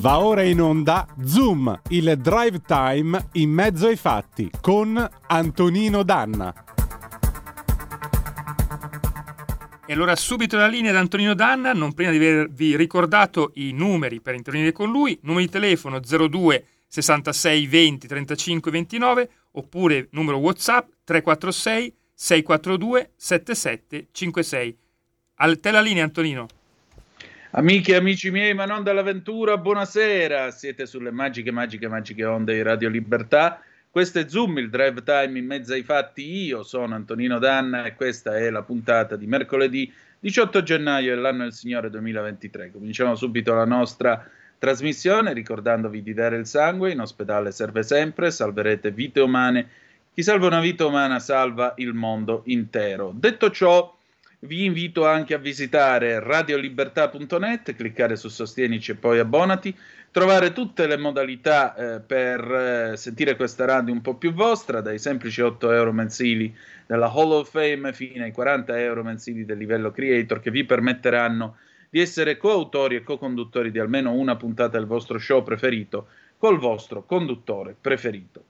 [0.00, 4.96] Va ora in onda Zoom, il drive time in mezzo ai fatti con
[5.26, 6.54] Antonino Danna.
[9.84, 14.22] E allora subito la linea da Antonino Danna, non prima di avervi ricordato i numeri
[14.22, 20.88] per intervenire con lui, numero di telefono 02 66 20 35 29 oppure numero WhatsApp
[21.04, 24.78] 346 642 7756.
[25.34, 26.46] A te la linea Antonino.
[27.52, 30.52] Amiche e amici miei, ma non dall'avventura, buonasera.
[30.52, 33.60] Siete sulle magiche, magiche, magiche onde di Radio Libertà.
[33.90, 36.44] Questo è Zoom, il drive time in mezzo ai fatti.
[36.44, 41.52] Io sono Antonino Danna e questa è la puntata di mercoledì 18 gennaio dell'anno del
[41.52, 42.70] Signore 2023.
[42.70, 44.24] Cominciamo subito la nostra
[44.56, 46.92] trasmissione ricordandovi di dare il sangue.
[46.92, 49.68] In ospedale serve sempre, salverete vite umane.
[50.14, 53.12] Chi salva una vita umana salva il mondo intero.
[53.12, 53.92] Detto ciò,
[54.40, 59.76] vi invito anche a visitare radiolibertà.net, cliccare su Sostienici e poi abbonati,
[60.10, 62.40] trovare tutte le modalità eh, per
[62.92, 66.54] eh, sentire questa radio un po' più vostra, dai semplici 8 euro mensili
[66.86, 71.56] della Hall of Fame fino ai 40 euro mensili del livello creator che vi permetteranno
[71.90, 77.04] di essere coautori e co-conduttori di almeno una puntata del vostro show preferito col vostro
[77.04, 78.44] conduttore preferito.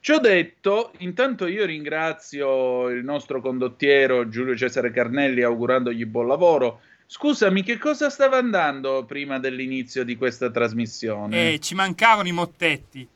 [0.00, 6.80] Ciò detto, intanto io ringrazio il nostro condottiero Giulio Cesare Carnelli augurandogli buon lavoro.
[7.06, 11.54] Scusami, che cosa stava andando prima dell'inizio di questa trasmissione?
[11.54, 13.08] Eh, ci mancavano i mottetti.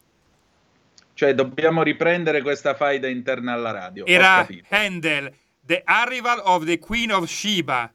[1.14, 4.06] Cioè, dobbiamo riprendere questa faida interna alla radio.
[4.06, 7.92] Era Handel, The Arrival of the Queen of Sheba.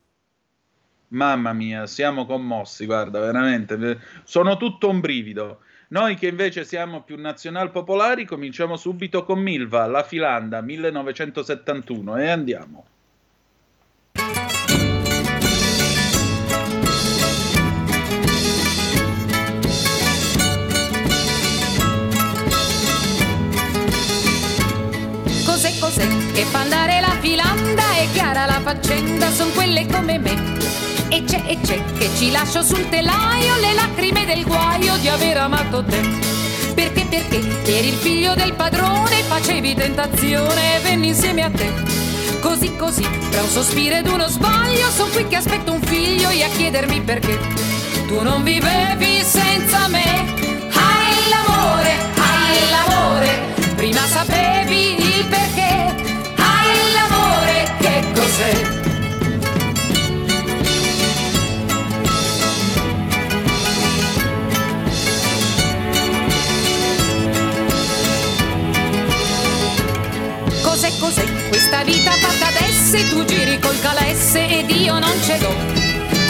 [1.09, 3.99] Mamma mia, siamo commossi, guarda, veramente.
[4.23, 5.61] Sono tutto un brivido.
[5.89, 12.27] Noi che invece siamo più nazional popolari cominciamo subito con Milva, La Filanda 1971 e
[12.29, 12.85] andiamo.
[25.45, 27.95] Cos'è cos'è che fa andare la filanda?
[27.95, 30.86] È chiara la faccenda, son quelle come me
[31.17, 35.37] e c'è e c'è che ci lascio sul telaio le lacrime del guaio di aver
[35.37, 35.99] amato te.
[36.75, 41.73] Perché, perché eri il figlio del padrone, facevi tentazione e venni insieme a te.
[42.39, 46.43] Così, così, tra un sospiro ed uno sbaglio, son qui che aspetto un figlio e
[46.43, 47.39] a chiedermi perché.
[48.07, 50.33] Tu non vivevi senza me,
[50.71, 53.39] hai l'amore, hai l'amore,
[53.75, 54.36] prima sapevi
[71.67, 73.09] questa vita fatta d'esse?
[73.09, 75.53] Tu giri col calesse ed io non ce l'ho.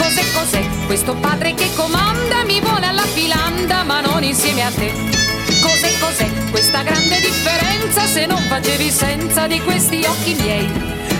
[0.01, 2.43] Cos'è, cos'è questo padre che comanda?
[2.43, 4.91] Mi vuole alla filanda, ma non insieme a te.
[5.61, 10.67] Cos'è, cos'è questa grande differenza se non facevi senza di questi occhi miei?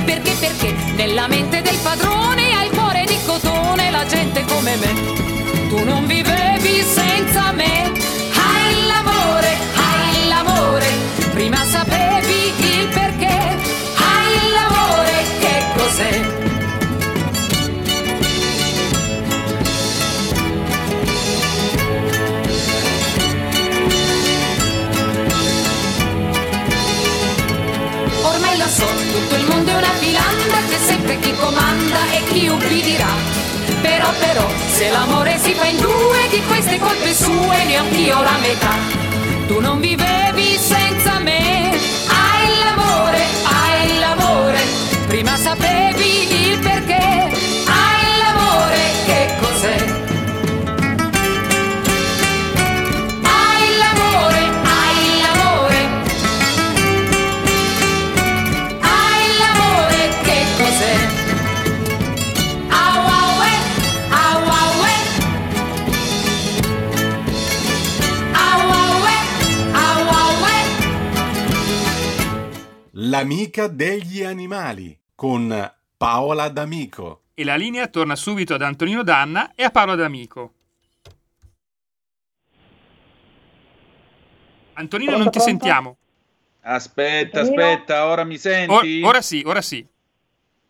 [0.03, 5.69] Perché, perché nella mente del padrone il cuore di cotone, la gente come me.
[5.69, 6.16] Tu non vivevi
[31.47, 33.13] comanda e chi ubbidirà.
[33.81, 38.75] Però, però, se l'amore si fa in due, di queste colpe sue neanch'io la metà.
[39.47, 41.71] Tu non vivevi senza me,
[42.07, 46.86] hai l'amore, hai l'amore prima sapevi il perché,
[73.17, 77.23] L'amica degli animali con Paola D'Amico.
[77.33, 80.53] E la linea torna subito ad Antonino Danna e a Paola D'Amico.
[84.73, 85.39] Antonino, pronto, non ti pronto?
[85.39, 85.97] sentiamo.
[86.61, 89.01] Aspetta, aspetta, ora mi senti?
[89.01, 89.83] Or- ora sì, ora sì.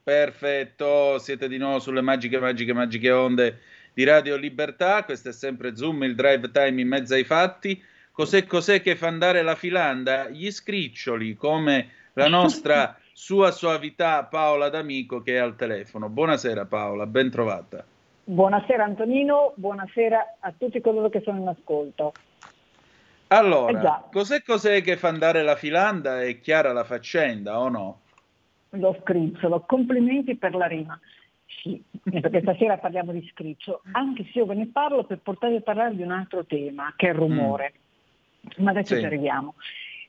[0.01, 3.59] Perfetto, siete di nuovo sulle magiche, magiche, magiche onde
[3.93, 5.03] di Radio Libertà.
[5.03, 7.83] Questo è sempre Zoom, il drive time in mezzo ai fatti.
[8.13, 10.29] Cos'è, cos'è che fa andare la filanda?
[10.29, 16.09] Gli scriccioli, come la nostra sua soavità Paola D'Amico che è al telefono.
[16.09, 17.85] Buonasera Paola, ben trovata.
[18.23, 22.13] Buonasera Antonino, buonasera a tutti coloro che sono in ascolto.
[23.27, 26.23] Allora, eh cos'è, cos'è che fa andare la filanda?
[26.23, 27.99] È chiara la faccenda o no?
[28.71, 30.99] Lo scricciolo, complimenti per la rima.
[31.45, 35.61] Sì, perché stasera parliamo di scriccio, anche se io ve ne parlo per portarvi a
[35.61, 37.73] parlare di un altro tema, che è il rumore.
[38.59, 38.63] Mm.
[38.63, 39.01] Ma adesso sì.
[39.01, 39.53] ci arriviamo.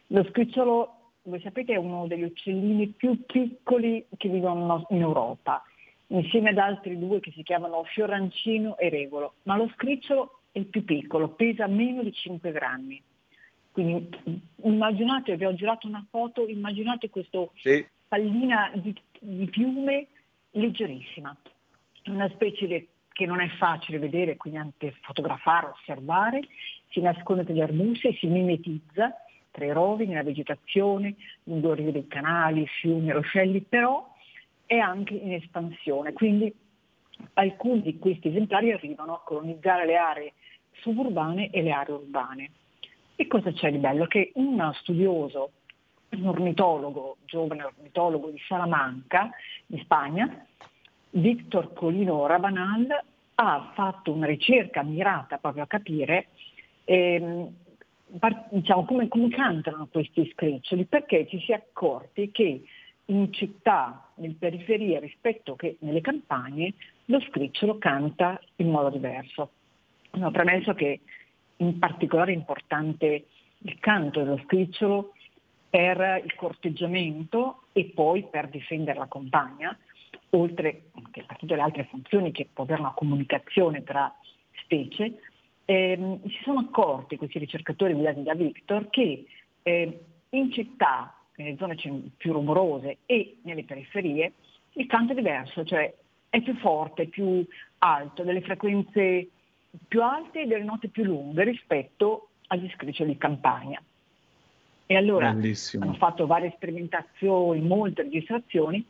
[0.09, 0.98] Lo scricciolo,
[1.29, 5.63] voi sapete, è uno degli uccellini più piccoli che vivono in Europa,
[6.09, 9.35] insieme ad altri due che si chiamano fiorancino e regolo.
[9.45, 13.03] Ma lo scricciolo è il più piccolo, pesa meno di 5 grammi.
[13.71, 14.09] Quindi
[14.63, 17.87] immaginate, vi ho girato una foto, immaginate questo sì.
[18.09, 20.09] pallina di, di piume
[20.51, 21.37] leggerissima,
[22.07, 26.41] una specie di, che non è facile vedere, quindi anche fotografare, osservare,
[26.91, 29.15] si nasconde tra gli arbusti e si mimetizza
[29.67, 31.15] i rovi, nella vegetazione,
[31.45, 34.07] lungo rive dei canali, fiumi, ruscelli, però
[34.67, 36.53] è anche in espansione, quindi
[37.35, 40.33] alcuni di questi esemplari arrivano a colonizzare le aree
[40.73, 42.51] suburbane e le aree urbane.
[43.17, 44.07] E cosa c'è di bello?
[44.07, 45.53] Che uno studioso
[46.11, 49.31] un ornitologo, giovane ornitologo di Salamanca,
[49.67, 50.47] in Spagna,
[51.11, 52.87] Victor Colino Rabanal,
[53.35, 56.29] ha fatto una ricerca mirata proprio a capire
[56.85, 57.49] ehm,
[58.51, 62.63] diciamo, come, come, cantano questi scriccioli, perché ci si è accorti che
[63.07, 66.75] in città, nel periferia rispetto che nelle campagne,
[67.07, 69.51] lo scricciolo canta in modo diverso.
[70.11, 71.01] Ho premesso che
[71.57, 73.27] in particolare è importante
[73.59, 75.13] il canto dello scricciolo
[75.71, 79.77] per il corteggiamento e poi per difendere la compagna,
[80.31, 84.15] oltre che per tutte le altre funzioni che può avere una comunicazione tra
[84.63, 85.21] specie,
[85.71, 89.27] ehm, si sono accorti questi ricercatori guidati da Victor che
[89.63, 90.01] eh,
[90.31, 91.77] in città, nelle zone
[92.17, 94.33] più rumorose e nelle periferie,
[94.73, 95.95] il canto è diverso, cioè
[96.31, 97.45] è più forte, più
[97.79, 99.29] alto, delle frequenze
[99.87, 103.83] più alte e delle note più lunghe rispetto agli scriccioli di campagna.
[104.87, 105.85] E allora Bellissimo.
[105.85, 108.83] hanno fatto varie sperimentazioni, molte registrazioni,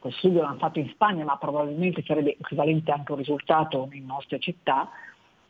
[0.00, 4.40] questo studio l'hanno fatto in Spagna, ma probabilmente sarebbe equivalente anche un risultato in nostre
[4.40, 4.90] città,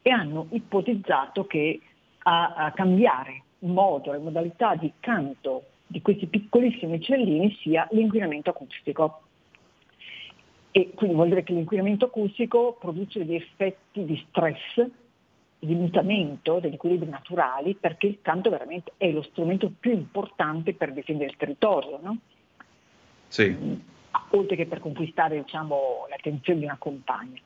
[0.07, 1.81] e hanno ipotizzato che
[2.25, 9.23] a, a cambiare modo, le modalità di canto di questi piccolissimi uccellini sia l'inquinamento acustico.
[10.71, 14.87] E quindi vuol dire che l'inquinamento acustico produce degli effetti di stress
[15.59, 20.93] di mutamento degli equilibri naturali perché il canto veramente è lo strumento più importante per
[20.93, 22.19] difendere il territorio, no?
[23.29, 23.57] Sì.
[24.31, 27.41] oltre che per conquistare diciamo, l'attenzione di una compagna.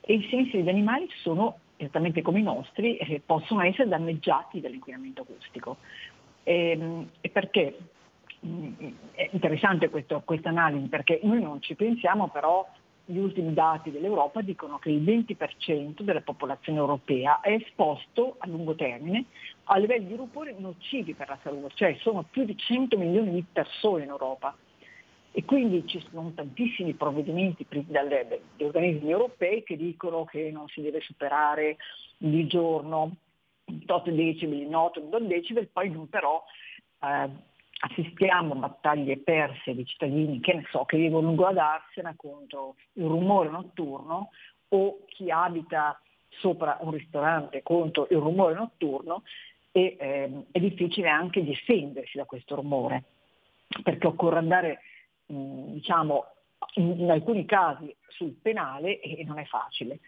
[0.00, 5.22] E i sensi degli animali sono, esattamente come i nostri, eh, possono essere danneggiati dall'inquinamento
[5.22, 5.76] acustico.
[6.42, 7.78] E, ehm, e perché?
[8.44, 8.72] Mm,
[9.12, 12.68] è interessante questa analisi perché noi non ci pensiamo però
[13.08, 18.74] gli ultimi dati dell'Europa dicono che il 20% della popolazione europea è esposto a lungo
[18.74, 19.26] termine
[19.64, 23.44] a livelli di rumore nocivi per la salute, cioè sono più di 100 milioni di
[23.50, 24.56] persone in Europa.
[25.38, 28.16] E quindi ci sono tantissimi provvedimenti presi dagli
[28.56, 31.76] organismi europei che dicono che non si deve superare
[32.16, 33.16] di giorno
[33.86, 36.42] 8 decibel, 8 decibel, poi però
[37.02, 37.28] eh,
[37.80, 43.50] assistiamo a battaglie perse di cittadini che ne so, che ad Arsena contro il rumore
[43.50, 44.30] notturno
[44.68, 46.00] o chi abita
[46.30, 49.22] sopra un ristorante contro il rumore notturno
[49.70, 53.04] e eh, è difficile anche difendersi da questo rumore
[53.82, 54.80] perché occorre andare
[55.26, 56.24] mh, diciamo
[56.74, 59.98] in, in, alcuni casi sul penale e non è facile.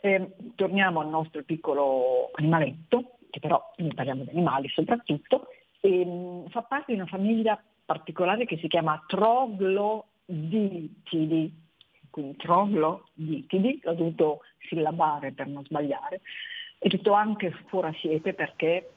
[0.00, 5.48] Eh, torniamo al nostro piccolo animaletto, che però noi parliamo di animali soprattutto,
[5.80, 11.52] e, mh, fa parte di una famiglia particolare che si chiama trogloditidi,
[12.10, 16.20] quindi trogloditidi, l'ho dovuto sillabare per non sbagliare,
[16.78, 18.90] è tutto anche fuori siepe perché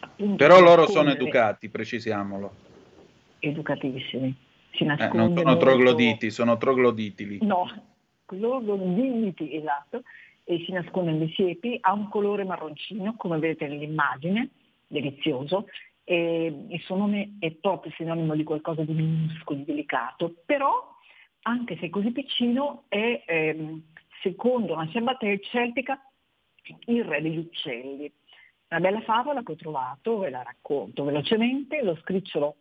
[0.00, 0.36] appunto...
[0.36, 2.62] Però loro sono educati, precisiamolo.
[3.38, 4.34] Educatissimi.
[4.74, 7.38] Si eh, non sono trogloditi, sono trogloditili.
[7.42, 7.68] No,
[8.26, 10.02] trogloditi, esatto,
[10.44, 14.50] e si nasconde nelle siepi, ha un colore marroncino, come vedete nell'immagine,
[14.86, 15.66] delizioso,
[16.02, 20.92] e il suo nome è proprio sinonimo di qualcosa di minuscolo, di delicato, però
[21.42, 23.82] anche se così piccino è, ehm,
[24.22, 26.00] secondo una battaglia celtica,
[26.86, 28.12] il re degli uccelli.
[28.68, 32.56] Una bella favola che ho trovato, ve la racconto velocemente, lo scricciolo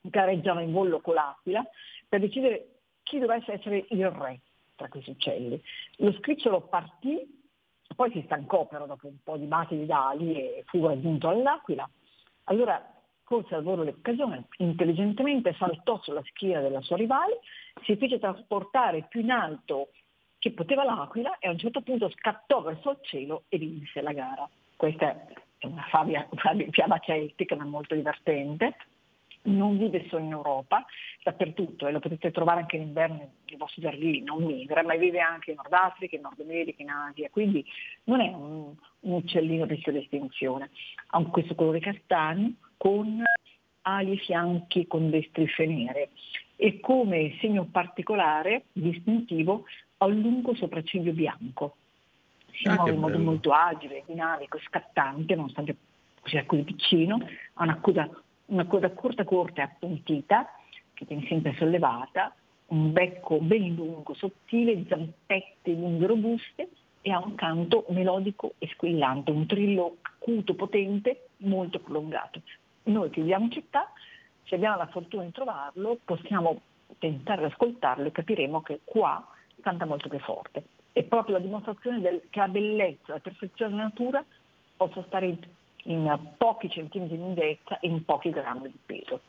[0.00, 1.64] gareggiava in vollo con l'aquila
[2.08, 4.40] per decidere chi dovesse essere il re
[4.76, 5.60] tra questi uccelli.
[5.96, 7.18] Lo scricciolo partì,
[7.94, 11.88] poi si stancò però dopo un po' di battiti d'ali e fu raggiunto all'aquila,
[12.44, 17.38] allora colse al volo l'occasione, intelligentemente saltò sulla schiena della sua rivale,
[17.84, 19.90] si fece trasportare più in alto
[20.38, 24.12] che poteva l'aquila e a un certo punto scattò verso il cielo e vinse la
[24.12, 24.48] gara.
[24.74, 25.26] Questa
[25.58, 25.86] è una
[26.70, 28.74] fiaba celtica ma molto divertente
[29.42, 30.84] non vive solo in Europa,
[31.22, 33.16] dappertutto e lo potete trovare anche in inverno
[33.46, 36.90] nei vostri giardini, non migra, ma vive anche in Nord Africa, in Nord America, in
[36.90, 37.64] Asia, quindi
[38.04, 40.70] non è un, un uccellino a rischio di estinzione.
[41.08, 43.22] Ha questo colore castagno con
[43.82, 46.10] ali e fianchi con le strisce nere
[46.56, 49.64] e come segno particolare, distintivo,
[49.98, 51.76] ha un lungo sopracciglio bianco.
[52.52, 55.76] Si ah, muove in modo molto agile, dinamico, scattante, nonostante
[56.24, 57.18] sia così piccino,
[57.54, 58.10] ha una coda
[58.50, 60.48] una coda corta corta e appuntita,
[60.94, 62.34] che tiene sempre sollevata,
[62.66, 66.68] un becco ben lungo, sottile, zampette lunghe robuste
[67.00, 72.42] e ha un canto melodico e squillante, un trillo acuto, potente, molto prolungato.
[72.84, 73.90] Noi che viviamo in città,
[74.44, 76.60] se abbiamo la fortuna di trovarlo, possiamo
[76.98, 79.26] tentare di ascoltarlo e capiremo che qua
[79.60, 80.64] canta molto più forte.
[80.92, 84.24] È proprio la dimostrazione del, che la bellezza, la perfezione della natura
[84.76, 85.26] possa stare
[85.84, 89.20] in pochi centimetri di lunghezza e in pochi grammi di peso.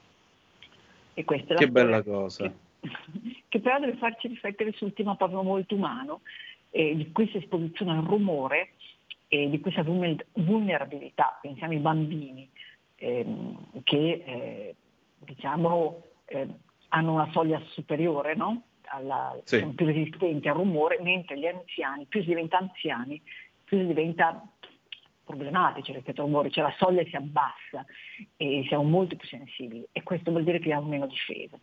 [1.13, 2.51] E questa è la che bella cosa.
[2.79, 2.87] Che,
[3.47, 6.21] che, però deve farci riflettere sul tema proprio molto umano
[6.71, 8.71] eh, di questa esposizione al rumore
[9.27, 11.39] e di questa vulnerabilità.
[11.41, 12.49] Pensiamo ai bambini
[12.95, 14.75] ehm, che eh,
[15.19, 16.47] diciamo, eh,
[16.89, 18.63] hanno una soglia superiore, no?
[18.93, 19.59] Alla, sì.
[19.59, 23.21] sono più resistenti al rumore, mentre gli anziani, più si diventa anziani,
[23.63, 24.45] più si diventa
[25.31, 27.85] problematici al rumore, cioè la soglia si abbassa
[28.37, 31.57] e siamo molto più sensibili e questo vuol dire che abbiamo meno difesa.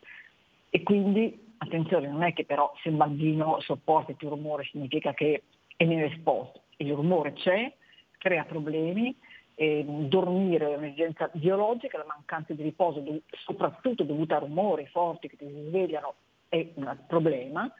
[0.70, 5.42] E quindi, attenzione, non è che però se un bambino sopporta più rumore significa che
[5.76, 6.62] è meno esposto.
[6.76, 7.72] Il rumore c'è,
[8.18, 9.16] crea problemi,
[9.54, 13.02] eh, dormire è un'esigenza biologica, la mancanza di riposo,
[13.44, 16.14] soprattutto dovuta a rumori forti che ti svegliano,
[16.48, 17.70] è un problema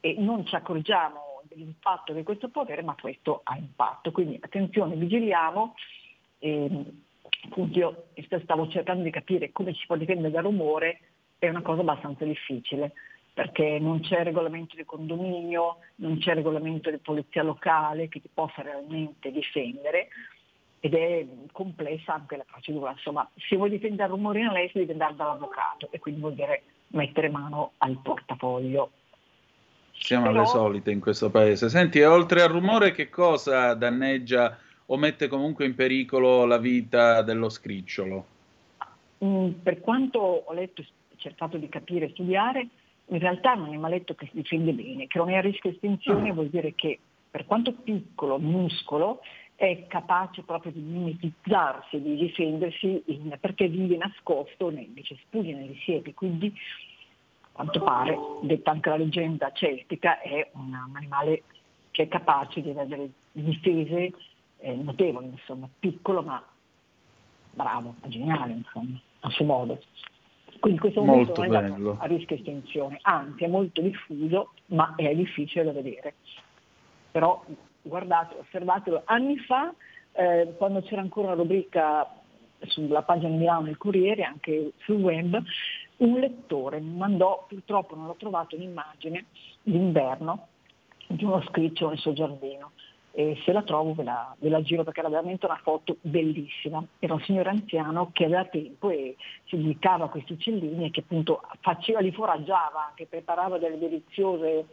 [0.00, 4.12] e non ci accorgiamo dell'impatto che questo può avere, ma questo ha impatto.
[4.12, 5.74] Quindi attenzione, vigiliamo.
[6.38, 6.84] E,
[7.44, 8.04] appunto io
[8.42, 11.00] stavo cercando di capire come si può difendere dal rumore,
[11.38, 12.92] è una cosa abbastanza difficile
[13.38, 18.62] perché non c'è regolamento di condominio, non c'è regolamento di polizia locale che ti possa
[18.62, 20.08] realmente difendere
[20.80, 22.90] ed è complessa anche la procedura.
[22.90, 26.34] Insomma, se vuoi difendere dal rumore in lei si deve andare dall'avvocato e quindi vuol
[26.34, 28.90] dire mettere mano al portafoglio
[29.98, 30.38] siamo Però...
[30.38, 31.68] alle solite in questo paese.
[31.68, 37.48] Senti, oltre al rumore, che cosa danneggia o mette comunque in pericolo la vita dello
[37.48, 38.26] scricciolo?
[39.24, 40.84] Mm, per quanto ho letto,
[41.16, 42.68] cercato di capire e studiare,
[43.06, 45.70] in realtà non è mai letto che si difende bene, che non è a rischio
[45.70, 46.32] estinzione, ah.
[46.32, 46.98] vuol dire che
[47.30, 49.20] per quanto piccolo, muscolo,
[49.54, 56.14] è capace proprio di mimetizzarsi, di difendersi in, perché vive nascosto nei cespugli, nelle siepi,
[56.14, 56.54] quindi
[57.58, 61.42] quanto pare, detta anche la leggenda celtica, è un animale
[61.90, 64.12] che è capace di avere delle difese
[64.58, 66.40] eh, notevoli, insomma, piccolo ma
[67.50, 69.82] bravo, geniale, insomma, a suo modo.
[70.60, 75.72] Quindi questo non è a rischio estinzione, anzi è molto diffuso, ma è difficile da
[75.72, 76.14] vedere.
[77.10, 77.44] Però
[77.82, 79.74] guardate, osservatelo, anni fa,
[80.12, 82.08] eh, quando c'era ancora una rubrica
[82.60, 85.42] sulla pagina di Milano del Corriere, anche sul web,
[85.98, 89.26] un lettore mi mandò, purtroppo non l'ho trovato, un'immagine
[89.62, 90.48] d'inverno
[91.08, 92.72] di uno scriccio nel suo giardino
[93.18, 96.84] e se la trovo ve la, ve la, giro perché era veramente una foto bellissima.
[97.00, 101.00] Era un signore anziano che aveva tempo e si dedicava a questi uccellini e che
[101.00, 104.66] appunto faceva, li foraggiava, che preparava delle deliziose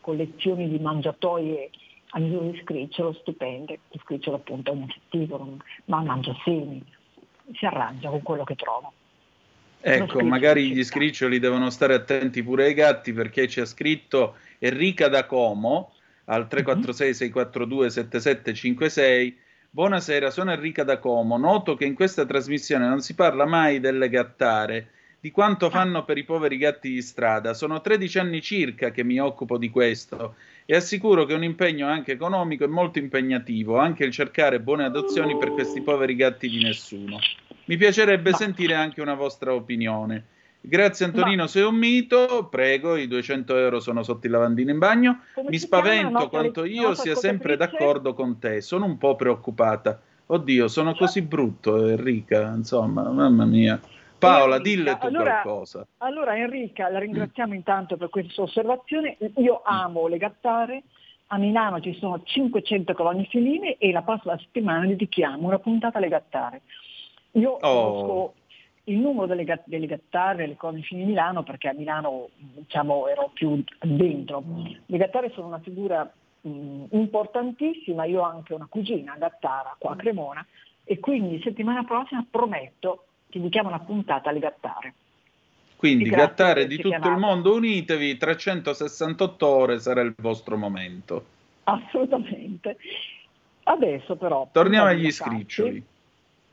[0.00, 1.70] collezioni di mangiatoie
[2.10, 3.78] a misura di scricciolo stupende.
[3.90, 6.82] Lo scricciolo appunto è un insettivoro, ma mangia semi,
[7.52, 8.90] si arrangia con quello che trova.
[9.88, 15.06] Ecco, magari gli scriccioli devono stare attenti pure ai gatti perché ci ha scritto Enrica
[15.06, 15.92] da Como
[16.24, 19.38] al 346 642 7756.
[19.70, 21.36] Buonasera, sono Enrica da Como.
[21.38, 24.90] Noto che in questa trasmissione non si parla mai delle gattare,
[25.20, 27.54] di quanto fanno per i poveri gatti di strada.
[27.54, 31.86] Sono 13 anni circa che mi occupo di questo e assicuro che è un impegno
[31.86, 36.60] anche economico e molto impegnativo, anche il cercare buone adozioni per questi poveri gatti di
[36.60, 37.20] nessuno.
[37.66, 38.36] Mi piacerebbe no.
[38.36, 40.24] sentire anche una vostra opinione.
[40.60, 41.46] Grazie Antonino, no.
[41.46, 45.20] sei un mito, prego, i 200 euro sono sotto il lavandino in bagno.
[45.34, 50.00] Come Mi spavento quanto io sia sempre d'accordo con te, sono un po' preoccupata.
[50.26, 53.80] Oddio, sono così brutto Enrica, insomma, mamma mia.
[54.18, 55.86] Paola, dille tu allora, qualcosa.
[55.98, 57.56] Allora Enrica, la ringraziamo mm.
[57.56, 59.16] intanto per questa osservazione.
[59.36, 60.82] Io amo le gattare,
[61.28, 66.08] a Milano ci sono 500 colonie feline e la prossima settimana dedichiamo una puntata alle
[66.08, 66.62] gattare.
[67.36, 67.58] Io oh.
[67.60, 68.34] conosco
[68.84, 73.30] il numero delle, delle gattare e le cornici di Milano, perché a Milano diciamo, ero
[73.32, 74.42] più dentro.
[74.86, 79.96] Le gattare sono una figura mh, importantissima, io ho anche una cugina gattara qua a
[79.96, 80.46] Cremona
[80.84, 84.94] e quindi settimana prossima prometto che vi chiamo una puntata alle gattare.
[85.76, 87.10] Quindi gattare di tutto chiamato.
[87.10, 91.24] il mondo, unitevi, 368 ore sarà il vostro momento.
[91.64, 92.78] Assolutamente.
[93.64, 94.48] Adesso però...
[94.52, 95.84] Torniamo agli scriccioli.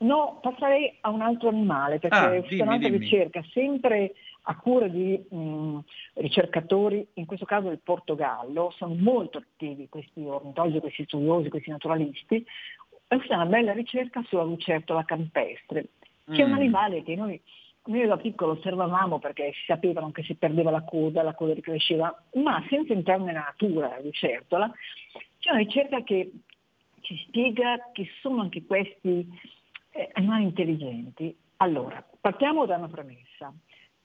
[0.04, 5.18] No, passerei a un altro animale, perché ah, è un'altra ricerca, sempre a cura di
[5.30, 5.78] mh,
[6.14, 12.44] ricercatori, in questo caso del Portogallo, sono molto attivi questi ornitologi, questi studiosi, questi naturalisti,
[13.06, 15.86] è una bella ricerca sulla lucertola campestre,
[16.26, 16.38] che mm.
[16.38, 16.54] è un mm.
[16.54, 17.40] animale che noi,
[17.84, 22.14] noi da piccolo osservavamo perché si sapevano che si perdeva la coda, la coda ricresceva,
[22.34, 24.70] ma senza entrare nella natura la lucertola,
[25.38, 26.30] c'è una ricerca che
[27.00, 29.26] ci spiega che sono anche questi
[29.94, 31.34] eh, animali intelligenti.
[31.58, 33.52] Allora, partiamo da una premessa.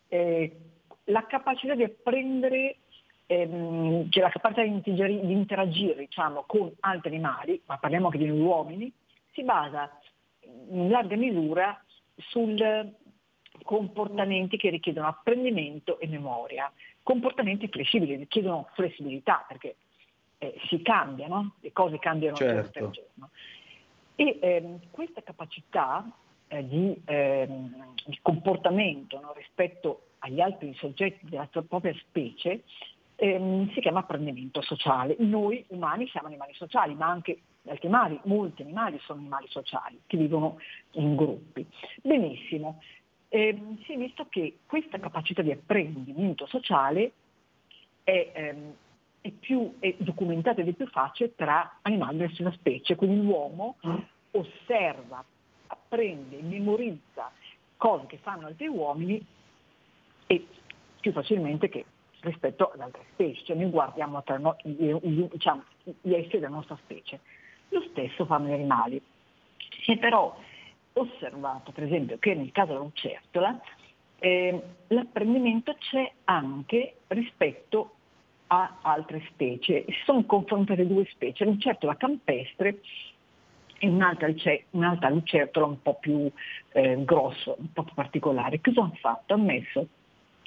[0.07, 0.57] Eh,
[1.05, 2.77] la capacità di apprendere,
[3.25, 8.19] ehm, cioè la capacità di interagire, di interagire diciamo, con altri animali, ma parliamo anche
[8.19, 8.91] di uomini,
[9.31, 9.91] si basa
[10.69, 11.83] in larga misura
[12.17, 12.55] su
[13.63, 19.75] comportamenti che richiedono apprendimento e memoria, comportamenti flessibili, richiedono flessibilità perché
[20.37, 22.53] eh, si cambiano, le cose cambiano certo.
[22.53, 23.29] giorno per giorno.
[24.19, 26.05] E ehm, questa capacità
[26.49, 32.63] eh, di, ehm, di, comportamento no, rispetto agli altri soggetti della propria specie
[33.15, 35.15] ehm, si chiama apprendimento sociale.
[35.19, 40.17] Noi umani siamo animali sociali, ma anche altri animali, molti animali sono animali sociali che
[40.17, 40.57] vivono
[40.95, 41.65] in gruppi.
[42.01, 42.81] Benissimo.
[43.29, 47.13] Eh, si è visto che questa capacità di apprendimento sociale
[48.03, 48.53] è,
[49.29, 53.77] è, più, è documentata ed è più facile tra animali della stessa specie, quindi l'uomo
[54.31, 55.23] osserva,
[55.67, 57.31] apprende, memorizza
[57.77, 59.23] cose che fanno altri uomini
[60.27, 60.47] e
[60.99, 61.85] più facilmente che
[62.21, 65.63] rispetto ad altre specie, cioè noi guardiamo tra no, diciamo,
[66.01, 67.21] gli esseri della nostra specie.
[67.69, 69.01] Lo stesso fanno gli animali.
[69.83, 70.35] Si è però
[70.93, 73.61] osservato, per esempio, che nel caso della lucertola
[74.19, 77.93] eh, l'apprendimento c'è anche rispetto
[78.51, 79.85] a altre specie.
[79.87, 82.79] Si sono confrontate due specie, la lucertola campestre
[83.77, 84.31] e un'altra,
[84.71, 86.29] un'altra lucertola un po' più
[86.73, 88.61] eh, grosso, un po' più particolare.
[88.61, 89.33] Cosa hanno fatto?
[89.33, 89.87] Hanno messo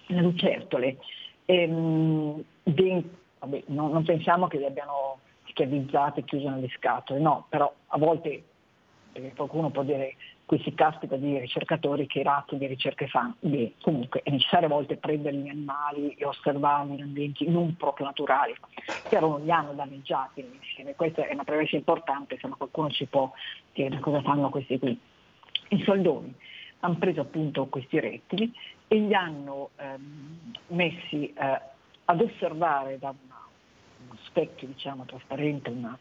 [0.06, 0.98] le lucertole
[1.44, 3.10] ehm, dentro,
[3.40, 7.98] vabbè, non, non, pensiamo che le abbiano schiavizzate e chiuse nelle scatole, no, però a
[7.98, 8.42] volte
[9.12, 13.36] perché qualcuno può dire qui si caspita di ricercatori che razzo di ricerche fanno.
[13.40, 18.06] Beh, comunque è necessario a volte prendere gli animali e osservarli in ambienti non proprio
[18.06, 18.54] naturali,
[19.08, 20.94] però non li hanno danneggiati insieme.
[20.94, 23.30] Questa è una premessa importante, se no qualcuno ci può
[23.72, 24.98] dire cosa fanno questi qui.
[25.68, 26.34] I soldoni
[26.80, 28.52] hanno preso appunto questi rettili
[28.88, 31.60] e li hanno ehm, messi eh,
[32.04, 35.98] ad osservare da uno specchio diciamo, trasparente una,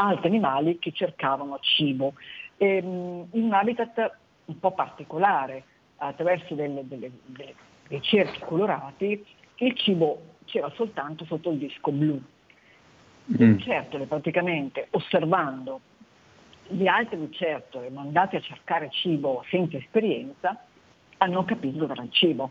[0.00, 2.14] altri animali che cercavano cibo
[2.56, 5.64] ehm, in un habitat un po' particolare,
[5.96, 7.54] attraverso delle, delle, delle,
[7.86, 9.24] dei cerchi colorati,
[9.56, 12.20] il cibo c'era soltanto sotto il disco blu.
[13.30, 13.52] Mm.
[13.52, 15.80] lucertole praticamente osservando
[16.66, 20.64] gli altri lucertole mandate a cercare cibo senza esperienza
[21.18, 22.50] hanno capito dove era il cibo.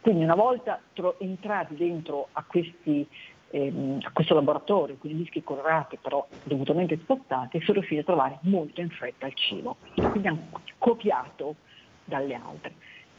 [0.00, 0.80] Quindi una volta
[1.18, 3.06] entrati dentro a questi
[3.50, 8.80] ehm, a questo laboratorio, quindi dischi colorati però dovutamente spostati, sono riusciti a trovare molto
[8.80, 9.76] in fretta il cibo.
[9.94, 11.56] Quindi hanno copiato
[12.04, 12.74] dalle altre.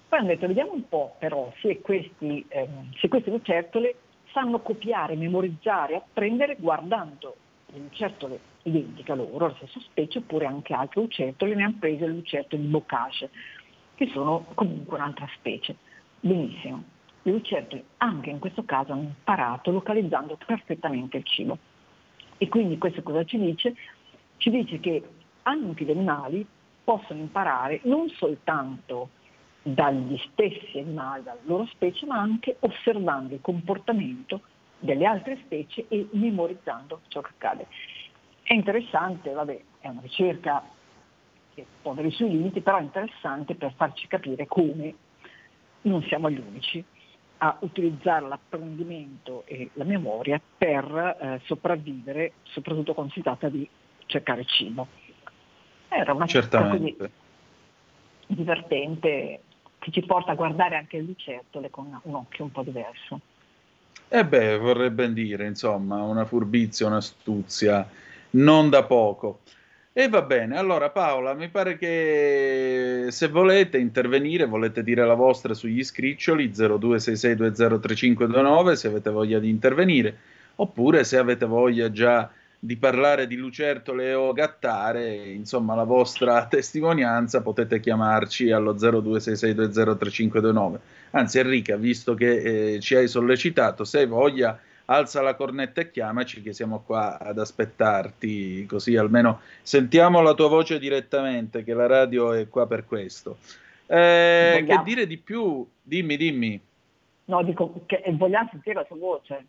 [0.08, 3.96] Poi hanno detto vediamo un po' però se, questi, ehm, se queste lucertole
[4.32, 7.36] sanno copiare, memorizzare, apprendere guardando
[7.68, 12.06] le lucertole identiche a loro, la stessa specie, oppure anche altre lucertole, ne hanno prese
[12.06, 13.30] le lucertole di bocage,
[13.96, 15.76] che sono comunque un'altra specie.
[16.20, 21.58] Benissimo le lucertole anche in questo caso hanno imparato localizzando perfettamente il cibo.
[22.38, 23.76] E quindi questo cosa ci dice?
[24.38, 25.04] Ci dice che
[25.44, 26.46] anche gli animali
[26.84, 29.10] possono imparare non soltanto
[29.62, 34.42] dagli stessi animali, dalla loro specie, ma anche osservando il comportamento
[34.80, 37.68] delle altre specie e memorizzando ciò che accade.
[38.42, 40.64] È interessante, vabbè, è una ricerca
[41.54, 44.96] che avere i suoi limiti, però è interessante per farci capire come
[45.82, 46.84] non siamo gli unici
[47.42, 53.68] a utilizzare l'apprendimento e la memoria per eh, sopravvivere, soprattutto quando si tratta di
[54.06, 54.88] cercare cibo.
[55.88, 56.78] Era una cosa
[58.28, 59.42] divertente
[59.80, 63.20] che ci porta a guardare anche le lucertole con un occhio un po' diverso.
[64.10, 67.88] Eh beh, vorrei ben dire, insomma, una furbizia, un'astuzia,
[68.32, 69.40] non da poco.
[69.92, 75.56] E va bene, allora Paola, mi pare che se volete intervenire, volete dire la vostra
[75.56, 80.16] sugli scriccioli 0266203529 se avete voglia di intervenire,
[80.56, 87.42] oppure se avete voglia già di parlare di lucertole o gattare, insomma la vostra testimonianza
[87.42, 90.80] potete chiamarci allo 0266203529.
[91.12, 95.92] Anzi Enrica, visto che eh, ci hai sollecitato, se hai voglia alza la cornetta e
[95.92, 101.86] chiamaci che siamo qua ad aspettarti, così almeno sentiamo la tua voce direttamente, che la
[101.86, 103.38] radio è qua per questo.
[103.86, 105.68] Eh, che dire di più?
[105.82, 106.60] Dimmi, dimmi.
[107.26, 109.46] No, dico che vogliamo sentire la tua voce.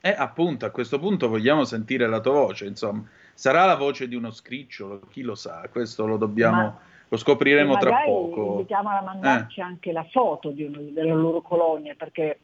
[0.00, 3.04] Eh, appunto, a questo punto vogliamo sentire la tua voce, insomma.
[3.34, 6.56] Sarà la voce di uno scricciolo, chi lo sa, questo lo dobbiamo...
[6.56, 8.52] Ma lo scopriremo tra poco.
[8.52, 9.64] Invitiamola a mandarci eh.
[9.64, 12.38] anche la foto di una delle loro colonie, perché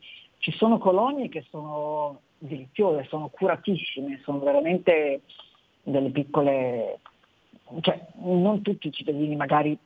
[0.46, 5.22] ci sono colonie che sono deliziose, sono curatissime, sono veramente
[5.82, 7.00] delle piccole,
[7.80, 9.76] cioè non tutti i cittadini magari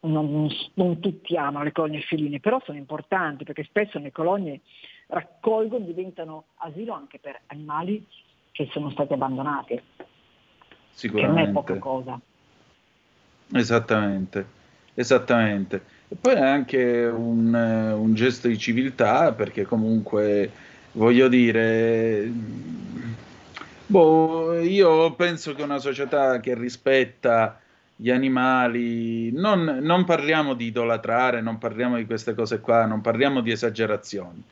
[0.00, 4.60] non, non, tutti amano le colonie feline, però sono importanti perché spesso le colonie
[5.06, 8.06] raccolgono, diventano asilo anche per animali
[8.50, 9.80] che sono stati abbandonati.
[10.90, 11.40] Sicuramente.
[11.40, 12.20] Che non è poca cosa.
[13.50, 14.46] Esattamente,
[14.92, 15.91] esattamente.
[16.12, 20.50] E poi è anche un, un gesto di civiltà perché comunque
[20.92, 22.30] voglio dire,
[23.86, 27.58] boh, io penso che una società che rispetta
[27.96, 33.40] gli animali, non, non, parliamo di idolatrare, non parliamo di queste cose qua, non parliamo
[33.40, 34.42] di esagerazioni,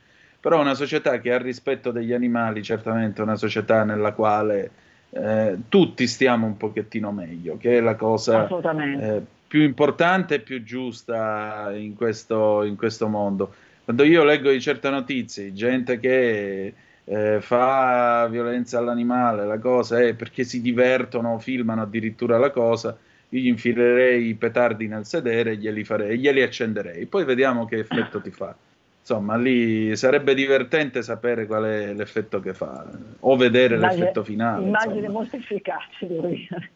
[0.40, 4.70] però una società che ha rispetto degli animali certamente è una società nella quale
[5.10, 10.62] eh, tutti stiamo un pochettino meglio, che è la cosa eh, più importante e più
[10.62, 13.52] giusta in questo, in questo mondo.
[13.82, 20.14] Quando io leggo di certe notizie, gente che eh, fa violenza all'animale, la cosa è
[20.14, 22.96] perché si divertono, filmano addirittura la cosa,
[23.30, 27.06] io gli infilerei i petardi nel sedere e glieli, farei, glieli accenderei.
[27.06, 28.54] Poi vediamo che effetto ti fa.
[29.00, 32.86] Insomma, lì sarebbe divertente sapere qual è l'effetto che fa,
[33.18, 34.64] o vedere immagine, l'effetto finale.
[34.64, 35.18] Immagine insomma.
[35.18, 36.70] molto efficace, devo dire.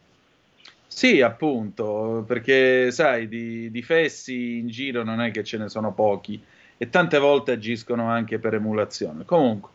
[0.94, 5.92] Sì, appunto, perché sai, di, di, fessi in giro non è che ce ne sono
[5.92, 6.40] pochi
[6.76, 9.24] e tante volte agiscono anche per emulazione.
[9.24, 9.70] Comunque,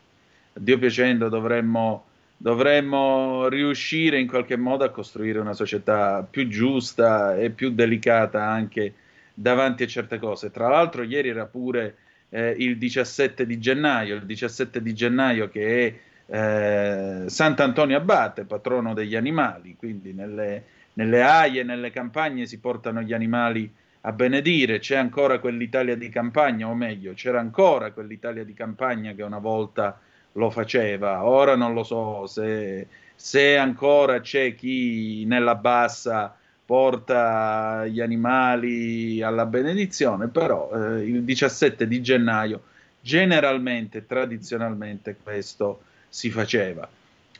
[0.54, 2.04] Dio piacendo, dovremmo,
[2.38, 8.94] dovremmo riuscire in qualche modo a costruire una società più giusta e più delicata anche
[9.34, 10.50] davanti a certe cose.
[10.50, 11.96] Tra l'altro, ieri era pure
[12.30, 18.94] eh, il 17 di gennaio, il 17 di gennaio che è eh, Sant'Antonio Abate, patrono
[18.94, 24.96] degli animali, quindi nelle nelle aie, nelle campagne si portano gli animali a benedire, c'è
[24.96, 29.98] ancora quell'Italia di campagna, o meglio, c'era ancora quell'Italia di campagna che una volta
[30.32, 36.36] lo faceva, ora non lo so se, se ancora c'è chi nella bassa
[36.66, 42.62] porta gli animali alla benedizione, però eh, il 17 di gennaio
[43.00, 46.88] generalmente, tradizionalmente questo si faceva.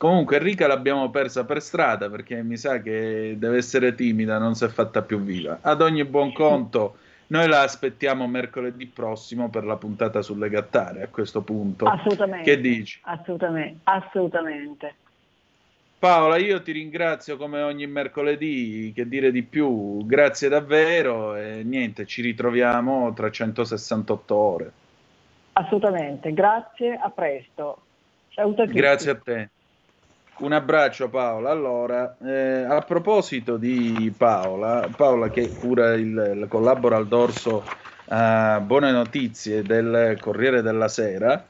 [0.01, 4.65] Comunque Enrica l'abbiamo persa per strada perché mi sa che deve essere timida, non si
[4.65, 5.59] è fatta più viva.
[5.61, 11.09] Ad ogni buon conto, noi la aspettiamo mercoledì prossimo per la puntata sulle gattare a
[11.09, 11.85] questo punto.
[11.85, 12.51] Assolutamente.
[12.51, 12.99] Che dici?
[13.03, 14.95] Assolutamente, assolutamente.
[15.99, 22.07] Paola, io ti ringrazio come ogni mercoledì, che dire di più, grazie davvero e niente,
[22.07, 24.73] ci ritroviamo tra 168 ore.
[25.53, 27.83] Assolutamente, grazie, a presto.
[28.31, 28.73] Ciao a tutti.
[28.73, 29.51] Grazie a te.
[30.40, 31.50] Un abbraccio Paola.
[31.50, 37.62] Allora, eh, a proposito di Paola, Paola che cura il, il collabora al dorso
[38.07, 41.44] uh, Buone Notizie del Corriere della Sera,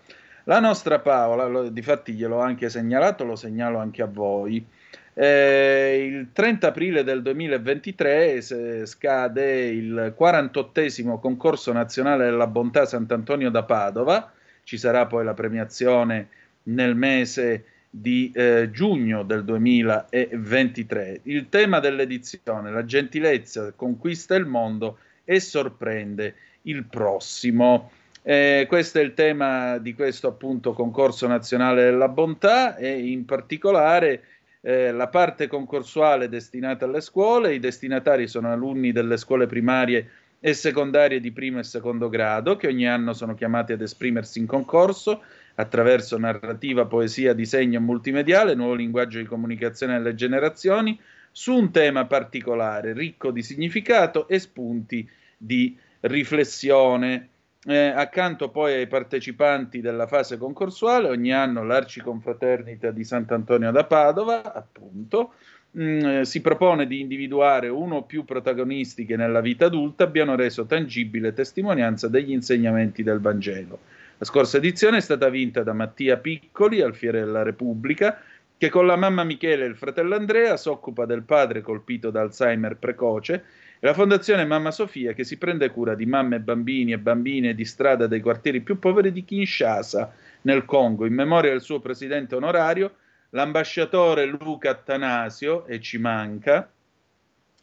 [0.44, 4.66] la nostra Paola, lo, difatti gliel'ho anche segnalato, lo segnalo anche a voi,
[5.14, 10.80] eh, il 30 aprile del 2023 scade il 48
[11.20, 14.32] concorso nazionale della bontà Sant'Antonio da Padova,
[14.64, 16.28] ci sarà poi la premiazione
[16.64, 21.22] nel mese di eh, giugno del 2023.
[21.24, 27.90] Il tema dell'edizione, la gentilezza conquista il mondo e sorprende il prossimo.
[28.22, 34.22] Eh, questo è il tema di questo appunto concorso nazionale della bontà e in particolare
[34.60, 40.54] eh, la parte concorsuale destinata alle scuole, i destinatari sono alunni delle scuole primarie e
[40.54, 45.22] secondarie di primo e secondo grado che ogni anno sono chiamati ad esprimersi in concorso
[45.60, 50.98] attraverso narrativa, poesia, disegno multimediale, nuovo linguaggio di comunicazione alle generazioni,
[51.30, 57.28] su un tema particolare, ricco di significato e spunti di riflessione.
[57.62, 64.54] Eh, accanto poi ai partecipanti della fase concorsuale, ogni anno l'Arciconfraternita di Sant'Antonio da Padova,
[64.54, 65.34] appunto,
[65.72, 70.36] mh, mm, si propone di individuare uno o più protagonisti che nella vita adulta abbiano
[70.36, 73.78] reso tangibile testimonianza degli insegnamenti del Vangelo.
[74.20, 78.20] La scorsa edizione è stata vinta da Mattia Piccoli, alfiere della Repubblica,
[78.58, 82.20] che con la mamma Michele e il fratello Andrea si occupa del padre colpito da
[82.20, 83.44] Alzheimer precoce
[83.78, 87.64] e la Fondazione Mamma Sofia che si prende cura di mamme, bambini e bambine di
[87.64, 92.96] strada dei quartieri più poveri di Kinshasa, nel Congo, in memoria del suo presidente onorario,
[93.30, 96.70] l'ambasciatore Luca Attanasio, e ci manca,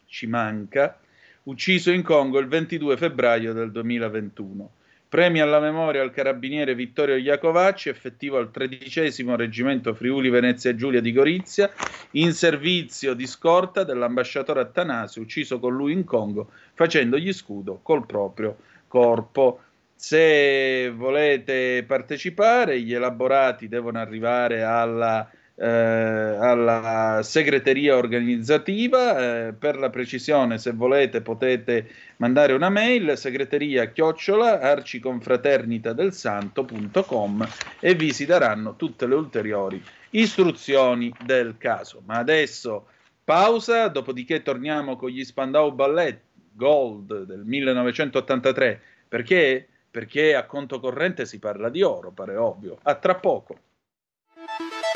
[0.06, 0.98] ci manca,
[1.44, 4.72] ucciso in Congo il 22 febbraio del 2021.
[5.08, 11.14] Premi alla memoria al carabiniere Vittorio Iacovacci, effettivo al tredicesimo reggimento Friuli Venezia Giulia di
[11.14, 11.70] Gorizia,
[12.10, 18.58] in servizio di scorta dell'ambasciatore Attanasio, ucciso con lui in Congo, facendogli scudo col proprio
[18.86, 19.60] corpo.
[19.94, 25.26] Se volete partecipare, gli elaborati devono arrivare alla
[25.60, 29.48] eh, alla segreteria organizzativa.
[29.48, 37.48] Eh, per la precisione, se volete, potete mandare una mail segreteria chiocciola arciconfraternitadelsanto.com
[37.80, 42.02] e vi si daranno tutte le ulteriori istruzioni del caso.
[42.06, 42.86] Ma adesso
[43.24, 46.20] pausa, dopodiché torniamo con gli Spandau Ballet
[46.52, 48.80] Gold del 1983.
[49.08, 49.66] Perché?
[49.90, 52.78] Perché a conto corrente si parla di oro, pare ovvio.
[52.82, 53.58] A tra poco.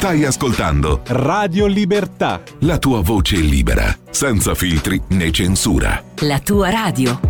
[0.00, 2.40] Stai ascoltando Radio Libertà.
[2.60, 6.02] La tua voce libera, senza filtri né censura.
[6.20, 7.20] La tua radio.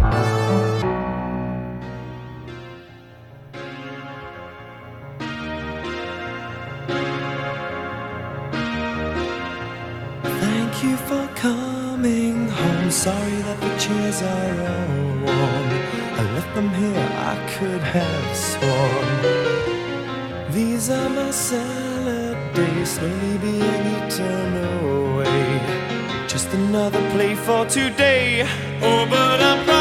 [17.83, 19.11] have sworn.
[20.53, 21.90] These are my salad
[22.61, 26.27] grace, maybe an eternal way.
[26.29, 28.43] Just another play for today.
[28.83, 29.80] Oh, but I promise.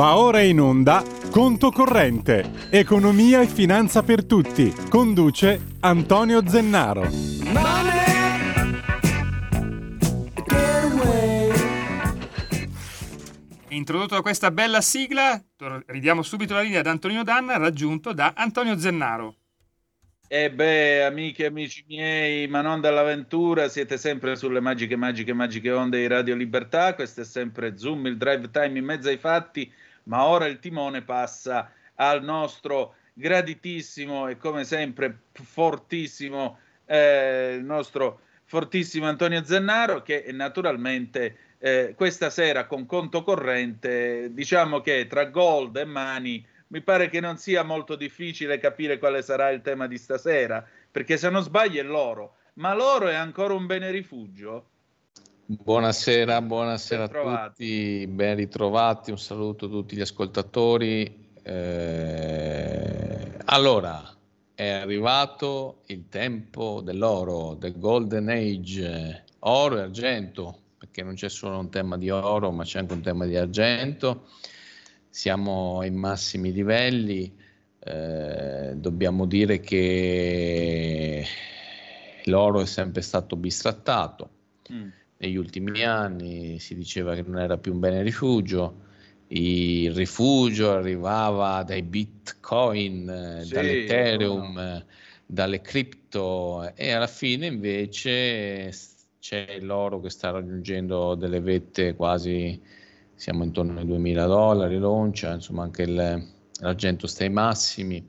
[0.00, 4.72] Va ora in onda Conto Corrente, Economia e Finanza per Tutti.
[4.88, 7.06] Conduce Antonio Zennaro.
[13.68, 15.38] Introdotto da questa bella sigla,
[15.84, 19.34] ridiamo subito la linea ad Antonino Danna, raggiunto da Antonio Zennaro.
[20.26, 25.70] E beh, amiche e amici miei, ma non dall'avventura, siete sempre sulle magiche, magiche, magiche
[25.72, 26.94] onde di Radio Libertà.
[26.94, 29.70] Questo è sempre Zoom, il drive time in mezzo ai fatti.
[30.04, 38.20] Ma ora il timone passa al nostro graditissimo e come sempre fortissimo, eh, il nostro
[38.44, 45.76] fortissimo Antonio Zennaro, che naturalmente eh, questa sera con conto corrente, diciamo che tra gold
[45.76, 49.98] e mani mi pare che non sia molto difficile capire quale sarà il tema di
[49.98, 54.69] stasera, perché se non sbaglio è l'oro, ma l'oro è ancora un bene rifugio?
[55.52, 61.28] Buonasera, buonasera a tutti, ben ritrovati, un saluto a tutti gli ascoltatori.
[61.42, 64.14] Eh, allora,
[64.54, 71.58] è arrivato il tempo dell'oro, del Golden Age, oro e argento, perché non c'è solo
[71.58, 74.28] un tema di oro, ma c'è anche un tema di argento
[75.10, 77.36] siamo ai massimi livelli,
[77.80, 81.26] eh, dobbiamo dire che
[82.26, 84.30] l'oro è sempre stato bistrattato.
[84.72, 84.88] Mm.
[85.22, 88.88] Negli ultimi anni si diceva che non era più un bene rifugio,
[89.28, 94.84] il rifugio arrivava dai bitcoin, eh, sì, dall'ethereum, no.
[95.26, 98.72] dalle cripto e alla fine invece
[99.20, 102.58] c'è l'oro che sta raggiungendo delle vette quasi
[103.14, 106.28] siamo intorno ai 2000 dollari l'oncia, insomma anche il,
[106.60, 108.02] l'argento sta ai massimi.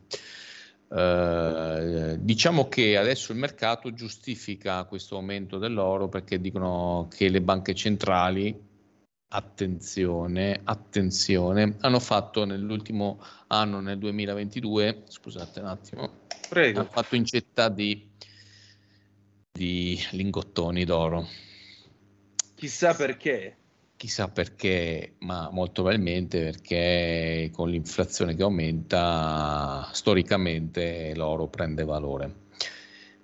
[0.93, 7.73] Eh, diciamo che adesso il mercato giustifica questo aumento dell'oro perché dicono che le banche
[7.73, 8.53] centrali,
[9.29, 16.11] attenzione, attenzione, hanno fatto nell'ultimo anno, nel 2022, scusate un attimo,
[16.49, 16.79] Prego.
[16.79, 18.09] hanno fatto incetta di,
[19.49, 21.25] di lingottoni d'oro.
[22.55, 23.60] Chissà perché.
[24.01, 32.33] Chissà perché, ma molto probabilmente perché con l'inflazione che aumenta, storicamente l'oro prende valore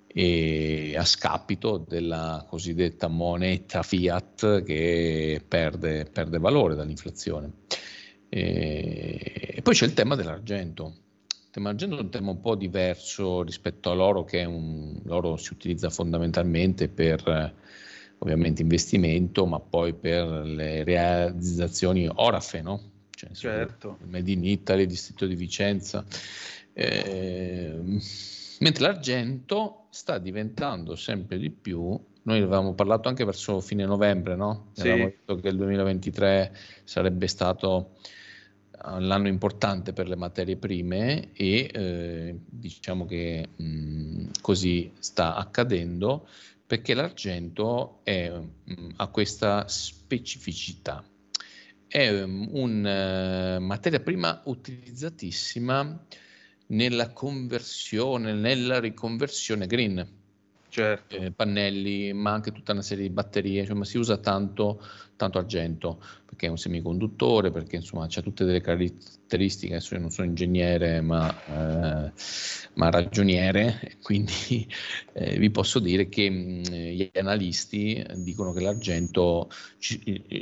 [0.06, 7.54] e a scapito della cosiddetta moneta fiat che perde, perde valore dall'inflazione.
[8.30, 10.94] E, e, poi c'è il tema dell'argento.
[11.28, 15.54] Il tema dell'argento è un tema un po' diverso rispetto all'oro, che un, l'oro si
[15.54, 17.66] utilizza fondamentalmente per
[18.20, 22.82] ovviamente investimento, ma poi per le realizzazioni orafe, no?
[23.10, 23.98] Cioè, certo.
[24.06, 26.06] Made in Italy, distretto di Vicenza.
[26.74, 27.76] Eh,
[28.60, 34.68] mentre l'argento sta diventando sempre di più, noi avevamo parlato anche verso fine novembre, no?
[34.74, 34.82] Sì.
[34.82, 37.96] Avevamo detto che il 2023 sarebbe stato
[38.72, 46.28] eh, l'anno importante per le materie prime e eh, diciamo che mh, così sta accadendo
[46.68, 51.02] perché l'argento è, mm, ha questa specificità.
[51.88, 56.06] È um, una uh, materia prima utilizzatissima
[56.68, 60.06] nella conversione, nella riconversione green.
[60.68, 61.16] Certo.
[61.16, 64.84] Eh, pannelli, ma anche tutta una serie di batterie, insomma si usa tanto,
[65.18, 70.12] tanto argento perché è un semiconduttore, perché insomma c'è tutte delle caratteristiche, adesso io non
[70.12, 72.12] sono ingegnere ma, eh,
[72.76, 74.68] ma ragioniere, quindi
[75.14, 79.50] eh, vi posso dire che mh, mm, gli analisti dicono che l'argento,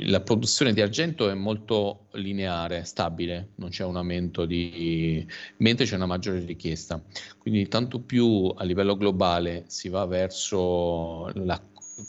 [0.04, 5.26] la produzione di argento è molto lineare, stabile, non c'è un aumento di,
[5.58, 7.02] mentre c'è una maggiore richiesta,
[7.38, 11.58] quindi tanto più a livello globale si va verso la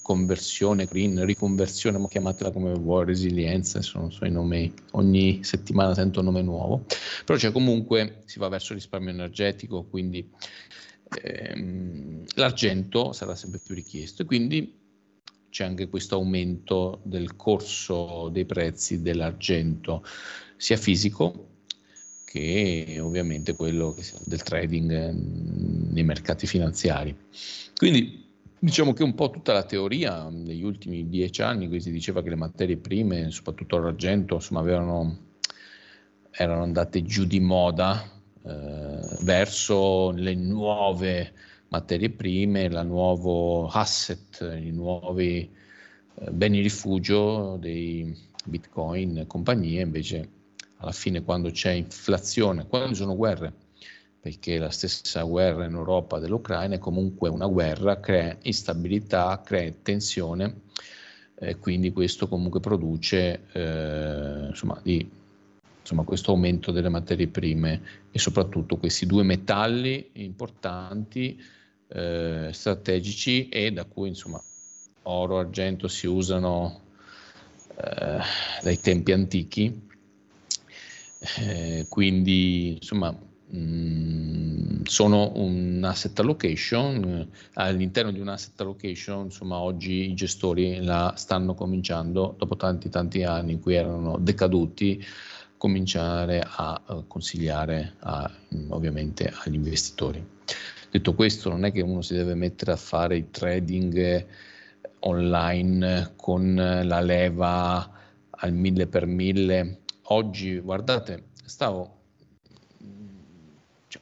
[0.01, 6.25] conversione, green, riconversione, ma chiamatela come vuoi, resilienza, sono, i nomi, ogni settimana sento un
[6.25, 6.85] nome nuovo,
[7.25, 10.29] però cioè comunque si va verso il risparmio energetico, quindi
[11.23, 14.75] ehm, l'argento sarà sempre più richiesto e quindi
[15.49, 20.03] c'è anche questo aumento del corso dei prezzi dell'argento,
[20.57, 21.55] sia fisico
[22.25, 27.15] che ovviamente quello del trading eh, nei mercati finanziari.
[27.75, 28.26] Quindi
[28.59, 32.29] Diciamo che un po' tutta la teoria negli ultimi dieci anni, qui si diceva che
[32.29, 35.17] le materie prime, soprattutto l'argento, insomma, avevano,
[36.31, 38.03] erano andate giù di moda
[38.43, 41.33] eh, verso le nuove
[41.67, 45.47] materie prime, il nuovo asset, i nuovi
[46.15, 48.11] eh, beni rifugio dei
[48.43, 50.29] bitcoin e compagnie, invece
[50.77, 53.53] alla fine quando c'è inflazione, quando ci sono guerre,
[54.27, 60.63] perché la stessa guerra in Europa dell'Ucraina è comunque una guerra, crea instabilità, crea tensione,
[61.35, 65.09] e quindi questo comunque produce eh, insomma, di
[65.79, 71.41] insomma, questo aumento delle materie prime e soprattutto questi due metalli importanti,
[71.87, 74.43] eh, strategici e da cui insomma,
[75.03, 76.81] oro e argento si usano
[77.77, 78.19] eh,
[78.61, 79.85] dai tempi antichi.
[81.39, 90.09] Eh, quindi insomma mm, sono un asset allocation all'interno di un asset allocation insomma oggi
[90.09, 95.03] i gestori la stanno cominciando dopo tanti tanti anni in cui erano decaduti
[95.57, 100.25] cominciare a uh, consigliare a, mm, ovviamente agli investitori.
[100.89, 104.25] Detto questo, non è che uno si deve mettere a fare il trading
[104.99, 107.91] online con la leva
[108.29, 109.81] al mille per mille.
[110.03, 111.96] Oggi, guardate, stavo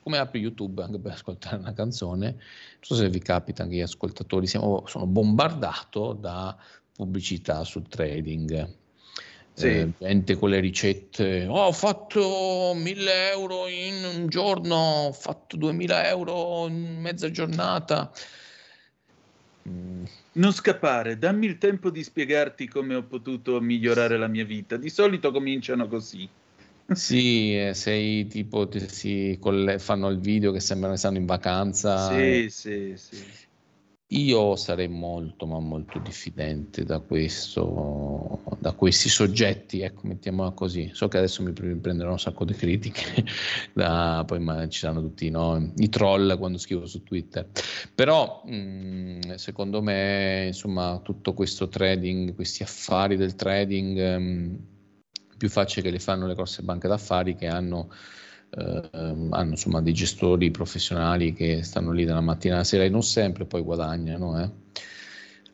[0.06, 3.82] come apri YouTube anche per ascoltare una canzone, non so se vi capita anche gli
[3.82, 6.56] ascoltatori, siamo, sono bombardato da
[6.93, 8.70] pubblicità sul trading
[9.56, 9.68] sì.
[9.68, 15.58] eh, gente con le ricette, oh, ho fatto 1000 euro in un giorno, ho fatto
[15.58, 18.12] 2000 euro in mezza giornata.
[19.68, 20.03] Mm.
[20.34, 24.78] Non scappare, dammi il tempo di spiegarti come ho potuto migliorare la mia vita.
[24.78, 26.30] Di solito cominciano così.
[26.93, 31.25] Sì, eh, sei tipo, ti, si, coll- fanno il video che sembrano che stanno in
[31.25, 32.09] vacanza.
[32.09, 33.23] Sì, sì, sì.
[34.09, 40.91] Io sarei molto, ma molto diffidente da questo, da questi soggetti, ecco, mettiamola così.
[40.93, 43.25] So che adesso mi prenderò un sacco di critiche,
[43.73, 47.49] da, poi ma, ci saranno tutti no, i troll quando scrivo su Twitter.
[47.95, 54.55] Però, mh, mm, secondo me, insomma, tutto questo trading, questi affari del trading, mh, mm,
[55.46, 57.89] più facile che li fanno le grosse banche d'affari che hanno
[58.50, 63.04] eh, hanno insomma dei gestori professionali che stanno lì dalla mattina alla sera e non
[63.04, 64.41] sempre poi guadagnano.
[64.41, 64.50] Eh.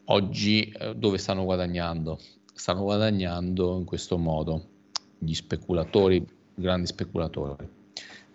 [0.06, 2.20] Oggi eh, dove stanno guadagnando?
[2.54, 4.68] Stanno guadagnando in questo modo
[5.18, 7.68] gli speculatori, grandi speculatori.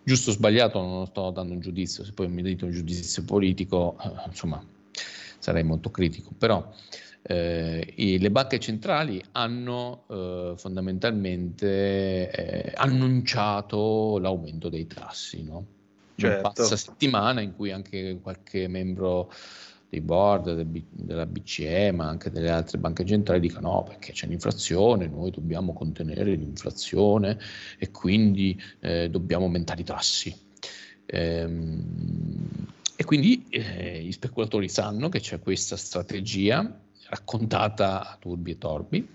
[0.02, 3.96] Giusto o sbagliato non sto dando un giudizio, se poi mi dite un giudizio politico,
[4.02, 4.64] eh, insomma,
[5.38, 6.72] sarei molto critico, però
[7.28, 15.66] eh, le banche centrali hanno eh, fondamentalmente eh, annunciato l'aumento dei tassi, no?
[16.18, 16.50] Certo.
[16.54, 19.30] passa settimana in cui anche qualche membro
[19.88, 24.26] dei board del, della BCE, ma anche delle altre banche centrali dicono no, perché c'è
[24.26, 27.38] l'inflazione, noi dobbiamo contenere l'inflazione
[27.78, 30.34] e quindi eh, dobbiamo aumentare i tassi.
[31.06, 32.66] Ehm,
[32.96, 39.08] e quindi eh, gli speculatori sanno che c'è questa strategia raccontata a turbi e torbi.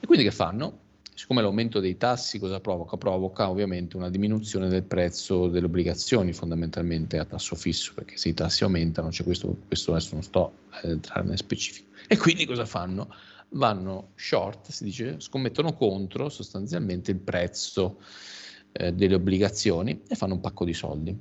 [0.00, 0.84] E quindi che fanno?
[1.14, 2.98] Siccome l'aumento dei tassi cosa provoca?
[2.98, 8.34] Provoca ovviamente una diminuzione del prezzo delle obbligazioni fondamentalmente a tasso fisso, perché se i
[8.34, 11.88] tassi aumentano, c'è questo, questo adesso non sto a entrare nel specifico.
[12.06, 13.14] E quindi cosa fanno?
[13.50, 17.98] Vanno short, si dice, scommettono contro sostanzialmente il prezzo
[18.72, 21.18] eh, delle obbligazioni e fanno un pacco di soldi.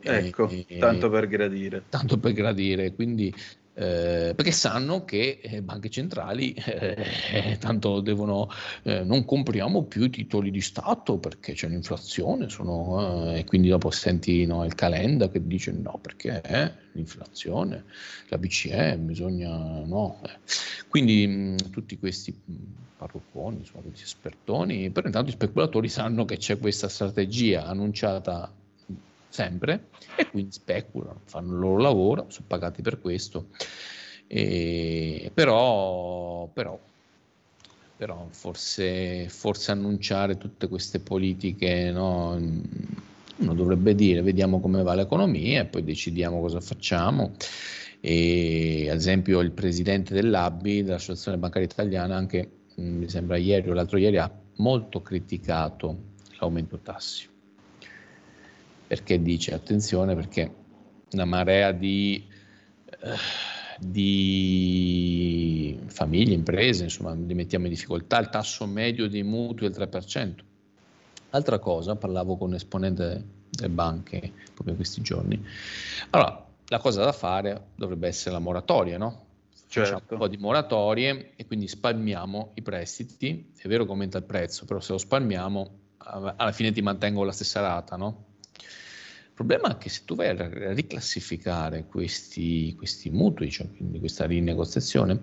[0.00, 1.84] Ecco, e, tanto per gradire.
[1.88, 3.32] Tanto per gradire, quindi
[3.74, 8.50] eh, perché sanno che eh, banche centrali eh, tanto devono
[8.82, 13.90] eh, non compriamo più titoli di Stato perché c'è l'inflazione sono, eh, e quindi dopo
[13.90, 16.42] senti no, il calenda che dice no perché
[16.92, 17.84] l'inflazione
[18.28, 19.48] la BCE bisogna
[19.86, 20.20] no
[20.88, 22.38] quindi mh, tutti questi
[22.98, 28.52] parrucconi questi espertoni però intanto i speculatori sanno che c'è questa strategia annunciata
[29.32, 33.46] sempre e quindi speculano, fanno il loro lavoro, sono pagati per questo.
[34.26, 36.78] E, però, però,
[37.96, 42.38] però forse, forse, annunciare tutte queste politiche, no,
[43.36, 47.32] uno dovrebbe dire vediamo come va l'economia e poi decidiamo cosa facciamo.
[48.00, 53.98] E, ad esempio il presidente dell'ABI, dell'Associazione Bancaria Italiana, anche mi sembra ieri o l'altro
[53.98, 57.30] ieri, ha molto criticato l'aumento tassi
[58.92, 60.54] perché dice attenzione perché
[61.12, 62.28] una marea di,
[62.90, 63.16] eh,
[63.78, 69.74] di famiglie, imprese, insomma, li mettiamo in difficoltà, il tasso medio dei mutui è il
[69.74, 70.44] 3%.
[71.30, 75.42] Altra cosa, parlavo con un esponente delle banche proprio in questi giorni.
[76.10, 79.24] Allora, la cosa da fare dovrebbe essere la moratoria, no?
[79.54, 80.12] Facciamo certo.
[80.12, 83.52] un po' di moratorie e quindi spalmiamo i prestiti.
[83.56, 87.32] È vero che aumenta il prezzo, però se lo spalmiamo alla fine ti mantengo la
[87.32, 88.31] stessa rata, no?
[89.42, 94.24] Il problema è che se tu vai a riclassificare questi, questi mutui, cioè quindi questa
[94.24, 95.20] rinegoziazione,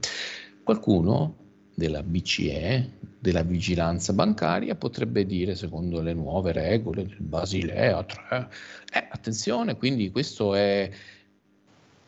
[0.61, 1.37] qualcuno
[1.73, 8.49] della BCE, della vigilanza bancaria, potrebbe dire, secondo le nuove regole del Basilea 3,
[8.91, 10.89] eh, attenzione, quindi questo è,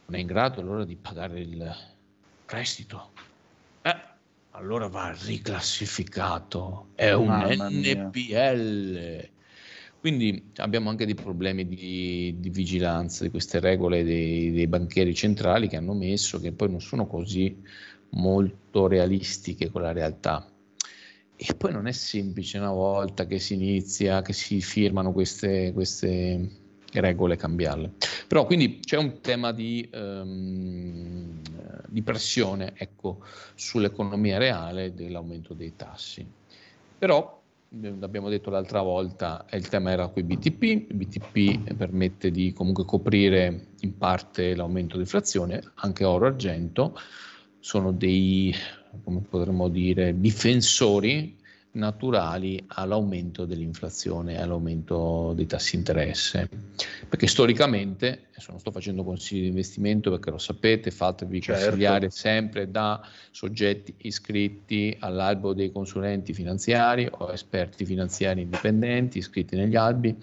[0.08, 1.76] non è in grado allora di pagare il
[2.46, 3.12] prestito.
[3.84, 3.96] Eh,
[4.50, 8.10] allora va riclassificato, è un Mamma mia.
[10.02, 15.68] Quindi abbiamo anche dei problemi di, di vigilanza di queste regole dei, dei banchieri centrali
[15.68, 17.56] che hanno messo, che poi non sono così
[18.10, 20.52] molto realistiche con la realtà.
[21.36, 26.50] E poi non è semplice una volta che si inizia, che si firmano queste, queste
[26.94, 27.92] regole, cambiarle.
[28.28, 31.42] Però quindi c'è un tema di, ehm,
[31.90, 33.24] di pressione ecco,
[33.54, 36.26] sull'economia reale dell'aumento dei tassi.
[36.98, 37.41] Però
[37.80, 43.98] l'abbiamo detto l'altra volta, il tema era qui BTP, BTP permette di comunque coprire in
[43.98, 46.98] parte l'aumento dell'inflazione, anche oro argento.
[47.60, 48.54] Sono dei,
[49.04, 51.38] come potremmo dire, difensori
[51.74, 56.50] naturali all'aumento dell'inflazione e all'aumento dei tassi interesse.
[57.08, 61.64] Perché storicamente, adesso non sto facendo consigli di investimento perché lo sapete, fatevi Certo.
[61.64, 63.02] consigliare sempre da
[63.32, 70.16] soggetti iscritti all'albo dei consulenti finanziari o esperti finanziari indipendenti iscritti negli albi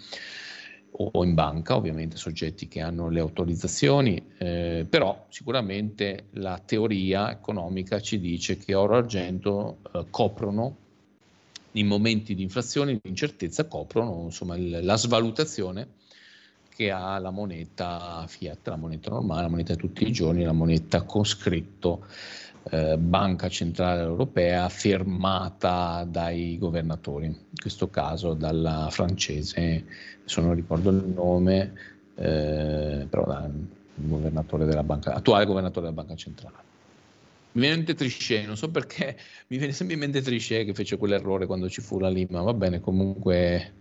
[0.90, 8.00] o in banca, ovviamente soggetti che hanno le autorizzazioni, eh, però sicuramente la teoria economica
[8.00, 10.86] ci dice che oro e argento eh, coprono
[11.78, 15.88] in momenti di inflazione, di incertezza, coprono insomma, il- la svalutazione
[16.68, 20.52] che ha la moneta fiat, la moneta normale, la moneta di tutti i giorni, la
[20.52, 22.06] moneta con scritto
[22.70, 29.84] eh, Banca Centrale Europea firmata dai governatori, in questo caso dalla francese,
[30.20, 31.72] adesso non ricordo il nome,
[32.14, 33.52] eh, però dal
[33.94, 36.66] governatore della banca, attuale governatore della Banca Centrale.
[37.58, 40.74] Mi viene in mente Trichet, non so perché, mi viene sempre in mente Trichet che
[40.74, 43.74] fece quell'errore quando ci fu la Lima, va bene, comunque...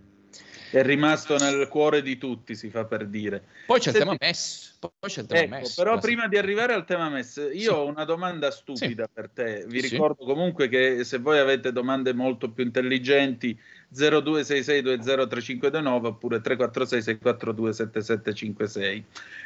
[0.69, 3.41] È rimasto nel cuore di tutti, si fa per dire.
[3.65, 5.73] Poi c'è il Senti- tema MES, poi c'è il tema Ecco, MES.
[5.75, 7.67] però la- prima di arrivare al tema MES, io Sì.
[7.69, 9.63] ho una domanda stupida per te.
[9.65, 9.87] Vi Sì.
[9.91, 13.57] ricordo comunque che se voi avete domande molto più intelligenti,
[13.93, 19.03] 0266203529 oppure 346 642 7756.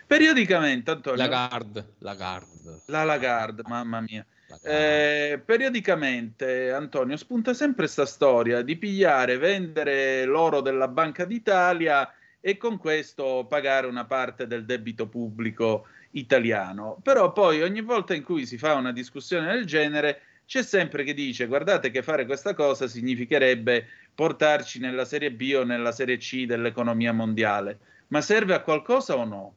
[0.08, 2.82] Periodicamente, Antonio, Lagarde, Lagarde.
[2.86, 4.26] la Lagarde, mamma mia.
[4.64, 12.58] Eh, periodicamente, Antonio, spunta sempre questa storia di pigliare, vendere l'oro della Banca d'Italia e
[12.58, 17.00] con questo pagare una parte del debito pubblico italiano.
[17.04, 21.14] Però poi ogni volta in cui si fa una discussione del genere c'è sempre chi
[21.14, 26.46] dice guardate che fare questa cosa significherebbe portarci nella serie B o nella serie C
[26.46, 27.80] dell'economia mondiale.
[28.08, 29.56] Ma serve a qualcosa o no?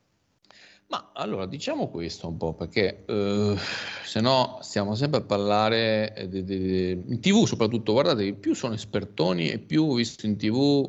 [0.87, 3.57] Ma allora diciamo questo un po' perché eh,
[4.05, 8.75] se no stiamo sempre a parlare di- di- di- in tv soprattutto, guardate, più sono
[8.75, 10.89] espertoni e più ho visto in tv,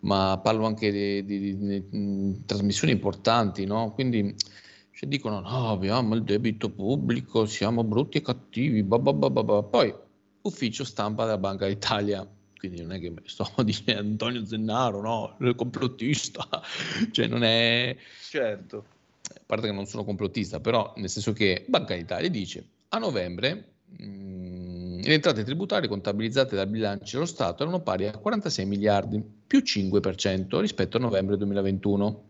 [0.00, 3.92] ma parlo anche di, di- di- di- mh, trasmissioni importanti, no?
[3.92, 4.34] Quindi
[4.90, 9.42] cioè, dicono no, abbiamo il debito pubblico, siamo brutti e cattivi, ba ba ba ba
[9.44, 9.62] ba.
[9.62, 9.94] poi
[10.42, 12.26] ufficio stampa della Banca d'Italia.
[12.62, 16.46] Quindi non è che sto dicendo Antonio Zennaro, no, il complottista,
[17.10, 17.96] cioè non è,
[18.30, 18.84] Certo.
[19.34, 23.64] a parte che non sono complottista, però nel senso che Banca d'Italia dice a novembre
[23.86, 29.58] mh, le entrate tributarie contabilizzate dal bilancio dello Stato erano pari a 46 miliardi, più
[29.58, 32.24] 5% rispetto a novembre 2021.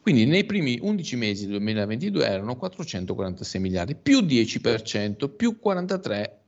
[0.00, 6.38] Quindi nei primi 11 mesi del 2022 erano 446 miliardi, più 10%, più 43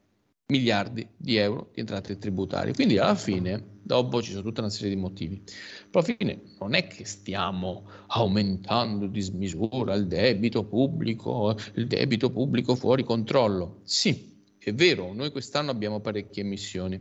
[0.47, 2.72] miliardi di euro di entrate tributarie.
[2.72, 5.42] Quindi alla fine, dopo ci sono tutta una serie di motivi,
[5.90, 12.30] però alla fine non è che stiamo aumentando di smisura il debito pubblico, il debito
[12.30, 13.80] pubblico fuori controllo.
[13.84, 17.01] Sì, è vero, noi quest'anno abbiamo parecchie emissioni,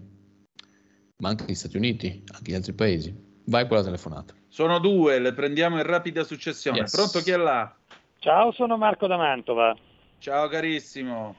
[1.18, 3.24] ma anche gli Stati Uniti, anche gli altri paesi.
[3.48, 4.34] Vai con la telefonata.
[4.48, 6.80] Sono due, le prendiamo in rapida successione.
[6.80, 6.92] Yes.
[6.92, 7.76] Pronto chi è là?
[8.18, 9.76] Ciao, sono Marco da Mantova.
[10.18, 11.36] Ciao carissimo.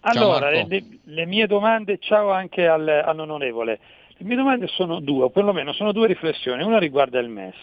[0.00, 3.78] Allora, le, le mie domande, ciao anche al- all'onorevole.
[4.16, 6.62] Le mie domande sono due, o perlomeno sono due riflessioni.
[6.62, 7.54] Una riguarda il MES.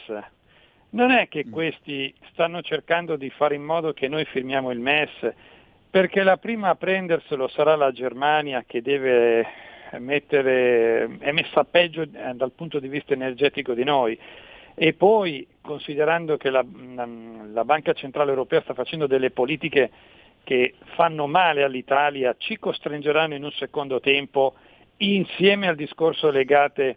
[0.90, 5.34] Non è che questi stanno cercando di fare in modo che noi firmiamo il MES,
[5.90, 9.46] perché la prima a prenderselo sarà la Germania che deve
[10.00, 14.18] mettere, è messa peggio eh, dal punto di vista energetico di noi.
[14.76, 16.64] E poi, considerando che la,
[17.52, 19.90] la Banca Centrale Europea sta facendo delle politiche
[20.48, 24.54] che fanno male all'Italia, ci costringeranno in un secondo tempo,
[25.00, 26.96] insieme al discorso legate-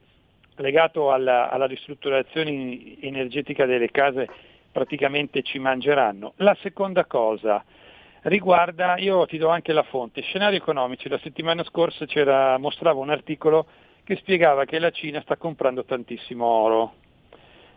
[0.55, 4.29] legato alla, alla ristrutturazione energetica delle case,
[4.71, 6.35] praticamente ci mangeranno.
[6.37, 7.65] La seconda cosa
[8.23, 11.09] riguarda, io ti do anche la fonte, scenari economici.
[11.09, 12.07] La settimana scorsa
[12.57, 13.67] mostrava un articolo
[14.05, 16.95] che spiegava che la Cina sta comprando tantissimo oro.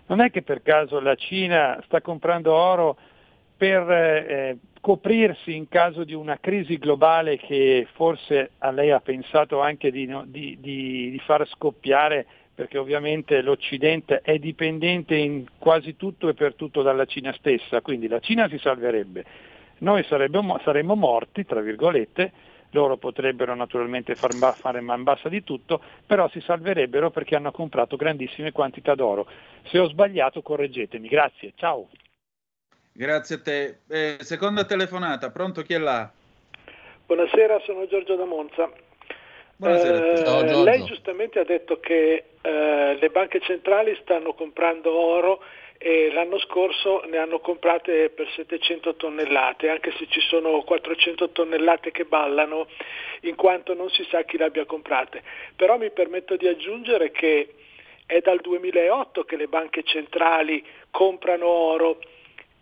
[0.06, 2.96] Non è che per caso la Cina sta comprando oro
[3.58, 9.62] per eh, scoprirsi in caso di una crisi globale che forse a lei ha pensato
[9.62, 16.28] anche di, di, di, di far scoppiare perché ovviamente l'Occidente è dipendente in quasi tutto
[16.28, 19.24] e per tutto dalla Cina stessa, quindi la Cina si salverebbe,
[19.80, 22.32] noi saremmo, saremmo morti, tra virgolette,
[22.72, 27.96] loro potrebbero naturalmente far, fare man bassa di tutto, però si salverebbero perché hanno comprato
[27.96, 29.28] grandissime quantità d'oro.
[29.64, 31.88] Se ho sbagliato correggetemi, grazie, ciao.
[32.96, 33.78] Grazie a te.
[33.90, 36.12] Eh, seconda telefonata, pronto chi è là?
[37.08, 38.72] Buonasera, sono Giorgio da Monza.
[39.56, 40.12] Buonasera.
[40.12, 45.42] Eh, Ciao, lei giustamente ha detto che eh, le banche centrali stanno comprando oro
[45.80, 51.90] e l'anno scorso ne hanno comprate per 700 tonnellate, anche se ci sono 400 tonnellate
[51.90, 52.68] che ballano,
[53.22, 55.24] in quanto non si sa chi le abbia comprate.
[55.56, 57.56] Però mi permetto di aggiungere che
[58.06, 61.98] è dal 2008 che le banche centrali comprano oro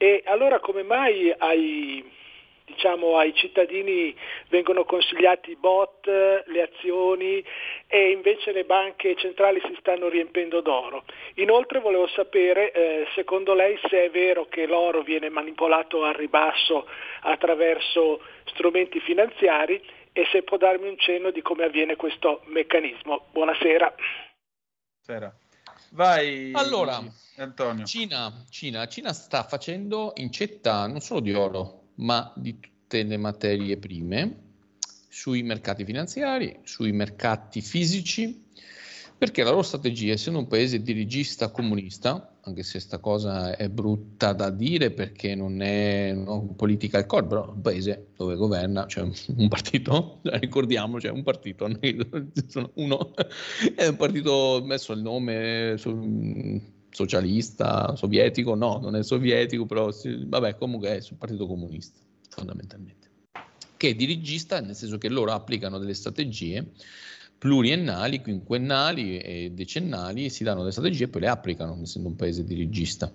[0.01, 2.03] e allora come mai ai
[2.65, 4.15] diciamo, ai cittadini
[4.47, 7.43] vengono consigliati i bot, le azioni
[7.85, 11.03] e invece le banche centrali si stanno riempendo d'oro.
[11.35, 16.87] Inoltre volevo sapere, eh, secondo lei, se è vero che l'oro viene manipolato al ribasso
[17.21, 19.79] attraverso strumenti finanziari
[20.13, 23.27] e se può darmi un cenno di come avviene questo meccanismo.
[23.31, 23.93] Buonasera.
[24.99, 25.31] Sera.
[25.93, 26.51] Vai.
[26.53, 27.03] Allora,
[27.37, 27.85] Antonio.
[27.85, 33.77] Cina, Cina, Cina sta facendo incetta non solo di oro, ma di tutte le materie
[33.77, 34.49] prime
[35.09, 38.45] sui mercati finanziari, sui mercati fisici,
[39.21, 44.33] perché la loro strategia, essendo un paese dirigista comunista, anche se questa cosa è brutta
[44.33, 49.07] da dire perché non è un political core, però è un paese dove governa, cioè
[49.35, 51.65] un partito, ricordiamo, c'è un partito,
[52.73, 53.13] uno,
[53.75, 55.75] è un partito messo il nome
[56.89, 59.91] socialista, sovietico, no, non è sovietico, però
[60.25, 63.07] vabbè, comunque è sul partito comunista, fondamentalmente,
[63.77, 66.71] che è dirigista, nel senso che loro applicano delle strategie
[67.41, 72.43] pluriennali, quinquennali e decennali, si danno delle strategie e poi le applicano, essendo un paese
[72.43, 73.11] dirigista.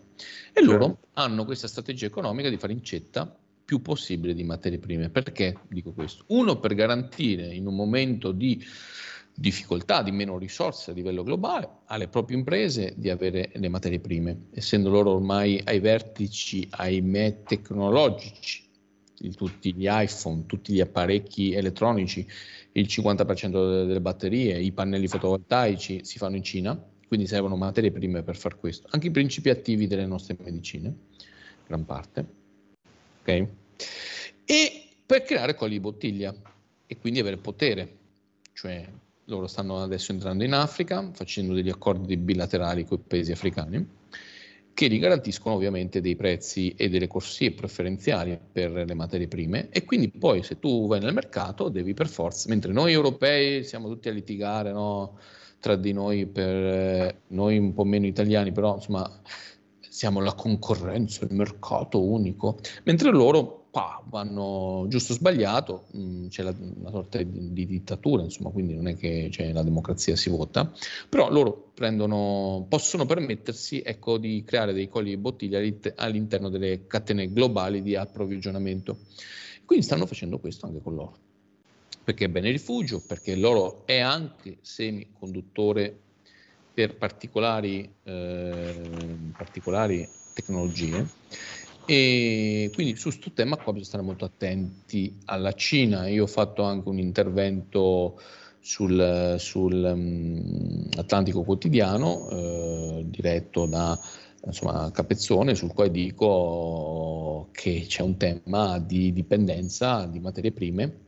[0.53, 1.07] E loro certo.
[1.13, 3.33] hanno questa strategia economica di fare incetta
[3.65, 5.11] più possibile di materie prime.
[5.11, 6.25] Perché dico questo?
[6.31, 8.61] Uno, per garantire in un momento di
[9.33, 14.47] difficoltà, di meno risorse a livello globale, alle proprie imprese di avere le materie prime,
[14.51, 18.65] essendo loro ormai ai vertici, ahimè, tecnologici,
[19.19, 22.27] di tutti gli iPhone, tutti gli apparecchi elettronici,
[22.77, 28.23] il 50% delle batterie, i pannelli fotovoltaici si fanno in Cina, quindi servono materie prime
[28.23, 30.95] per far questo, anche i principi attivi delle nostre medicine,
[31.67, 32.27] gran parte,
[33.23, 33.47] ok?
[34.45, 36.35] E per creare colli di bottiglia
[36.87, 37.97] e quindi avere potere,
[38.53, 38.87] cioè
[39.25, 43.96] loro stanno adesso entrando in Africa, facendo degli accordi bilaterali con i paesi africani,
[44.77, 49.71] che li garantiscono ovviamente dei prezzi e delle corsie preferenziali per le materie prime.
[49.71, 53.89] E quindi poi se tu vai nel mercato devi per forza, mentre noi europei siamo
[53.89, 55.19] tutti a litigare no,
[55.61, 59.11] tra di noi, per noi un po' meno italiani, però insomma
[59.81, 66.43] siamo la concorrenza, il mercato unico, mentre loro pa, vanno giusto o sbagliato, mm, c'è
[66.43, 70.31] la, una sorta di, di, dittatura, insomma, quindi non è che cioè, la democrazia si
[70.31, 70.73] vota,
[71.11, 75.61] però loro prendono, possono permettersi ecco, di creare dei colli di bottiglia
[75.97, 78.97] all'interno delle catene globali di approvvigionamento.
[79.67, 81.19] Quindi stanno facendo questo anche con l'oro,
[82.03, 85.95] perché è bene rifugio, perché l'oro è anche semiconduttore
[86.73, 88.91] per particolari, eh,
[89.37, 91.07] particolari tecnologie
[91.87, 96.09] e quindi su questo tema qua bisogna stare molto attenti alla Cina.
[96.09, 98.21] Io ho fatto anche un intervento
[98.61, 103.99] sul, sul um, Atlantico Quotidiano, eh, diretto da
[104.45, 111.05] insomma, Capezzone, sul quale dico che c'è un tema di dipendenza di materie prime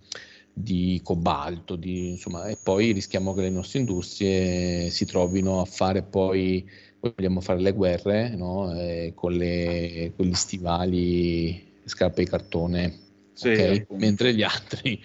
[0.52, 6.02] di cobalto, di, insomma, e poi rischiamo che le nostre industrie si trovino a fare
[6.02, 6.68] poi
[7.00, 8.72] vogliamo fare le guerre no?
[8.74, 12.98] eh, con, le, con, gli stivali, scarpe di cartone,
[13.32, 13.86] sì, okay?
[13.90, 15.00] mentre gli altri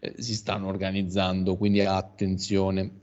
[0.00, 3.00] eh, si stanno organizzando, quindi attenzione.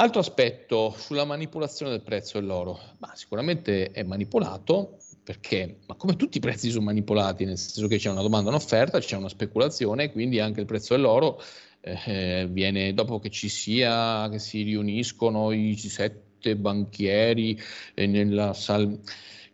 [0.00, 6.38] Altro aspetto sulla manipolazione del prezzo dell'oro, ma sicuramente è manipolato perché, ma come tutti
[6.38, 10.12] i prezzi sono manipolati, nel senso che c'è una domanda e un'offerta, c'è una speculazione,
[10.12, 11.42] quindi anche il prezzo dell'oro
[11.80, 17.58] eh, viene dopo che ci sia, che si riuniscono i sette banchieri
[17.94, 19.00] e nella sal-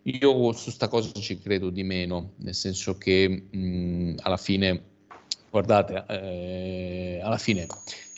[0.02, 4.82] io su questa cosa ci credo di meno, nel senso che mh, alla fine,
[5.50, 7.66] guardate, eh, alla fine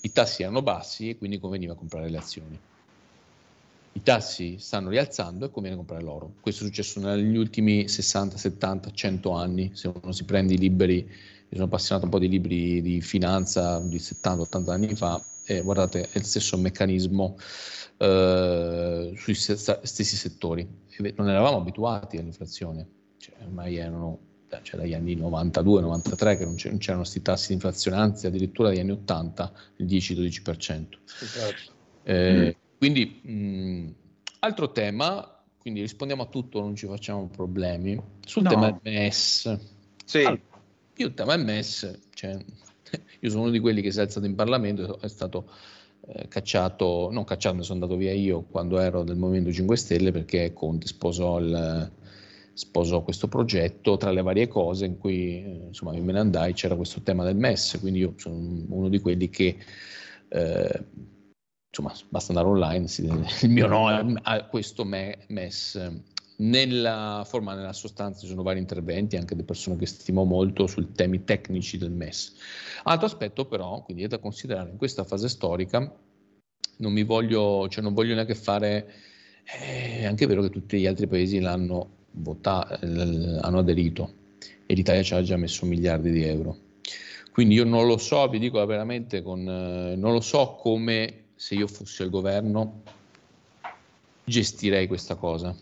[0.03, 2.61] i tassi erano bassi e quindi conveniva comprare le azioni.
[3.93, 6.37] i tassi stanno rialzando e conviene comprare l'oro.
[6.41, 9.71] Questo è successo negli ultimi 60, 70, 100 anni.
[9.75, 11.09] Se uno si prende i libri, io
[11.51, 16.11] sono appassionato un po' di libri di finanza di 70, 80 anni fa, e guardate,
[16.11, 17.37] è il stesso meccanismo
[17.99, 20.69] eh, sui stessi settori.
[21.17, 22.87] Non eravamo abituati all'inflazione,
[23.19, 24.21] cioè, ormai erano
[24.63, 28.93] cioè dagli anni 92-93 che non, c'erano questi tassi di inflazione, anzi addirittura dagli anni
[28.93, 30.87] 80 il 10-12%.
[31.21, 31.73] Esatto.
[32.05, 32.61] Eh, mm.
[32.79, 33.95] Quindi, mh,
[34.41, 38.01] altro tema, quindi rispondiamo a tutto, non ci facciamo problemi.
[38.25, 38.51] Sul no.
[38.51, 39.59] tema MES.
[40.05, 40.19] Sì.
[40.19, 40.41] Allora,
[40.97, 42.37] io il tema MES, cioè,
[43.21, 45.51] io sono uno di quelli che si è alzato in Parlamento, è stato
[46.09, 50.53] eh, cacciato, non cacciato, sono andato via io quando ero del Movimento 5 Stelle perché
[50.53, 51.91] Conte sposò, il,
[52.53, 56.77] sposò questo progetto tra le varie cose in cui eh, insomma me ne andai, c'era
[56.77, 58.37] questo tema del MES, quindi io sono
[58.69, 59.57] uno di quelli che
[60.29, 60.85] eh,
[61.69, 63.05] insomma, basta andare online, si,
[63.43, 63.89] il mio no
[64.23, 65.93] a questo MES.
[66.39, 70.93] Nella forma, nella sostanza, ci sono vari interventi anche di persone che stimo molto sui
[70.93, 72.35] temi tecnici del MES.
[72.85, 75.79] Altro aspetto, però, quindi è da considerare in questa fase storica,
[76.79, 78.93] non mi voglio, cioè non voglio neanche fare,
[79.45, 84.25] eh, è anche vero che tutti gli altri paesi l'hanno votato, hanno aderito
[84.67, 86.65] e l'Italia ci ha già messo miliardi di euro.
[87.33, 91.55] Quindi io non lo so, vi dico veramente, con, eh, non lo so come se
[91.55, 92.83] io fossi al governo,
[94.25, 95.55] gestirei questa cosa.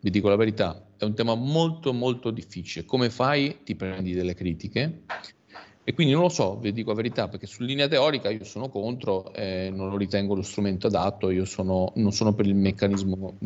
[0.00, 2.84] Vi dico la verità, è un tema molto molto difficile.
[2.84, 3.58] Come fai?
[3.64, 5.02] Ti prendi delle critiche
[5.88, 8.68] e quindi non lo so, vi dico la verità, perché su linea teorica io sono
[8.68, 13.38] contro, eh, non lo ritengo lo strumento adatto, io sono, non sono per il meccanismo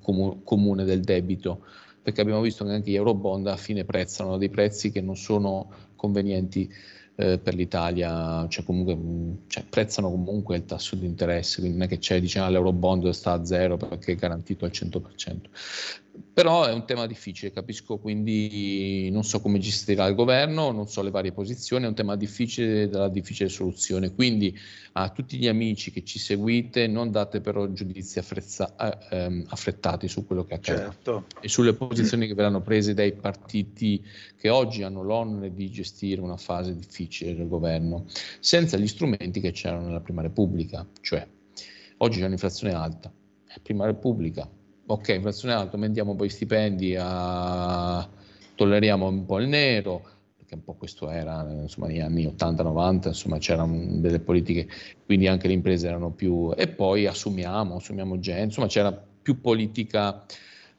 [0.00, 1.66] comu- comune del debito,
[2.00, 5.70] perché abbiamo visto che anche gli eurobond a fine prezzano dei prezzi che non sono
[5.94, 6.72] convenienti
[7.16, 11.88] eh, per l'Italia, cioè comunque cioè, prezzano comunque il tasso di interesse, quindi non è
[11.88, 15.40] che c'è, diciamo, l'eurobond sta a zero perché è garantito al 100%.
[16.32, 21.02] Però è un tema difficile, capisco, quindi non so come gestirà il governo, non so
[21.02, 24.14] le varie posizioni, è un tema difficile dalla difficile soluzione.
[24.14, 24.56] Quindi
[24.92, 30.06] a tutti gli amici che ci seguite, non date però giudizi affrezza, eh, ehm, affrettati
[30.06, 31.26] su quello che accade certo.
[31.40, 34.00] e sulle posizioni che verranno prese dai partiti
[34.36, 38.06] che oggi hanno l'onere di gestire una fase difficile del governo,
[38.38, 41.26] senza gli strumenti che c'erano nella Prima Repubblica, cioè
[41.98, 43.12] oggi c'è un'inflazione alta,
[43.62, 44.48] Prima Repubblica
[44.86, 48.08] ok, inflazione alta, aumentiamo poi i stipendi, a...
[48.54, 50.02] tolleriamo un po' il nero,
[50.36, 54.68] perché un po' questo era, insomma, negli anni 80-90, insomma, c'erano delle politiche,
[55.04, 56.52] quindi anche le imprese erano più...
[56.56, 60.24] e poi assumiamo, assumiamo gente, insomma, c'era più politica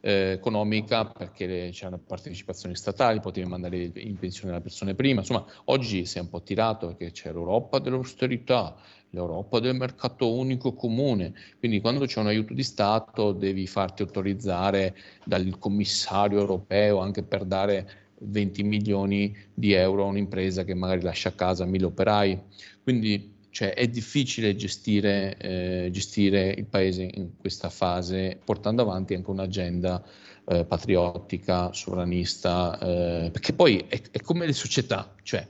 [0.06, 6.06] eh, economica perché c'erano partecipazioni statali, potevi mandare in pensione le persone prima, insomma, oggi
[6.06, 8.76] si è un po' tirato perché c'è l'Europa dell'austerità,
[9.10, 14.95] l'Europa del mercato unico comune, quindi quando c'è un aiuto di Stato devi farti autorizzare
[15.24, 21.30] dal commissario europeo anche per dare 20 milioni di euro a un'impresa che magari lascia
[21.30, 22.39] a casa mille operai,
[22.84, 29.30] quindi cioè, è difficile gestire, eh, gestire, il paese in questa fase portando avanti anche
[29.30, 30.03] un'agenda
[30.45, 35.47] eh, patriottica, sovranista, eh, perché poi è, è, come le società, cioè,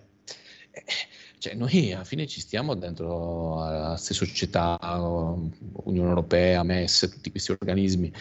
[0.69, 0.83] eh,
[1.39, 7.53] cioè, noi alla fine ci stiamo dentro alla stessa società, Unione Europea, MES, tutti questi
[7.53, 8.13] organismi.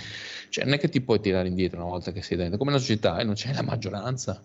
[0.49, 2.79] Cioè, non è che ti puoi tirare indietro una volta che sei dentro, come la
[2.79, 4.43] società e non c'è la maggioranza.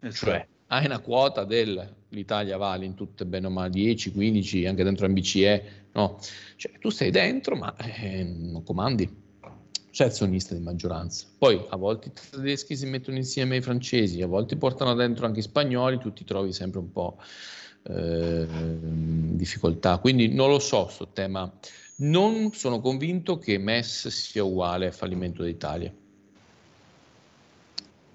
[0.00, 0.32] Esatto.
[0.32, 5.08] Cioè, hai una quota dell'Italia vale in tutte bene o male 10, 15, anche dentro
[5.08, 6.18] MBCE, no?
[6.56, 9.22] Cioè, tu sei dentro, ma eh, non comandi
[9.94, 11.24] c'è azionista di maggioranza.
[11.38, 15.38] Poi a volte i tedeschi si mettono insieme ai francesi, a volte portano dentro anche
[15.38, 17.16] i spagnoli, tu ti trovi sempre un po'
[17.84, 18.44] eh,
[19.36, 19.98] difficoltà.
[19.98, 21.50] Quindi non lo so sto tema.
[21.98, 25.94] Non sono convinto che MES sia uguale al fallimento d'Italia.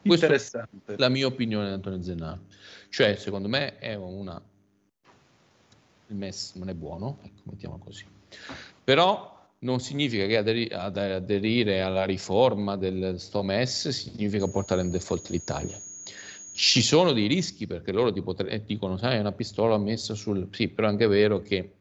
[0.01, 2.41] Questa è la mia opinione di Antonio Zennaro.
[2.89, 4.41] Cioè, secondo me è una...
[6.07, 8.05] Il MES non è buono, ecco, mettiamo così.
[8.83, 14.89] Però non significa che aderi- ad aderire alla riforma del sto MES significa portare in
[14.89, 15.79] default l'Italia.
[16.51, 20.47] Ci sono dei rischi perché loro ti potre- dicono, sai, è una pistola messa sul...
[20.51, 21.73] Sì, però è anche vero che...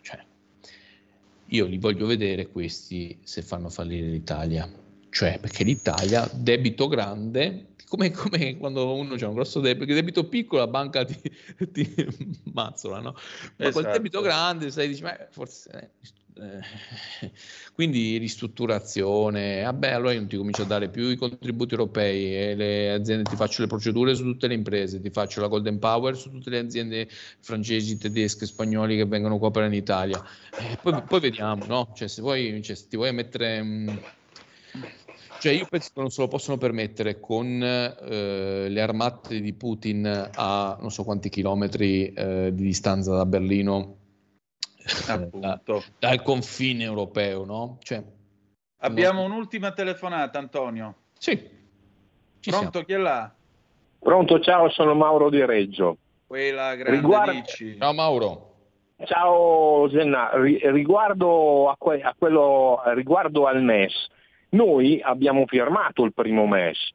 [0.00, 0.24] Cioè,
[1.46, 4.68] io li voglio vedere questi se fanno fallire l'Italia.
[5.10, 10.28] Cioè, perché l'Italia, debito grande, come, come quando uno ha un grosso debito, perché debito
[10.28, 11.20] piccolo la banca ti,
[11.72, 11.94] ti
[12.52, 13.12] mazzola, no?
[13.12, 13.72] Ma esatto.
[13.72, 15.70] quel debito grande, sai, dici, ma forse...
[15.70, 17.30] Eh, Eh,
[17.74, 22.54] quindi ristrutturazione, vabbè, allora io non ti comincio a dare più i contributi europei e
[22.54, 26.16] le aziende, ti faccio le procedure su tutte le imprese, ti faccio la Golden Power
[26.16, 27.08] su tutte le aziende
[27.40, 30.22] francesi, tedesche, spagnoli che vengono qua per in Italia.
[30.58, 31.92] Eh, poi, poi, vediamo, no?
[31.94, 33.62] Cioè, se, vuoi, cioè, se ti vuoi mettere...
[33.62, 33.90] Mh,
[34.76, 34.84] mm,
[35.40, 40.30] cioè io penso che non se lo possono permettere con eh, le armate di Putin
[40.34, 43.96] a non so quanti chilometri eh, di distanza da Berlino
[45.32, 45.60] da,
[45.98, 47.78] dal confine europeo, no?
[47.82, 48.02] Cioè,
[48.82, 49.34] Abbiamo no.
[49.34, 50.94] un'ultima telefonata, Antonio.
[51.18, 51.32] Sì.
[52.40, 52.86] Ci Pronto, siamo.
[52.86, 53.30] chi è là?
[53.98, 55.98] Pronto, ciao, sono Mauro di Reggio.
[56.26, 57.42] Quella grande Riguarda...
[57.42, 58.48] Ciao Mauro.
[59.04, 63.92] Ciao Zenna, riguardo, a que- a quello, riguardo al MES,
[64.50, 66.90] noi abbiamo firmato il primo MES,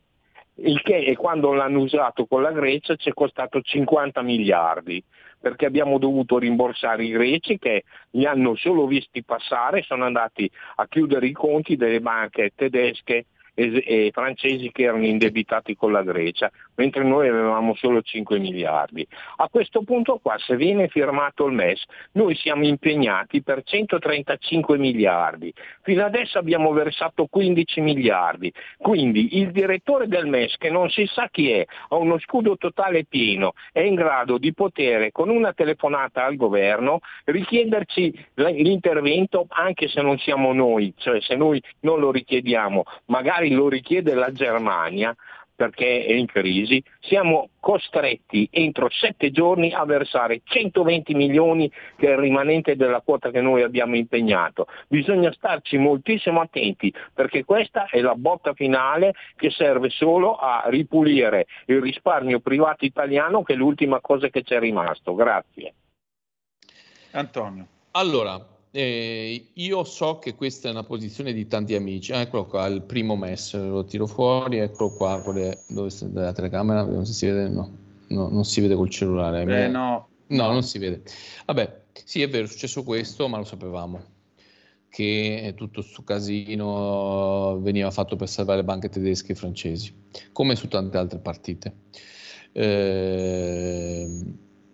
[0.56, 5.04] il che quando l'hanno usato con la Grecia ci è costato 50 miliardi
[5.40, 10.88] perché abbiamo dovuto rimborsare i greci che li hanno solo visti passare, sono andati a
[10.88, 13.26] chiudere i conti delle banche tedesche
[13.56, 19.08] e, francesi che erano indebitati con la Grecia, mentre noi avevamo solo 5 miliardi.
[19.38, 25.54] A questo punto qua, se viene firmato il MES, noi siamo impegnati per 135 miliardi.
[25.82, 28.52] Fino adesso abbiamo versato 15 miliardi.
[28.78, 33.06] Quindi il direttore del MES, che non si sa chi è, ha uno scudo totale
[33.06, 40.02] pieno, è in grado di poter, con una telefonata al governo, richiederci l'intervento anche se
[40.02, 45.16] non siamo noi, cioè se noi non lo richiediamo, magari magari lo richiede la Germania
[45.56, 52.12] perché è in crisi, siamo costretti entro sette giorni a versare 120 milioni che è
[52.12, 54.68] il rimanente della quota che noi abbiamo impegnato.
[54.90, 61.46] Bisogna starci moltissimo attenti perché questa è la botta finale che serve solo a ripulire
[61.68, 65.16] il risparmio privato italiano che è l'ultima cosa che c'è rimasto.
[65.16, 65.74] Grazie.
[67.12, 67.66] Antonio.
[67.92, 68.38] Allora,
[68.76, 72.12] eh, io so che questa è una posizione di tanti amici.
[72.12, 76.34] Ah, eccolo qua, il primo MES, lo tiro fuori, eccolo qua, quelle, dove sta la
[76.34, 79.44] telecamera, non si vede, no, no, non si vede col cellulare.
[79.44, 80.10] Eh, no.
[80.28, 81.04] no, non si vede.
[81.46, 84.14] Vabbè, sì, è vero, è successo questo, ma lo sapevamo
[84.90, 89.94] che tutto questo casino veniva fatto per salvare banche tedesche e francesi,
[90.32, 91.76] come su tante altre partite.
[92.52, 94.10] Eh,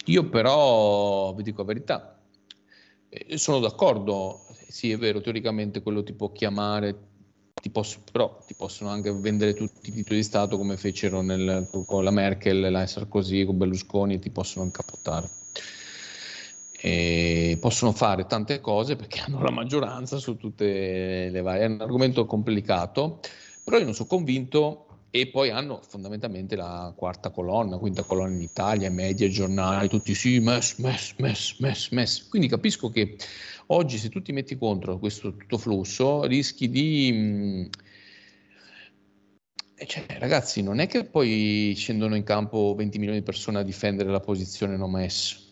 [0.05, 2.20] io però vi dico la verità, eh,
[3.35, 6.95] sono d'accordo, sì è vero, teoricamente quello ti può chiamare,
[7.61, 11.67] ti posso, però ti possono anche vendere tutti i titoli di Stato come fecero nel,
[11.85, 15.29] con la Merkel, la Sarkozy, con Berlusconi, ti possono incapottare.
[16.83, 21.65] E possono fare tante cose perché hanno la maggioranza su tutte le varie.
[21.65, 23.19] È un argomento complicato,
[23.63, 28.41] però io non sono convinto e poi hanno fondamentalmente la quarta colonna, quinta colonna in
[28.41, 32.27] Italia, media, giornali, tutti sì, MES, MES, MES, MES, MES.
[32.29, 33.17] Quindi capisco che
[33.67, 37.11] oggi se tu ti metti contro questo tutto flusso rischi di...
[37.11, 37.69] Mh,
[39.75, 43.63] eh, cioè, ragazzi, non è che poi scendono in campo 20 milioni di persone a
[43.63, 45.49] difendere la posizione no MES.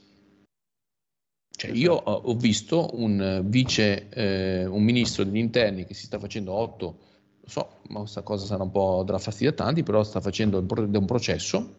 [1.51, 6.53] Cioè, io ho visto un vice, eh, un ministro degli interni che si sta facendo
[6.53, 7.07] 8
[7.49, 11.05] so, ma questa cosa sarà un po' darà fastidio a tanti, però sta facendo un
[11.05, 11.73] processo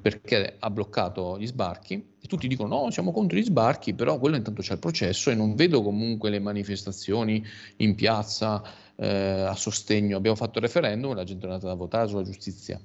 [0.00, 4.36] perché ha bloccato gli sbarchi e tutti dicono no, siamo contro gli sbarchi, però quello
[4.36, 7.44] intanto c'è il processo e non vedo comunque le manifestazioni
[7.76, 8.62] in piazza
[8.96, 10.16] eh, a sostegno.
[10.16, 12.80] Abbiamo fatto il referendum e la gente è andata a votare sulla giustizia.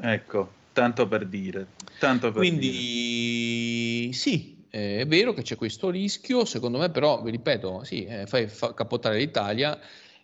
[0.00, 1.66] Ecco, tanto per dire.
[1.98, 4.12] Tanto per Quindi dire.
[4.12, 8.46] sì, è vero che c'è questo rischio, secondo me però, vi ripeto, sì, eh, fai
[8.46, 9.78] fa capottare l'Italia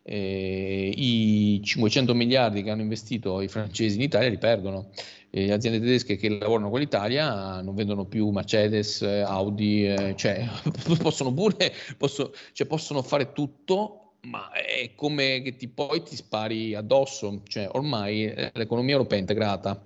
[0.07, 4.91] eh, i 500 miliardi che hanno investito i francesi in Italia li perdono.
[5.31, 10.47] E le aziende tedesche che lavorano con l'Italia non vendono più Mercedes, Audi, eh, cioè
[11.03, 16.75] possono pure possono, cioè, possono fare tutto, ma è come che ti, poi ti spari
[16.75, 19.83] addosso, cioè ormai eh, l'economia europea è integrata.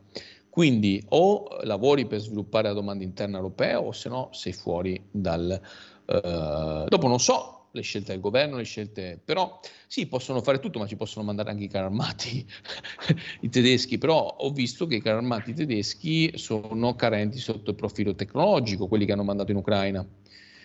[0.51, 5.61] Quindi o lavori per sviluppare la domanda interna europea o se no sei fuori dal...
[6.05, 10.79] Uh, dopo non so le scelte del governo, le scelte, però sì, possono fare tutto,
[10.79, 12.47] ma ci possono mandare anche i carri armati,
[13.41, 18.15] i tedeschi, però ho visto che i carri armati tedeschi sono carenti sotto il profilo
[18.15, 20.07] tecnologico, quelli che hanno mandato in Ucraina.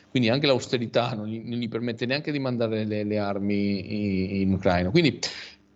[0.10, 4.42] Quindi anche l'austerità non gli, non gli permette neanche di mandare le, le armi in,
[4.42, 4.92] in Ucraina.
[4.92, 5.20] Quindi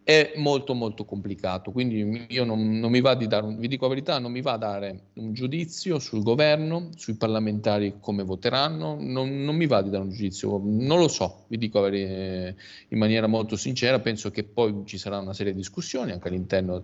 [0.07, 3.83] è molto molto complicato, quindi io non, non, mi va di dare, un, vi dico
[3.83, 8.95] la verità, non mi va a dare un giudizio sul governo, sui parlamentari come voteranno,
[8.97, 12.55] non, non mi va di dare un giudizio, non lo so, vi dico in
[12.91, 16.83] maniera molto sincera, penso che poi ci sarà una serie di discussioni anche all'interno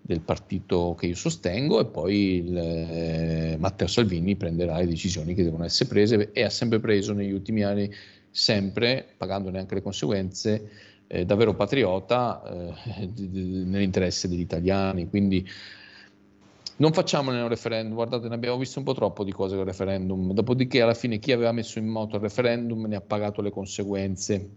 [0.00, 5.44] del partito che io sostengo e poi il, eh, Matteo Salvini prenderà le decisioni che
[5.44, 7.90] devono essere prese e ha sempre preso negli ultimi anni
[8.30, 10.70] sempre pagandone anche le conseguenze,
[11.12, 15.10] eh, davvero patriota eh, nell'interesse degli italiani.
[15.10, 15.46] Quindi
[16.76, 19.68] non facciamone un referendum, guardate, ne abbiamo visto un po' troppo di cose con il
[19.68, 20.32] referendum.
[20.32, 24.48] Dopodiché, alla fine, chi aveva messo in moto il referendum ne ha pagato le conseguenze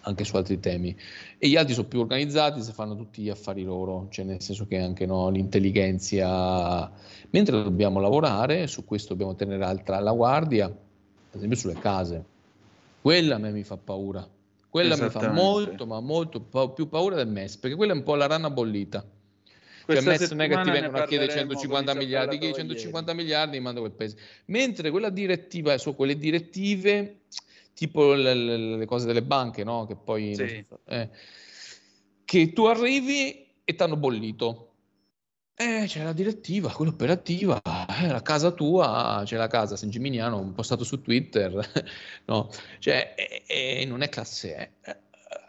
[0.00, 0.94] anche su altri temi.
[1.38, 4.66] E gli altri sono più organizzati, si fanno tutti gli affari loro, cioè nel senso
[4.66, 6.90] che anche no, l'intelligenza,
[7.30, 10.74] mentre dobbiamo lavorare, su questo dobbiamo tenere alta la guardia, ad
[11.32, 12.24] esempio sulle case.
[13.00, 14.28] Quella a me mi fa paura.
[14.76, 18.02] Quella mi fa molto, ma molto pa- più paura del MES, perché quella è un
[18.02, 19.02] po' la rana bollita.
[19.86, 23.22] Cioè, MES non è che ti vengono a chiedere 150 miliardi, che 150 ieri.
[23.22, 24.18] miliardi manda quel paese.
[24.46, 27.20] Mentre quella direttiva, su quelle direttive
[27.72, 29.86] tipo le, le, le, cose delle banche, no?
[29.86, 30.66] Che poi sì.
[30.88, 31.10] eh,
[32.26, 34.72] che tu arrivi e ti hanno bollito.
[35.58, 40.38] Eh, c'è la direttiva, quella operativa, eh, la casa tua, c'è la casa San Gimignano,
[40.38, 41.66] un postato su Twitter,
[42.26, 42.50] no?
[42.78, 44.96] Cioè, eh, eh, non è classe E.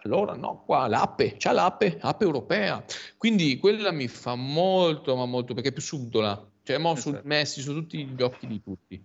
[0.03, 2.82] Allora no, qua l'APE, c'è l'APE, APE europea.
[3.18, 6.51] Quindi quella mi fa molto, ma molto, perché è più subdola.
[6.64, 7.20] Cioè, mo esatto.
[7.26, 9.03] messi su tutti gli occhi di tutti.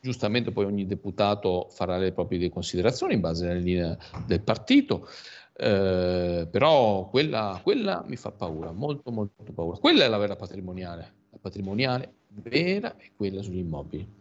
[0.00, 5.06] Giustamente poi ogni deputato farà le proprie considerazioni in base alle linee del partito,
[5.62, 9.76] eh, però quella, quella mi fa paura, molto molto paura.
[9.76, 14.18] Quella è la vera patrimoniale, la patrimoniale vera è quella sugli immobili.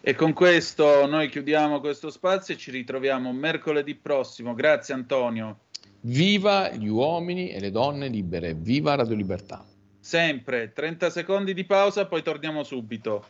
[0.00, 4.54] E con questo noi chiudiamo questo spazio e ci ritroviamo mercoledì prossimo.
[4.54, 5.62] Grazie Antonio.
[6.02, 9.64] Viva gli uomini e le donne libere, viva Radio Libertà.
[9.98, 13.24] Sempre 30 secondi di pausa, poi torniamo subito.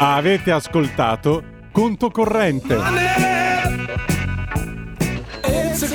[0.00, 3.27] Avete ascoltato Conto Corrente.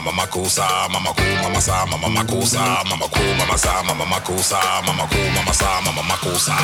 [0.00, 5.04] mama makosa mama ku, mama sa mama makosa mama ku, mama sa mama makosa mama
[5.12, 6.56] ku, mama sa mama makosa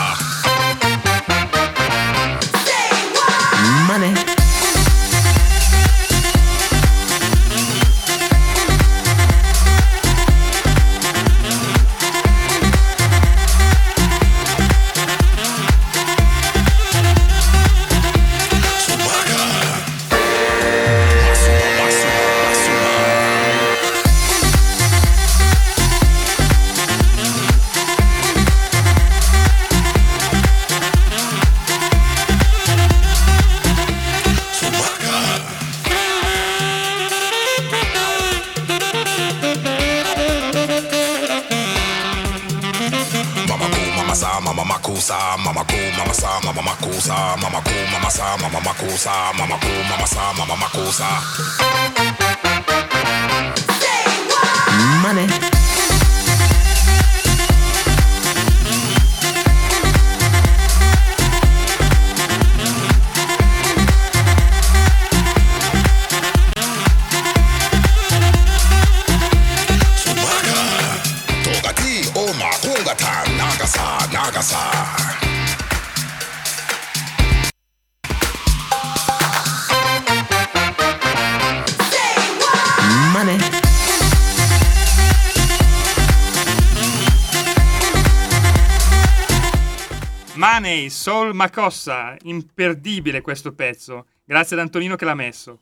[91.37, 94.07] Macossa, imperdibile questo pezzo.
[94.25, 95.61] Grazie ad Antonino che l'ha messo.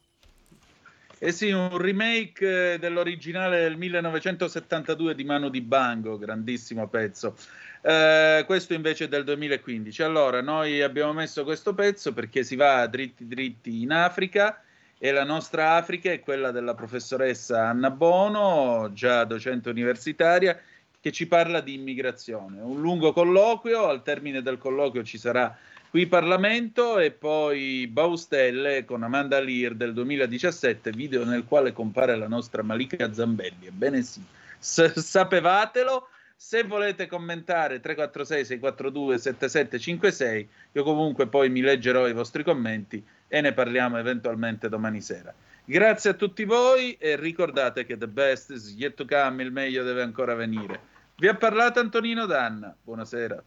[1.18, 7.36] Eh sì, un remake eh, dell'originale del 1972 di Mano di Bango, grandissimo pezzo.
[7.82, 10.02] Eh, questo invece è del 2015.
[10.02, 14.62] Allora, noi abbiamo messo questo pezzo perché si va dritti dritti in Africa
[14.98, 20.58] e la nostra Africa è quella della professoressa Anna Bono, già docente universitaria,
[21.04, 22.62] che ci parla di immigrazione.
[22.62, 25.54] Un lungo colloquio, al termine del colloquio ci sarà
[25.90, 32.26] qui Parlamento e poi Baustelle con Amanda Lear del 2017, video nel quale compare la
[32.26, 33.66] nostra Malika Zambelli.
[33.66, 34.22] Ebbene sì,
[34.58, 36.08] S- sapevatelo.
[36.34, 43.40] Se volete commentare 346 642 7756, io comunque poi mi leggerò i vostri commenti e
[43.42, 45.34] ne parliamo eventualmente domani sera.
[45.66, 49.84] Grazie a tutti voi e ricordate che the best is yet to come, il meglio
[49.84, 50.92] deve ancora venire.
[51.24, 52.76] Vi ha parlato Antonino Danna.
[52.84, 53.42] Buonasera.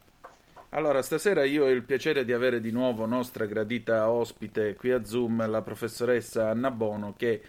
[0.70, 5.04] Allora, stasera io ho il piacere di avere di nuovo nostra gradita ospite qui a
[5.04, 7.40] Zoom la professoressa Anna Bono che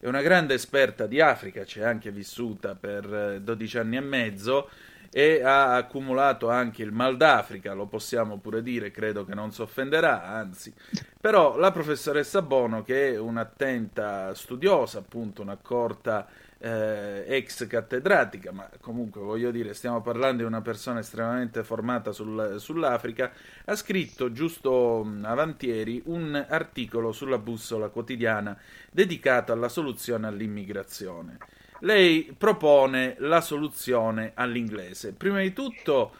[0.00, 4.68] è una grande esperta di Africa, ci è anche vissuta per 12 anni e mezzo
[5.08, 9.62] e ha accumulato anche il mal d'Africa, lo possiamo pure dire, credo che non si
[9.62, 10.74] offenderà, anzi.
[11.20, 16.26] Però la professoressa Bono, che è un'attenta studiosa, appunto un'accorta
[16.58, 22.56] eh, ex cattedratica, ma comunque voglio dire, stiamo parlando di una persona estremamente formata sul,
[22.58, 23.32] sull'Africa,
[23.64, 28.58] ha scritto giusto mh, avantieri un articolo sulla bussola quotidiana
[28.90, 31.38] dedicato alla soluzione all'immigrazione
[31.80, 35.12] lei propone la soluzione all'inglese.
[35.12, 36.12] Prima di tutto,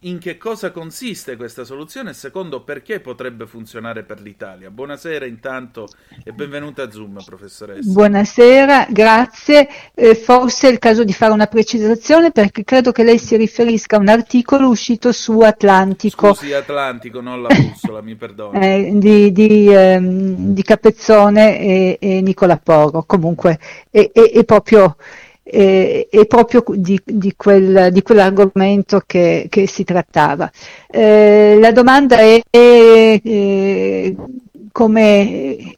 [0.00, 4.68] in che cosa consiste questa soluzione e secondo perché potrebbe funzionare per l'Italia.
[4.68, 5.88] Buonasera intanto
[6.22, 7.90] e benvenuta a Zoom, professoressa.
[7.90, 9.66] Buonasera, grazie.
[9.94, 13.96] Eh, forse è il caso di fare una precisazione perché credo che lei si riferisca
[13.96, 16.34] a un articolo uscito su Atlantico.
[16.34, 18.58] Scusi, Atlantico, non la bussola, mi perdoni.
[18.58, 23.04] Eh, di, di, ehm, di, Capezzone e, e, Nicola Porro.
[23.04, 23.58] Comunque
[23.90, 24.96] è, è, è proprio
[25.54, 30.50] e, e proprio di, di, quel, di, quell'argomento che, che si trattava.
[30.90, 34.14] Eh, la domanda è, è, è
[34.72, 35.76] come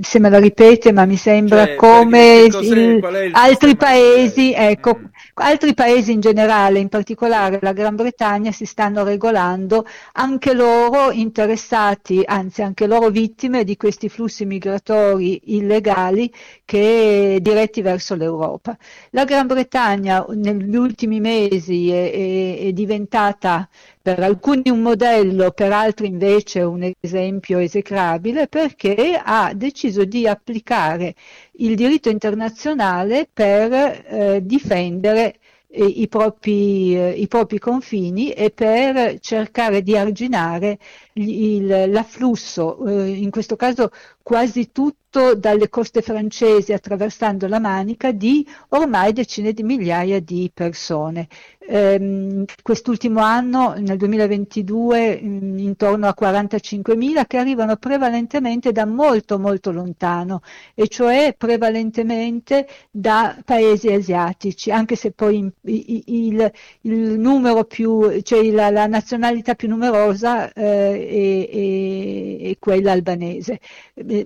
[0.00, 5.04] se me la ripete, ma mi sembra cioè, come il altri paesi, ecco, mm.
[5.38, 12.22] Altri paesi in generale, in particolare la Gran Bretagna, si stanno regolando, anche loro interessati,
[12.24, 16.32] anzi anche loro vittime di questi flussi migratori illegali
[16.64, 18.76] che diretti verso l'Europa.
[19.10, 23.68] La Gran Bretagna negli ultimi mesi è, è, è diventata
[24.00, 31.14] per alcuni un modello, per altri invece un esempio esecrabile, perché ha deciso di applicare
[31.58, 35.38] il diritto internazionale per eh, difendere
[35.70, 40.78] eh, i, propri, eh, i, propri, confini e per cercare di arginare
[41.14, 43.90] il, l'afflusso, eh, in questo caso
[44.22, 51.28] quasi tutto dalle coste francesi attraversando la Manica, di ormai decine di migliaia di persone.
[51.70, 59.70] Ehm, quest'ultimo anno, nel 2022, mm, intorno a 45.000 che arrivano prevalentemente da molto molto
[59.70, 60.40] lontano,
[60.74, 66.52] e cioè prevalentemente da paesi asiatici, anche se poi il,
[66.82, 73.60] il, numero più, cioè la, la, nazionalità più numerosa eh, è, è, è quella albanese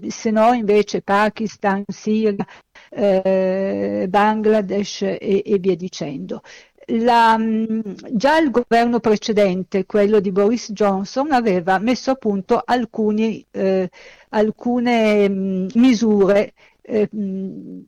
[0.09, 2.35] se no invece Pakistan, Siria,
[2.91, 6.43] eh, Bangladesh e, e, via dicendo.
[6.87, 7.81] La, mm,
[8.13, 13.89] già il governo precedente, quello di Boris Johnson, aveva messo a punto alcuni, eh,
[14.31, 16.53] alcune mm, misure
[16.83, 17.81] eh, mm,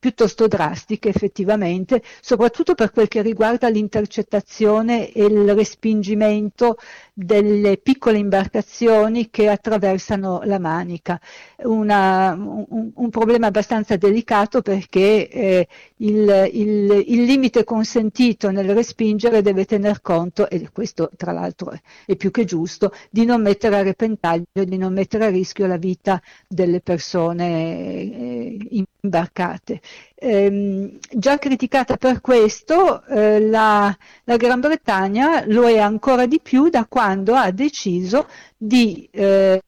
[0.00, 6.76] piuttosto drastiche effettivamente, soprattutto per quel che riguarda l'intercettazione e il respingimento
[7.22, 11.20] delle piccole imbarcazioni che attraversano la Manica.
[11.64, 19.42] Una, un, un, problema abbastanza delicato perché eh, il, il, il, limite consentito nel respingere
[19.42, 21.72] deve tener conto, e questo tra l'altro
[22.06, 25.76] è più che giusto, di non mettere a repentaglio, di non mettere a rischio la
[25.76, 29.80] vita delle persone eh, imbarcate.
[30.22, 36.68] Eh, già criticata per questo, eh, la, la, Gran Bretagna lo è ancora di più
[36.68, 39.62] da quando ha deciso di eh,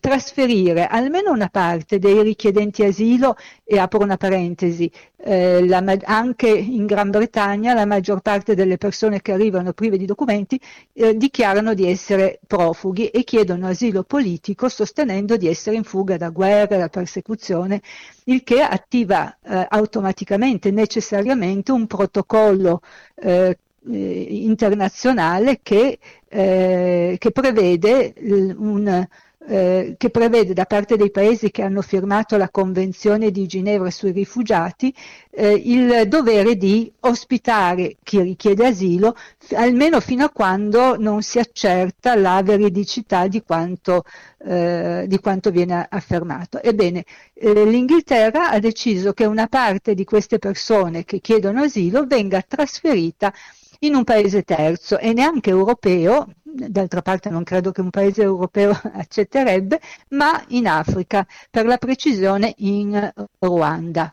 [0.00, 3.36] trasferire almeno una parte dei richiedenti asilo,
[3.72, 9.22] e apro una parentesi, eh, la, anche in Gran Bretagna la maggior parte delle persone
[9.22, 10.60] che arrivano prive di documenti
[10.92, 16.28] eh, dichiarano di essere profughi e chiedono asilo politico sostenendo di essere in fuga da
[16.28, 17.80] guerra, da persecuzione,
[18.24, 22.82] il che attiva eh, automaticamente, necessariamente un protocollo
[23.14, 23.56] eh,
[23.90, 28.12] eh, internazionale che, eh, che prevede
[28.58, 29.06] un,
[29.46, 34.12] eh, che prevede da parte dei paesi che hanno firmato la Convenzione di Ginevra sui
[34.12, 34.94] rifugiati
[35.30, 39.16] eh, il dovere di ospitare chi richiede asilo
[39.54, 44.04] almeno fino a quando non si accerta la veridicità di quanto,
[44.44, 46.62] eh, di quanto viene affermato.
[46.62, 47.04] Ebbene,
[47.34, 53.32] eh, l'Inghilterra ha deciso che una parte di queste persone che chiedono asilo venga trasferita
[53.80, 58.70] in un paese terzo e neanche europeo, d'altra parte non credo che un paese europeo
[58.94, 59.80] accetterebbe,
[60.10, 64.12] ma in Africa, per la precisione in Ruanda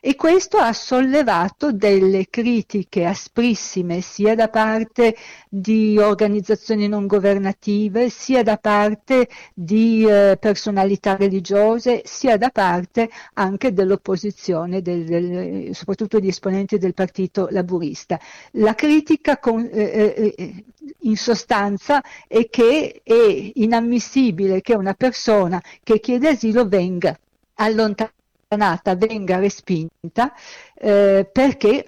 [0.00, 5.16] e questo ha sollevato delle critiche asprissime sia da parte
[5.48, 13.72] di organizzazioni non governative, sia da parte di eh, personalità religiose, sia da parte anche
[13.72, 18.20] dell'opposizione, del, del, soprattutto di esponenti del partito laburista.
[18.52, 20.64] La critica con, eh, eh, eh
[21.00, 27.18] in sostanza è che è inammissibile che una persona che chiede asilo venga
[27.54, 28.15] allontanata
[28.48, 30.32] allontanata venga respinta
[30.74, 31.84] eh, perché,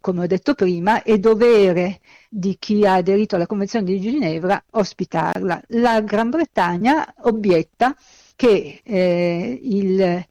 [0.00, 5.62] come ho detto prima, è dovere di chi ha aderito alla Convenzione di Ginevra ospitarla.
[5.68, 7.96] La Gran Bretagna obietta
[8.36, 10.24] che eh, il,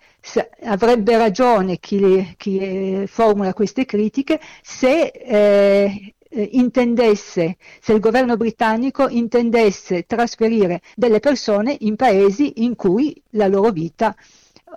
[0.64, 10.06] avrebbe ragione chi, chi, formula queste critiche se eh, intendesse, se il governo britannico intendesse
[10.06, 14.16] trasferire delle persone in paesi in cui la loro vita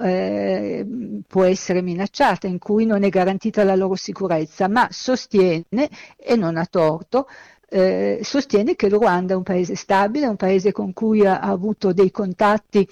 [0.00, 0.86] eh,
[1.26, 6.56] può essere minacciata, in cui non è garantita la loro sicurezza, ma sostiene, e non
[6.56, 7.26] ha torto,
[7.68, 11.48] eh, sostiene che il Ruanda è un paese stabile, un paese con cui ha, ha
[11.48, 12.86] avuto dei contatti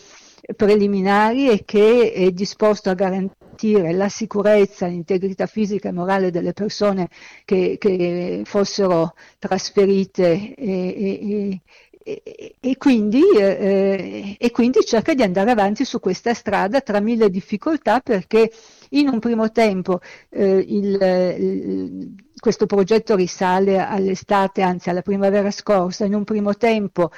[0.57, 7.09] preliminari e che è disposto a garantire la sicurezza, l'integrità fisica e morale delle persone
[7.45, 11.61] che, che fossero trasferite e, e,
[12.05, 17.31] e, e, quindi, eh, e, quindi, cerca di andare avanti su questa strada tra mille
[17.31, 18.51] difficoltà perché
[18.91, 20.01] in un primo tempo
[20.31, 21.01] eh, il,
[21.39, 27.11] il, questo progetto risale all'estate, anzi alla primavera scorsa, in un primo tempo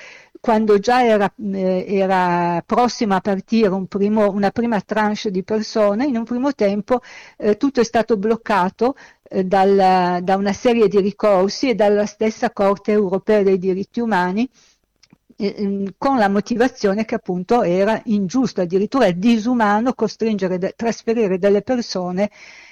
[0.44, 6.04] quando già era, eh, era prossima a partire un primo, una prima tranche di persone,
[6.04, 7.00] in un primo tempo
[7.38, 12.50] eh, tutto è stato bloccato eh, dal, da una serie di ricorsi e dalla stessa
[12.52, 14.46] Corte europea dei diritti umani
[15.36, 21.62] eh, ehm, con la motivazione che appunto era ingiusto, addirittura disumano costringere, de- trasferire delle
[21.62, 22.30] persone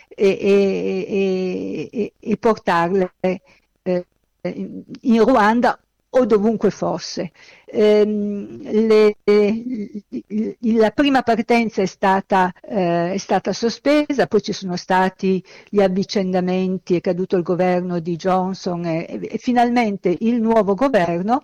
[0.08, 3.14] e, e, e, e portarle
[3.82, 4.06] eh,
[5.02, 5.78] in Ruanda
[6.14, 7.32] o dovunque fosse.
[7.66, 14.76] Ehm, le, le, la prima partenza è stata, eh, è stata, sospesa, poi ci sono
[14.76, 21.40] stati gli avvicendamenti, è caduto il governo di Johnson e, e finalmente il nuovo governo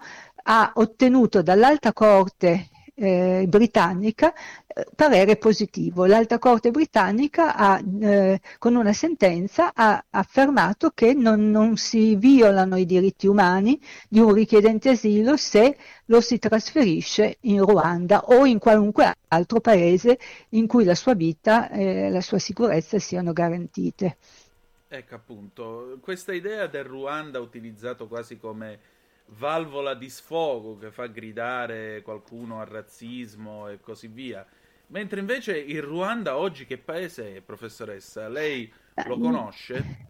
[0.51, 4.33] ha ottenuto dall'alta corte eh, britannica
[4.66, 6.05] eh, parere positivo.
[6.07, 12.77] L'Alta Corte britannica ha, eh, con una sentenza ha affermato che non, non, si violano
[12.77, 15.77] i diritti umani di un richiedente asilo se
[16.07, 20.19] lo si trasferisce in Ruanda o in qualunque altro paese
[20.51, 24.16] in cui la sua vita e la sua sicurezza siano garantite.
[24.89, 28.97] Ecco appunto, questa idea del Ruanda utilizzato quasi come
[29.37, 34.47] valvola di sfogo che fa gridare qualcuno al razzismo e così via.
[34.89, 38.29] Mentre invece il Ruanda oggi che paese è, professoressa?
[38.29, 38.73] Lei
[39.07, 40.07] lo eh, conosce?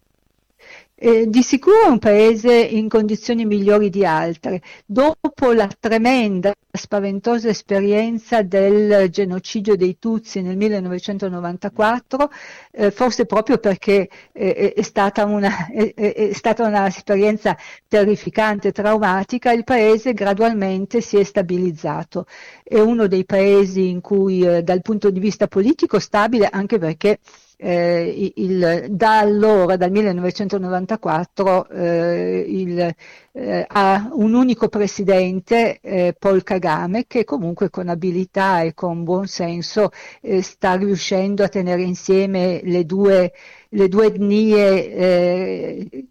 [0.94, 4.60] Eh, di sicuro è un paese in condizioni migliori di altre.
[4.84, 12.30] Dopo la tremenda, spaventosa esperienza del genocidio dei Tutsi nel 1994,
[12.72, 17.54] eh, forse proprio perché eh, è, stata una, è, è stata un'esperienza
[17.86, 22.24] terrificante, traumatica, il paese gradualmente si è stabilizzato.
[22.62, 27.18] È uno dei paesi in cui eh, dal punto di vista politico stabile, anche perché
[27.60, 32.94] eh, il, da allora, dal 1994, eh, il,
[33.32, 39.26] eh, ha un unico presidente, eh, Paul Kagame, che comunque con abilità e con buon
[39.26, 39.90] senso
[40.20, 43.32] eh, sta riuscendo a tenere insieme le due,
[43.70, 46.06] le due etnie eh,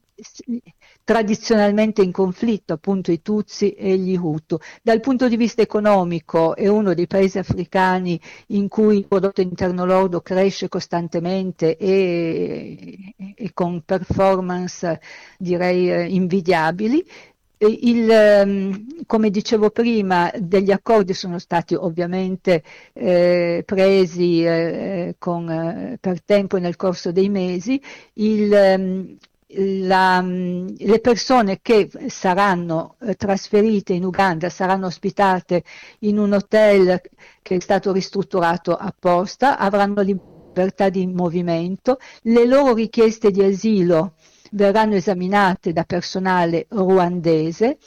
[1.08, 4.58] tradizionalmente in conflitto, appunto i Tutsi e gli Hutu.
[4.82, 9.86] Dal punto di vista economico è uno dei paesi africani in cui il prodotto interno
[9.86, 15.00] lordo cresce costantemente e, e con performance
[15.38, 17.06] direi eh, invidiabili.
[17.60, 25.98] Il, ehm, come dicevo prima, degli accordi sono stati ovviamente eh, presi eh, con, eh,
[26.02, 27.82] per tempo nel corso dei mesi.
[28.16, 29.18] Il, ehm,
[29.50, 35.64] la, le persone che saranno eh, trasferite in Uganda saranno ospitate
[36.00, 37.02] in un hotel
[37.42, 44.16] che è stato ristrutturato apposta, avranno libertà di movimento, le loro richieste di asilo
[44.52, 47.78] verranno esaminate da personale ruandese.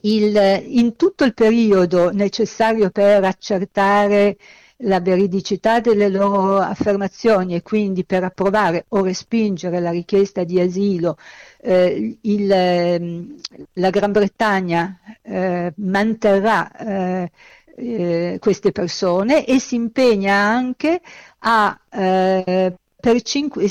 [0.00, 0.36] Il,
[0.66, 4.36] in tutto il periodo necessario per accertare
[4.84, 11.16] la veridicità delle loro affermazioni e quindi per approvare o respingere la richiesta di asilo
[11.60, 13.26] eh, il, eh,
[13.74, 17.30] la Gran Bretagna eh, manterrà eh,
[17.76, 21.00] eh, queste persone e si impegna anche
[21.40, 22.74] a eh,
[23.04, 23.68] per cinque,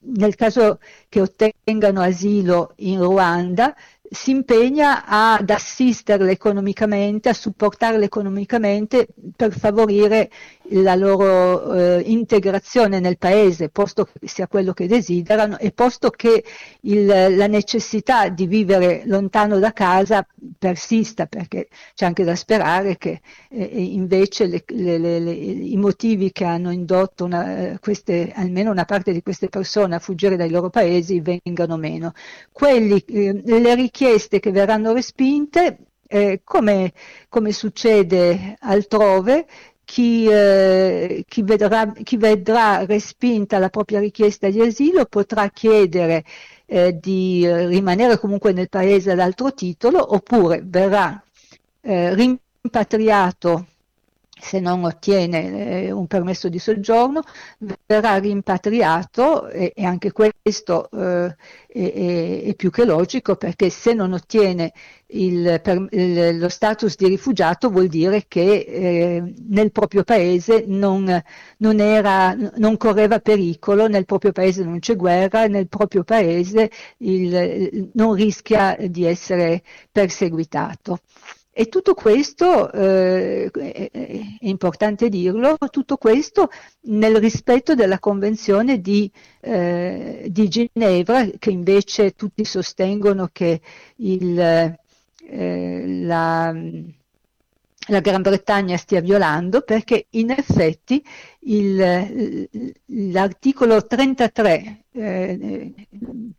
[0.00, 0.78] nel caso
[1.10, 3.76] che ottengano asilo in Ruanda,
[4.12, 9.06] si impegna ad assisterle economicamente, a supportarle economicamente
[9.36, 10.28] per favorire
[10.72, 16.44] la loro eh, integrazione nel paese, posto che sia quello che desiderano e posto che
[16.82, 20.26] il, la necessità di vivere lontano da casa
[20.58, 23.20] persista, perché c'è anche da sperare che
[23.50, 29.12] eh, invece le, le, le, i motivi che hanno indotto una, queste, almeno una parte
[29.12, 32.12] di queste persone a fuggire dai loro paesi vengano meno.
[32.52, 35.78] Quelli, eh, le richieste che verranno respinte
[36.12, 36.92] eh, come,
[37.28, 39.46] come, succede altrove,
[39.84, 46.24] chi, eh, chi, vedrà, chi, vedrà, respinta la propria richiesta di asilo potrà chiedere
[46.66, 51.22] eh, di rimanere comunque nel paese ad altro titolo oppure verrà
[51.82, 53.66] eh, rimpatriato
[54.40, 57.22] se non ottiene eh, un permesso di soggiorno,
[57.86, 61.36] verrà rimpatriato e, e anche questo eh,
[61.68, 64.72] è, è, più che logico perché se non ottiene
[65.08, 71.22] il, per, il, lo status di rifugiato vuol dire che eh, nel proprio paese non,
[71.58, 77.90] non, era, non, correva pericolo, nel proprio paese non c'è guerra, nel proprio paese il,
[77.94, 81.00] non rischia di essere perseguitato.
[81.52, 86.48] E tutto questo, eh, è importante dirlo, tutto questo
[86.82, 89.10] nel rispetto della Convenzione di,
[89.40, 93.60] eh, di Ginevra, che invece tutti sostengono che
[93.96, 96.54] il, eh, la,
[97.90, 101.04] la Gran Bretagna stia violando perché in effetti
[101.40, 102.48] il,
[103.10, 105.72] l'articolo 33, eh,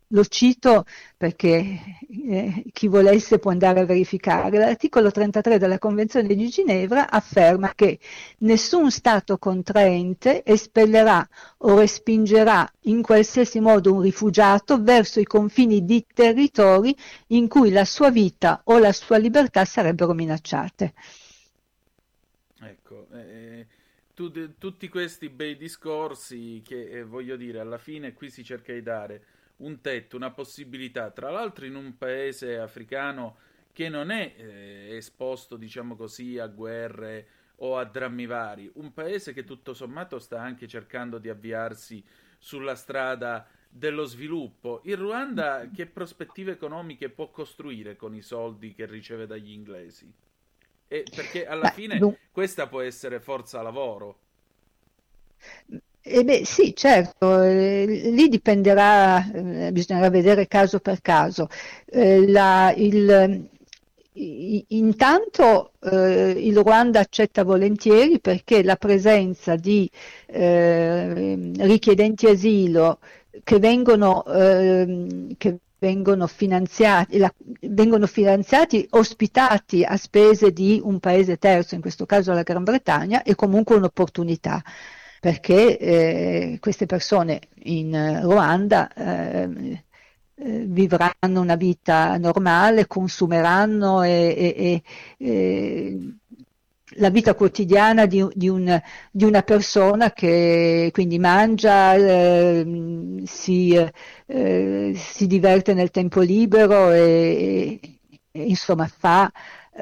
[0.08, 0.84] lo cito
[1.16, 1.80] perché
[2.28, 7.98] eh, chi volesse può andare a verificare, l'articolo 33 della Convenzione di Ginevra afferma che
[8.38, 11.26] nessun Stato contraente espellerà
[11.58, 16.96] o respingerà in qualsiasi modo un rifugiato verso i confini di territori
[17.28, 20.94] in cui la sua vita o la sua libertà sarebbero minacciate.
[24.14, 28.82] Tu, tutti questi bei discorsi che eh, voglio dire, alla fine qui si cerca di
[28.82, 29.24] dare
[29.58, 33.36] un tetto, una possibilità, tra l'altro in un paese africano
[33.72, 37.26] che non è eh, esposto, diciamo così, a guerre
[37.56, 42.04] o a drammi vari, un paese che tutto sommato sta anche cercando di avviarsi
[42.38, 44.82] sulla strada dello sviluppo.
[44.84, 50.12] Il Ruanda che prospettive economiche può costruire con i soldi che riceve dagli inglesi?
[50.92, 52.14] E perché alla beh, fine non...
[52.30, 54.16] questa può essere forza lavoro.
[56.02, 61.48] Eh beh, sì, certo, eh, lì dipenderà, eh, bisognerà vedere caso per caso.
[61.86, 63.48] Eh, la, il,
[64.68, 69.90] intanto eh, il Ruanda accetta volentieri perché la presenza di
[70.26, 72.98] eh, richiedenti asilo
[73.42, 77.32] che vengono, ehm, che vengono finanziati, la,
[77.62, 83.24] vengono finanziati, ospitati a spese di un paese terzo, in questo caso la Gran Bretagna,
[83.24, 84.62] è comunque un'opportunità
[85.18, 89.84] perché eh, queste persone in Ruanda eh,
[90.34, 94.82] eh, vivranno una vita normale, consumeranno e, e,
[95.18, 96.16] e
[96.96, 103.74] la vita quotidiana di, di, un, di, una persona che quindi mangia, eh, si,
[104.26, 107.78] eh, si, diverte nel tempo libero e,
[108.30, 109.30] e insomma fa,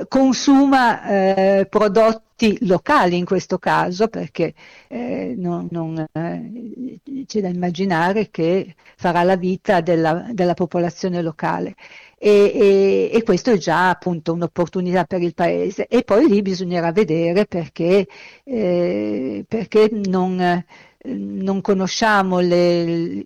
[0.09, 4.55] consuma eh, prodotti locali in questo caso perché
[4.89, 11.75] eh, non, non, eh, c'è da immaginare che farà la vita della, della popolazione locale
[12.23, 15.87] e, e, e, questo è già appunto un'opportunità per il paese.
[15.87, 18.07] E poi lì bisognerà vedere perché,
[18.45, 20.63] eh, perché non,
[21.05, 23.25] non conosciamo le,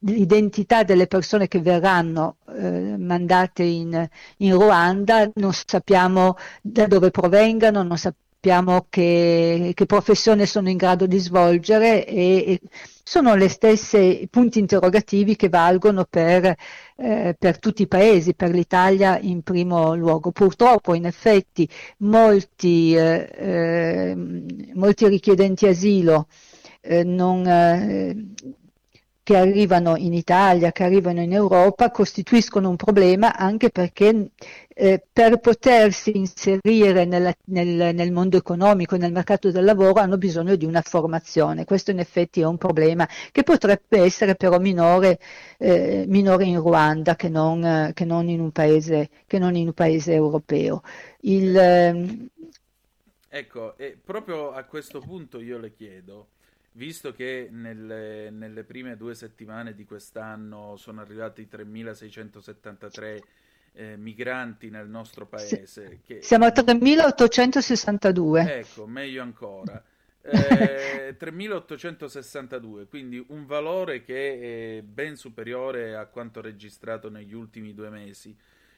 [0.00, 4.06] l'identità delle persone che verranno eh, mandate in,
[4.38, 11.06] in Ruanda, non sappiamo da dove provengano, non sappiamo che, che, professione sono in grado
[11.06, 12.60] di svolgere e, e
[13.04, 16.54] sono le stesse punti interrogativi che valgono per,
[17.02, 20.30] eh, per, tutti i paesi, per l'Italia in primo luogo.
[20.30, 21.68] Purtroppo in effetti
[21.98, 24.14] molti, eh, eh,
[24.74, 26.28] molti richiedenti asilo
[26.80, 28.14] eh, non, eh,
[29.24, 34.30] che arrivano in Italia, che arrivano in Europa, costituiscono un problema anche perché
[34.68, 40.56] eh, per potersi inserire nella, nel, nel, mondo economico, nel mercato del lavoro, hanno bisogno
[40.56, 41.64] di una formazione.
[41.64, 45.20] Questo in effetti è un problema che potrebbe essere però minore,
[45.58, 49.72] eh, minore in Ruanda che non, che, non in un paese, che non in un
[49.72, 50.82] paese europeo.
[51.20, 52.28] Il, ehm...
[53.28, 56.28] Ecco, e proprio a questo punto io le chiedo,
[56.72, 63.22] visto che nelle, nelle, prime due settimane di quest'anno sono arrivati 3.673
[63.74, 66.00] eh, migranti nel nostro paese.
[66.04, 66.22] Che...
[66.22, 68.48] Siamo a 3.862.
[68.48, 69.82] Ecco, meglio ancora.
[70.24, 77.90] Eh, 3862, quindi un valore che è ben superiore a quanto registrato negli ultimi due
[77.90, 78.32] mesi.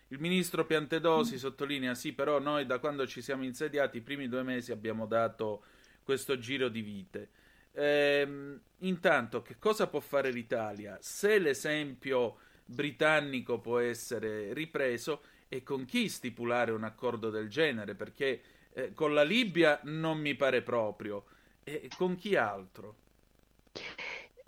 [0.08, 4.42] Il ministro Piantedosi sottolinea: sì, però noi da quando ci siamo insediati, i primi due
[4.42, 5.64] mesi abbiamo dato
[6.02, 7.28] questo giro di vite.
[7.74, 10.98] Ehm, intanto, che cosa può fare l'Italia?
[11.00, 17.94] Se l'esempio britannico può essere ripreso, e con chi stipulare un accordo del genere?
[17.94, 18.40] Perché
[18.72, 21.24] eh, con la Libia non mi pare proprio.
[21.62, 22.96] E con chi altro?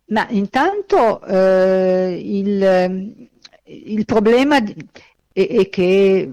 [0.06, 3.28] Ma intanto eh, il,
[3.64, 4.60] il, problema
[5.36, 6.30] è, è che,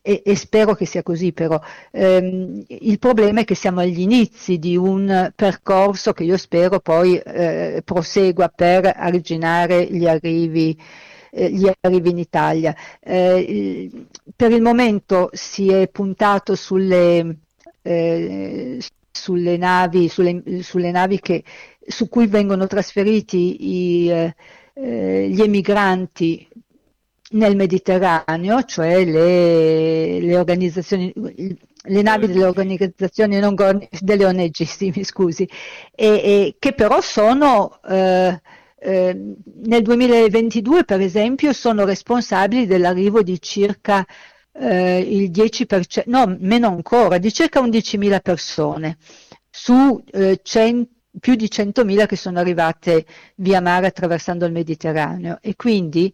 [0.00, 1.60] e, e, spero che sia così però,
[1.90, 7.18] ehm, il problema è che siamo agli inizi di un percorso che io spero poi
[7.18, 10.76] eh, prosegua per arginare gli arrivi
[11.30, 12.74] eh, gli arrivi in Italia.
[13.00, 13.90] Eh,
[14.34, 17.40] per il momento si è puntato sulle,
[17.82, 18.78] eh,
[19.10, 21.44] sulle navi, sulle, sulle navi che,
[21.86, 26.48] su cui vengono trasferiti i, eh, gli emigranti
[27.30, 31.12] nel Mediterraneo, cioè le, le organizzazioni
[31.88, 33.54] le navi delle organizzazioni non
[34.00, 35.48] delle ONG, sì, mi scusi,
[35.94, 38.40] e, e che però sono eh,
[38.78, 39.34] eh,
[39.64, 44.04] nel 2022 per esempio sono responsabili dell'arrivo di circa
[44.52, 48.96] eh, il 10%, no, meno ancora, di circa 11.000 persone
[49.50, 55.38] su eh, 100, più di 100.000 che sono arrivate via mare attraversando il Mediterraneo.
[55.40, 56.12] E quindi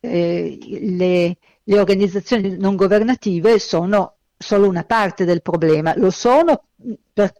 [0.00, 6.64] eh, le, le organizzazioni non governative sono solo una parte del problema, lo sono
[7.12, 7.32] per,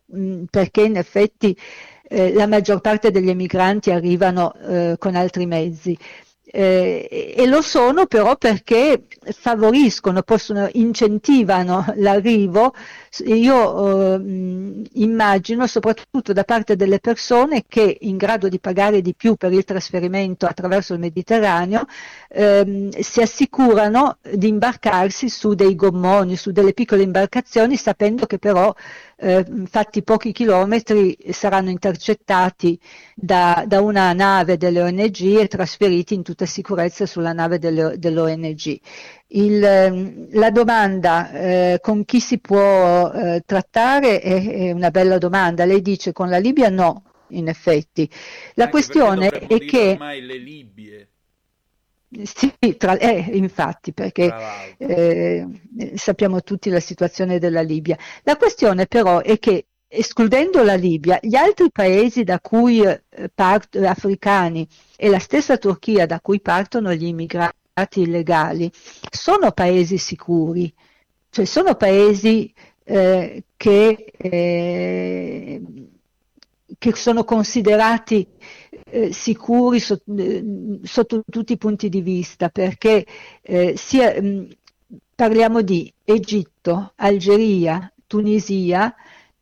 [0.51, 1.57] perché in effetti
[2.09, 5.97] eh, la maggior parte degli emigranti arrivano eh, con altri mezzi.
[6.57, 12.73] Eh, e lo sono però perché favoriscono, possono, incentivano l'arrivo,
[13.25, 19.37] io eh, immagino soprattutto da parte delle persone che in grado di pagare di più
[19.37, 21.87] per il trasferimento attraverso il Mediterraneo
[22.29, 28.75] ehm, si assicurano di imbarcarsi su dei gommoni, su delle piccole imbarcazioni, sapendo che però
[29.17, 32.79] eh, fatti pochi chilometri saranno intercettati
[33.15, 38.79] da, da, una nave delle ONG e trasferiti in tutta sicurezza sulla nave delle, dell'ONG.
[39.37, 45.19] Il, ehm, la domanda eh, con chi si può eh, trattare è, è, una bella
[45.19, 45.65] domanda.
[45.65, 48.09] Lei dice con la Libia no, in effetti.
[48.55, 49.91] La Anche questione è che...
[49.91, 51.09] Ormai le Libie
[52.23, 54.33] sì, tra, eh, infatti, perché
[54.79, 55.47] eh,
[55.95, 57.99] sappiamo tutti la situazione della Libia.
[58.23, 63.03] La questione però è che, escludendo la Libia, gli altri paesi da cui eh,
[63.35, 64.67] part- africani
[64.97, 67.63] e la stessa Turchia da cui partono gli immigrati
[67.95, 68.71] illegali.
[69.11, 70.73] Sono paesi sicuri,
[71.31, 72.53] cioè sono paesi
[72.85, 75.63] eh, che, eh,
[76.79, 78.27] che sono considerati
[78.87, 83.05] eh, sicuri so, eh, sotto tutti i punti di vista, perché
[83.43, 84.49] eh, sia, mh,
[85.15, 88.95] parliamo di Egitto, Algeria, Tunisia,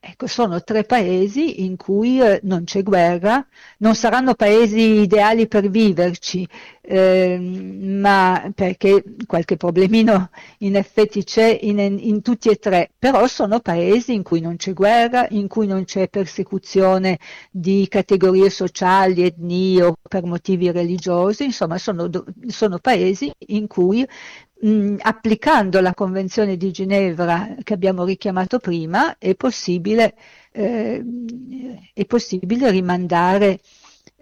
[0.04, 3.46] Ecco, sono tre paesi in cui eh, non c'è guerra,
[3.78, 6.46] non saranno paesi ideali per viverci,
[6.80, 13.60] eh, ma perché qualche problemino in effetti c'è in, in, tutti e tre, però sono
[13.60, 17.20] paesi in cui non c'è guerra, in cui non c'è persecuzione
[17.52, 22.10] di categorie sociali, etnie o per motivi religiosi, insomma sono,
[22.48, 24.04] sono paesi in cui
[24.62, 30.14] mh, applicando la Convenzione di Ginevra che abbiamo richiamato prima, è possibile,
[30.52, 31.04] eh,
[31.92, 33.60] è possibile rimandare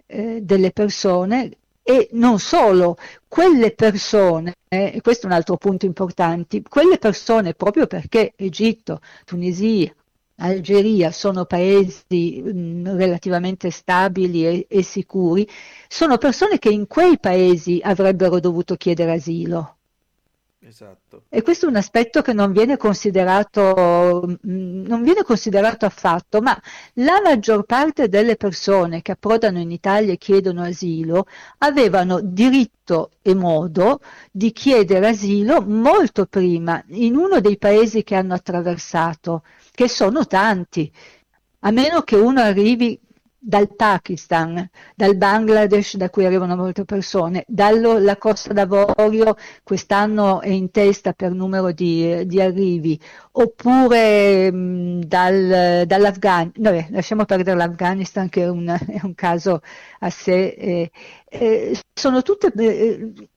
[0.07, 1.51] eh, delle persone
[1.83, 2.97] e non solo,
[3.27, 9.93] quelle persone, eh, questo è un altro punto importante, quelle persone proprio perché Egitto, Tunisia,
[10.37, 15.47] Algeria sono paesi mh, relativamente stabili e, e, sicuri,
[15.87, 19.77] sono persone che in quei paesi avrebbero dovuto chiedere asilo.
[20.71, 21.23] Esatto.
[21.27, 26.57] E questo è un aspetto che non viene considerato, mm, non viene considerato affatto, ma
[26.93, 31.25] la maggior parte delle persone che approdano in Italia e chiedono asilo
[31.57, 33.99] avevano diritto e modo
[34.31, 39.43] di chiedere asilo molto prima in uno dei paesi che hanno attraversato,
[39.73, 40.89] che sono tanti.
[41.63, 42.97] A meno che uno arrivi
[43.43, 50.69] dal Pakistan, dal Bangladesh da cui arrivano molte persone, dalla Costa d'Avorio quest'anno è in
[50.69, 52.99] testa per numero di, di arrivi,
[53.33, 59.61] oppure mh, dal, dall'Afghanistan, vabbè, lasciamo perdere l'Afghanistan che è un, è un caso
[59.99, 60.91] a sé, eh,
[61.29, 62.51] eh, sono tutte...
[62.55, 63.29] Eh,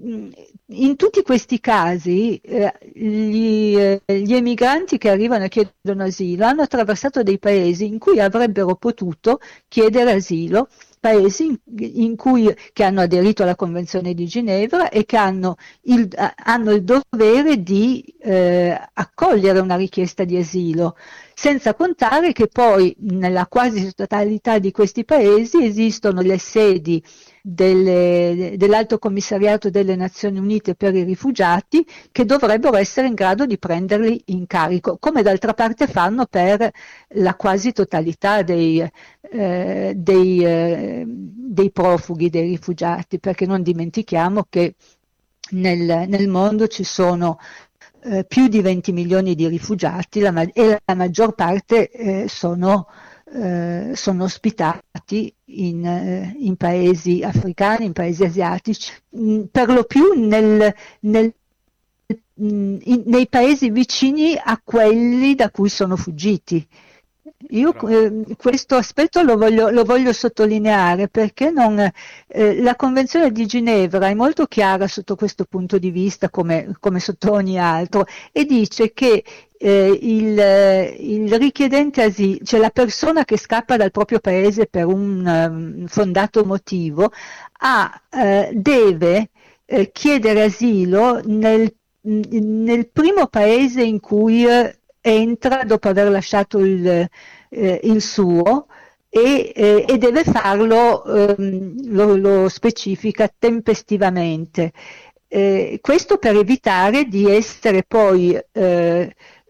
[0.00, 6.62] in tutti questi casi eh, gli, eh, gli emigranti che arrivano e chiedono asilo hanno
[6.62, 10.68] attraversato dei paesi in cui avrebbero potuto chiedere asilo
[10.98, 11.58] paesi in,
[11.94, 16.08] in cui, che hanno aderito alla Convenzione di Ginevra e che hanno il,
[16.44, 20.96] hanno il dovere di eh, accogliere una richiesta di asilo,
[21.34, 27.02] senza contare che poi nella quasi totalità di questi paesi esistono le sedi
[27.42, 33.58] delle, dell'Alto Commissariato delle Nazioni Unite per i rifugiati che dovrebbero essere in grado di
[33.58, 36.70] prenderli in carico, come d'altra parte fanno per
[37.14, 38.80] la quasi totalità dei,
[39.30, 44.74] eh, dei, eh, dei profughi, dei rifugiati, perché non dimentichiamo che
[45.50, 47.38] nel, nel mondo ci sono
[48.02, 52.86] eh, più di 20 milioni di rifugiati la, e la maggior parte eh, sono
[53.32, 60.12] eh, sono ospitati in, eh, in, paesi africani, in paesi asiatici, mm, per lo più
[60.14, 61.32] nel, nel,
[62.42, 66.66] mm, in, nei paesi vicini a quelli da cui sono fuggiti.
[67.50, 71.78] Io eh, questo aspetto lo voglio, lo voglio sottolineare perché non,
[72.26, 76.98] eh, la Convenzione di Ginevra è molto chiara sotto questo punto di vista, come, come
[76.98, 79.22] sotto ogni altro, e dice che
[79.56, 80.36] eh, il,
[80.98, 86.44] il, richiedente asilo, cioè la persona che scappa dal proprio paese per un um, fondato
[86.44, 87.12] motivo,
[87.60, 89.30] ha, eh, deve
[89.64, 94.77] eh, chiedere asilo nel, nel, primo paese in cui eh,
[95.08, 97.08] entra dopo aver lasciato il,
[97.50, 98.66] eh, il suo.
[99.10, 104.72] E, eh, e, deve farlo, ehm, lo, lo specifica tempestivamente.
[105.80, 108.38] questo per evitare di essere poi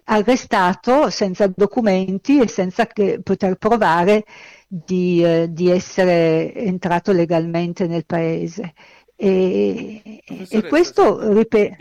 [0.08, 4.24] arrestato senza documenti e senza che, poter provare
[4.66, 8.74] di, eh, di, essere entrato legalmente nel paese.
[9.16, 11.76] E, e questo, ripeto...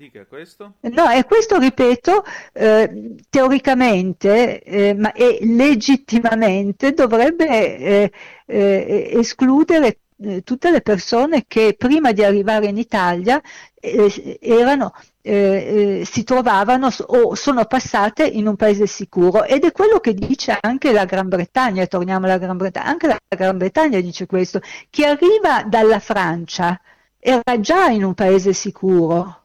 [0.00, 0.76] Dica, questo.
[0.80, 2.24] No, e questo, ripeto,
[2.54, 8.12] eh, teoricamente eh, ma, e legittimamente dovrebbe eh,
[8.46, 13.42] eh escludere eh, tutte le persone che prima di arrivare in Italia
[13.74, 20.14] eh, erano, si trovavano o sono passate in un paese sicuro ed è quello che
[20.14, 24.62] dice anche la Gran Bretagna, torniamo alla Gran Bretagna, anche la Gran Bretagna dice questo,
[24.88, 26.80] chi arriva dalla Francia
[27.18, 29.39] era già in un paese sicuro.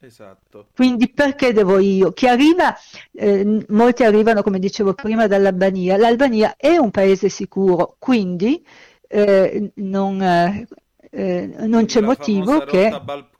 [0.00, 0.68] Esatto.
[0.74, 2.12] Quindi perché devo io?
[2.12, 2.74] Chi arriva,
[3.12, 5.96] eh, molti arrivano, come dicevo prima, dall'Albania.
[5.96, 8.64] L'Albania è un paese sicuro, quindi
[9.08, 12.90] eh, non, eh, non c'è motivo che...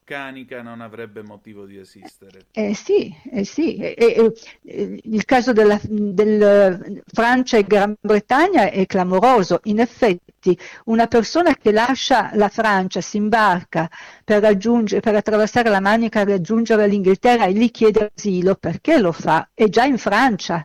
[0.09, 2.47] balcanica non avrebbe motivo di esistere.
[2.53, 3.77] Eh sì, eh sì.
[3.77, 4.33] Eh,
[4.63, 9.61] il caso della del Francia e Gran Bretagna è clamoroso.
[9.65, 13.91] In effetti, una persona che lascia la Francia, si imbarca
[14.25, 19.51] per, per attraversare la Manica e raggiungere l'Inghilterra e lì chiede asilo, perché lo fa?
[19.53, 20.65] È già in Francia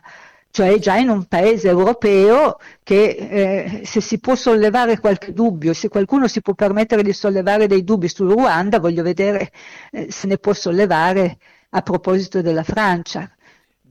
[0.54, 5.88] cioè già in un paese europeo che eh, se si può sollevare qualche dubbio, se
[5.88, 9.50] qualcuno si può permettere di sollevare dei dubbi sul Ruanda, voglio vedere
[9.90, 11.38] eh, se ne può sollevare
[11.70, 13.28] a proposito della Francia.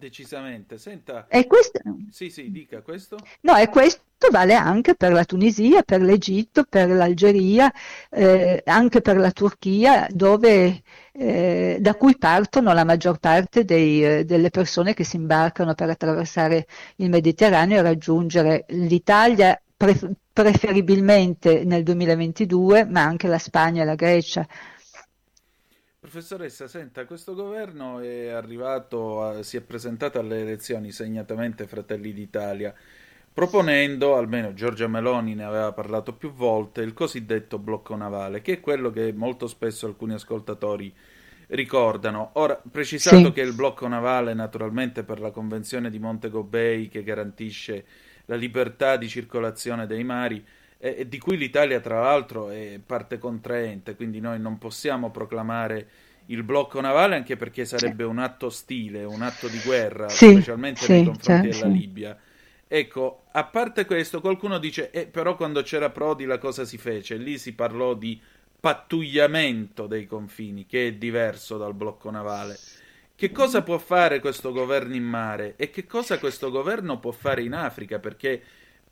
[0.03, 1.27] Decisamente, senta.
[1.30, 1.80] E questo...
[2.09, 3.15] Sì, sì, dica questo.
[3.39, 4.01] No, e questo
[4.31, 7.71] vale anche per la Tunisia, per l'Egitto, per l'Algeria,
[8.09, 10.81] eh, anche per la Turchia, dove,
[11.13, 15.89] eh, da cui partono la maggior parte dei, eh, delle persone che si imbarcano per
[15.89, 16.67] attraversare
[16.97, 23.95] il Mediterraneo e raggiungere l'Italia, pre- preferibilmente nel 2022, ma anche la Spagna e la
[23.95, 24.45] Grecia.
[26.14, 32.72] Professoressa, senta, questo governo è arrivato, a, si è presentato alle elezioni, segnatamente Fratelli d'Italia,
[33.34, 38.60] proponendo, almeno Giorgia Meloni ne aveva parlato più volte, il cosiddetto blocco navale, che è
[38.60, 40.94] quello che molto spesso alcuni ascoltatori
[41.48, 42.30] ricordano.
[42.34, 43.31] Ora, precisato sì.
[43.31, 47.85] che il blocco navale, naturalmente per la Convenzione di Montego Bay, che garantisce
[48.26, 50.45] la libertà di circolazione dei mari,
[50.85, 55.88] e di cui l'Italia tra l'altro è parte contraente, quindi noi non possiamo proclamare
[56.26, 60.81] il blocco navale anche perché sarebbe un atto ostile, un atto di guerra, sì, specialmente
[60.81, 62.19] sì, nei confronti cioè, della Libia.
[62.68, 67.15] Ecco, a parte questo, qualcuno dice, eh, però quando c'era Prodi la cosa si fece,
[67.15, 68.19] lì si parlò di
[68.60, 72.57] pattugliamento dei confini, che è diverso dal blocco navale.
[73.15, 77.41] Che cosa può fare questo governo in mare e che cosa questo governo può fare
[77.41, 77.99] in Africa?
[77.99, 78.41] Perché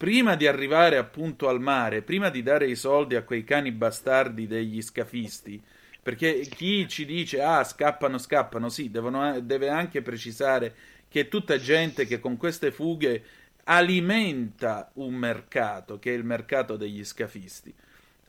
[0.01, 4.47] prima di arrivare appunto al mare, prima di dare i soldi a quei cani bastardi
[4.47, 5.61] degli scafisti,
[6.01, 10.73] perché chi ci dice ah scappano, scappano, sì, devono, deve anche precisare
[11.07, 13.23] che è tutta gente che con queste fughe
[13.65, 17.71] alimenta un mercato, che è il mercato degli scafisti.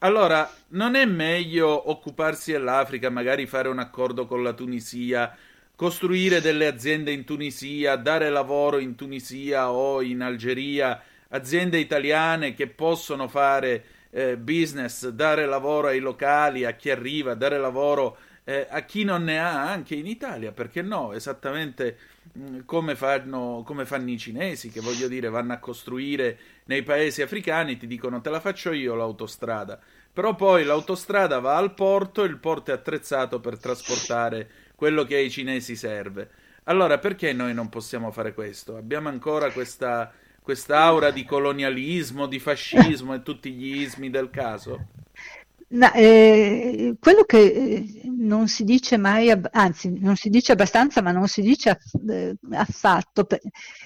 [0.00, 5.34] Allora, non è meglio occuparsi dell'Africa, magari fare un accordo con la Tunisia,
[5.74, 12.68] costruire delle aziende in Tunisia, dare lavoro in Tunisia o in Algeria, aziende italiane che
[12.68, 18.80] possono fare eh, business, dare lavoro ai locali, a chi arriva, dare lavoro eh, a
[18.82, 21.12] chi non ne ha anche in Italia, perché no?
[21.12, 21.96] Esattamente
[22.38, 27.22] mm, come, fanno, come fanno i cinesi, che voglio dire vanno a costruire nei paesi
[27.22, 29.78] africani, ti dicono te la faccio io l'autostrada,
[30.12, 35.16] però poi l'autostrada va al porto e il porto è attrezzato per trasportare quello che
[35.16, 36.30] ai cinesi serve.
[36.64, 38.76] Allora, perché noi non possiamo fare questo?
[38.76, 40.12] Abbiamo ancora questa,
[40.42, 44.86] quest'aura di colonialismo, di fascismo e tutti gli ismi del caso?
[45.74, 51.12] No, eh, quello che eh, non si dice mai, anzi non si dice abbastanza, ma
[51.12, 51.78] non si dice
[52.10, 53.26] eh, affatto,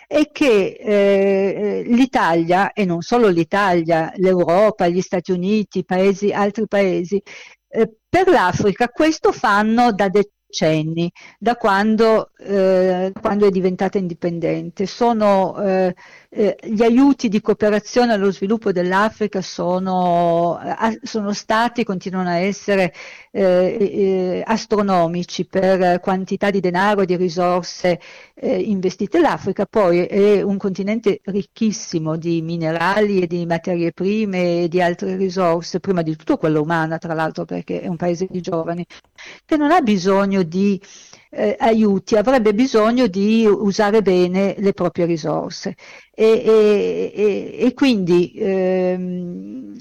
[0.08, 7.22] è che eh, l'Italia, e non solo l'Italia, l'Europa, gli Stati Uniti, paesi, altri paesi,
[7.68, 14.86] eh, per l'Africa questo fanno da decenni, da quando, eh, quando è diventata indipendente.
[14.86, 15.94] Sono, eh,
[16.36, 22.36] eh, gli aiuti di cooperazione allo sviluppo dell'Africa sono, eh, sono stati e continuano a
[22.36, 22.92] essere
[23.30, 23.42] eh,
[23.80, 27.98] eh, astronomici per quantità di denaro e di risorse
[28.38, 29.18] investite.
[29.18, 35.16] L'Africa poi è un continente ricchissimo di minerali e di materie prime e di altre
[35.16, 38.84] risorse, prima di tutto quella umana, tra l'altro perché è un paese di giovani,
[39.46, 40.78] che non ha bisogno di
[41.30, 45.74] eh, aiuti, avrebbe bisogno di usare bene le proprie risorse.
[46.14, 46.24] E,
[47.14, 49.76] e, e, quindi, ehm,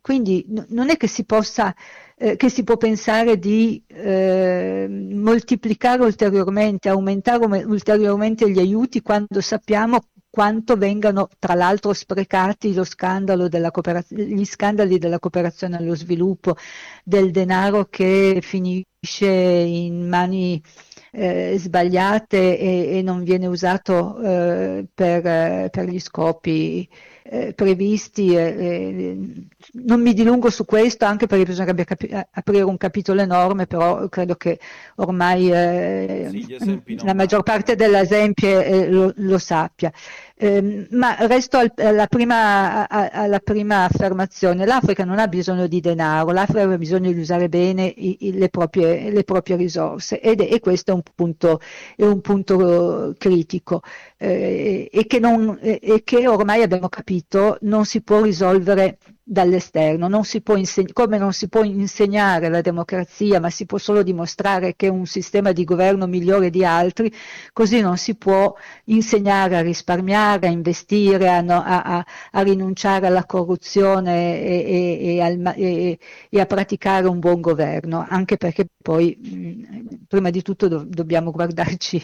[0.00, 1.74] quindi, non è che si possa
[2.20, 10.00] eh, che si può pensare di eh, moltiplicare ulteriormente, aumentare ulteriormente gli aiuti quando sappiamo
[10.38, 16.54] quanto vengano tra l'altro sprecati scandalo gli scandali della cooperazione allo sviluppo,
[17.02, 20.62] del denaro che finisce in mani
[21.10, 26.88] eh, sbagliate e, e, non viene usato eh, per, per, gli scopi
[27.24, 28.34] eh, previsti.
[28.34, 34.36] non mi dilungo su questo anche perché bisognerebbe capi- aprire un capitolo enorme, però credo
[34.36, 34.60] che
[34.96, 39.92] ormai eh, sì, la maggior parte dell'esempio eh, lo, lo sappia.
[40.40, 45.80] Eh, ma resto al, alla, prima, a, alla, prima, affermazione, l'Africa non ha bisogno di
[45.80, 50.40] denaro, l'Africa ha bisogno di usare bene i, i, le, proprie, le, proprie, risorse ed
[50.40, 51.60] e questo è un punto,
[51.96, 53.82] è un punto critico.
[54.16, 58.98] Eh, e, che non, e che ormai abbiamo capito non si può risolvere
[59.30, 60.24] dall'esterno, non
[60.56, 65.04] inseg- come non si può insegnare la democrazia, ma si può solo dimostrare che un
[65.06, 67.12] sistema di governo migliore di altri,
[67.52, 68.54] così non si può
[68.86, 75.20] insegnare a risparmiare, a investire, a, no, a, a rinunciare alla corruzione e, e, e,
[75.20, 80.84] al, e, a praticare un buon governo, anche perché poi mh, prima di tutto do-
[80.86, 82.02] dobbiamo guardarci,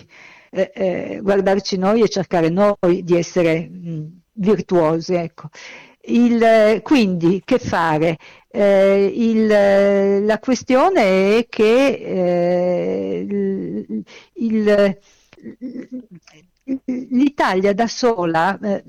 [0.51, 5.15] eh, eh, guardarci, noi e cercare noi di essere mh, virtuosi.
[5.15, 5.49] Ecco.
[6.07, 8.19] Il, quindi che fare?
[8.49, 14.05] Eh, il, la questione è che eh, il,
[14.35, 14.99] il,
[17.11, 18.83] l'Italia da sola, eh,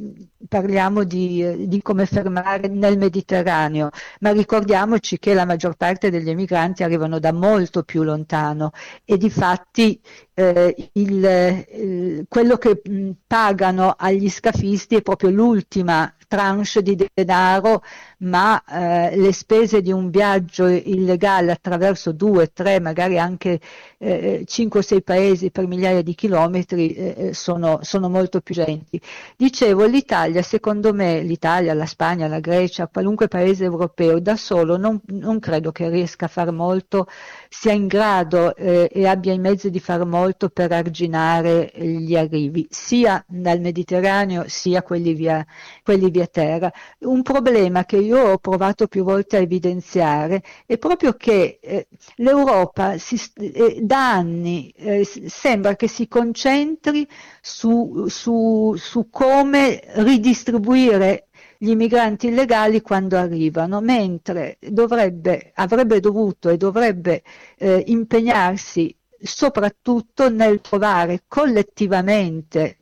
[0.47, 3.89] parliamo di, di, come fermare nel Mediterraneo,
[4.21, 8.71] ma ricordiamoci che la maggior parte degli emigranti arrivano da molto più lontano
[9.03, 9.99] e di fatti
[10.33, 17.81] eh, il, quello che mh, pagano agli scafisti è proprio l'ultima tranche di denaro,
[18.19, 23.59] ma eh, le spese di un viaggio illegale attraverso due, tre, magari anche
[23.97, 28.53] eh, 5 o 6 paesi per migliaia di chilometri eh, eh, sono, sono, molto più
[28.53, 28.99] genti.
[29.35, 35.01] Dicevo, l'Italia, secondo me, l'Italia, la Spagna, la Grecia, qualunque paese europeo da solo non,
[35.07, 37.07] non credo che riesca a far molto,
[37.49, 42.67] sia in grado eh, e abbia i mezzi di far molto per arginare gli arrivi,
[42.69, 45.45] sia dal Mediterraneo sia quelli via,
[45.83, 46.71] quelli via terra.
[46.99, 51.87] Un problema che io ho provato più volte a evidenziare è proprio che eh,
[52.17, 57.07] l'Europa si, eh, da anni eh, sembra che si concentri
[57.41, 61.27] su, su, su come ridistribuire
[61.57, 67.23] gli immigranti illegali quando arrivano, mentre dovrebbe, avrebbe dovuto e dovrebbe
[67.57, 72.77] eh, impegnarsi soprattutto nel trovare collettivamente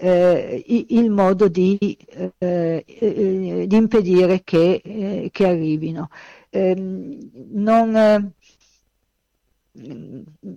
[0.00, 1.96] eh, il modo di,
[2.38, 6.08] eh, eh, di impedire che, eh, che arrivino.
[6.50, 7.18] Ehm,
[7.50, 8.32] non,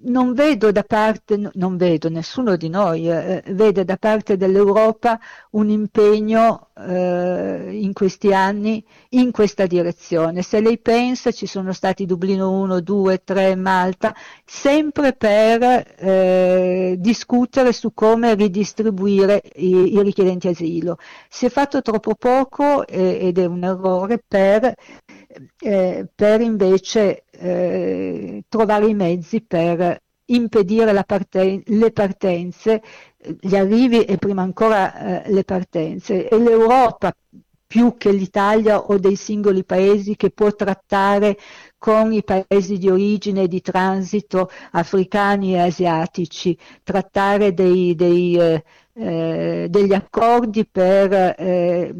[0.03, 5.19] non vedo da parte, non vedo, nessuno di noi eh, vede da parte dell'Europa
[5.51, 10.41] un impegno eh, in questi anni in questa direzione.
[10.41, 14.15] Se lei pensa ci sono stati Dublino 1, 2, 3, Malta,
[14.45, 20.97] sempre per eh, discutere su come ridistribuire i, i, richiedenti asilo.
[21.29, 24.73] Si è fatto troppo poco eh, ed è un errore per,
[25.59, 32.81] eh, per invece eh, trovare i mezzi per impedire parten- le partenze,
[33.39, 36.27] gli arrivi e prima ancora eh, le partenze.
[36.27, 37.13] E l'Europa
[37.71, 41.37] più che l'Italia o dei singoli paesi che può trattare
[41.77, 48.61] con i paesi di origine e di transito africani e asiatici, trattare dei, dei,
[49.01, 51.93] eh, degli accordi per, eh,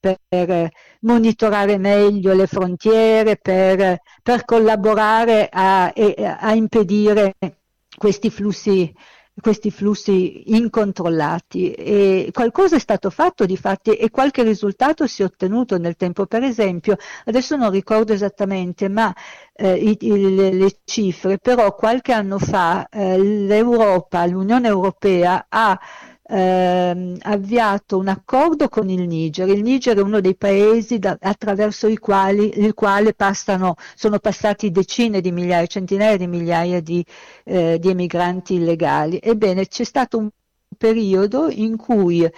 [0.00, 7.36] per, monitorare meglio le frontiere, per, per collaborare a, a impedire
[7.96, 8.92] questi flussi
[9.40, 15.24] questi flussi incontrollati e qualcosa è stato fatto di fatti e qualche risultato si è
[15.24, 16.26] ottenuto nel tempo.
[16.26, 19.14] Per esempio, adesso non ricordo esattamente, ma
[19.52, 25.78] eh, i, i, le cifre, però qualche anno fa eh, l'Europa, l'Unione Europea ha
[26.28, 29.48] ehm, avviato un accordo con il Niger.
[29.48, 34.70] Il Niger è uno dei paesi da, attraverso i quali il quale passano, sono passati
[34.70, 37.04] decine di migliaia, centinaia di migliaia di,
[37.44, 39.18] eh, di emigranti illegali.
[39.22, 40.28] Ebbene, c'è stato un
[40.76, 42.28] periodo in cui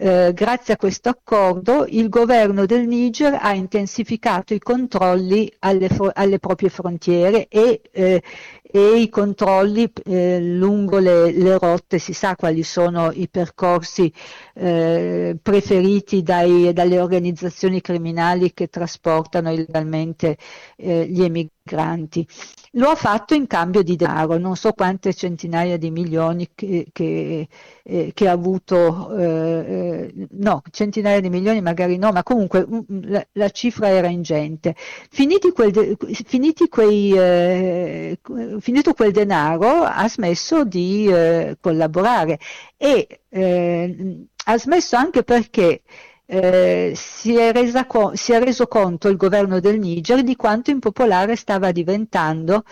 [0.00, 6.38] eh, grazie a questo accordo il governo del Niger ha intensificato i controlli alle, alle
[6.38, 8.22] proprie frontiere e, eh,
[8.70, 14.12] e i controlli eh, lungo le, le, rotte, si sa quali sono i percorsi
[14.54, 20.36] eh, preferiti dai, dalle organizzazioni criminali che trasportano illegalmente
[20.76, 21.22] eh, gli
[21.68, 22.26] emigranti.
[22.72, 27.48] Lo ha fatto in cambio di denaro, non so quante centinaia di milioni che, che,
[27.82, 32.78] eh, che ha avuto, eh, eh, no, centinaia di milioni magari no, ma comunque mm,
[32.92, 34.74] mm, la, la cifra era ingente.
[34.76, 38.18] Finiti quel, finiti quei, eh,
[38.60, 42.38] finito quel denaro ha smesso di eh, collaborare
[42.76, 45.82] e eh, ha smesso anche perché
[46.30, 47.52] eh, si, è
[47.86, 52.64] co- si, è reso conto il governo del Niger di quanto impopolare stava diventando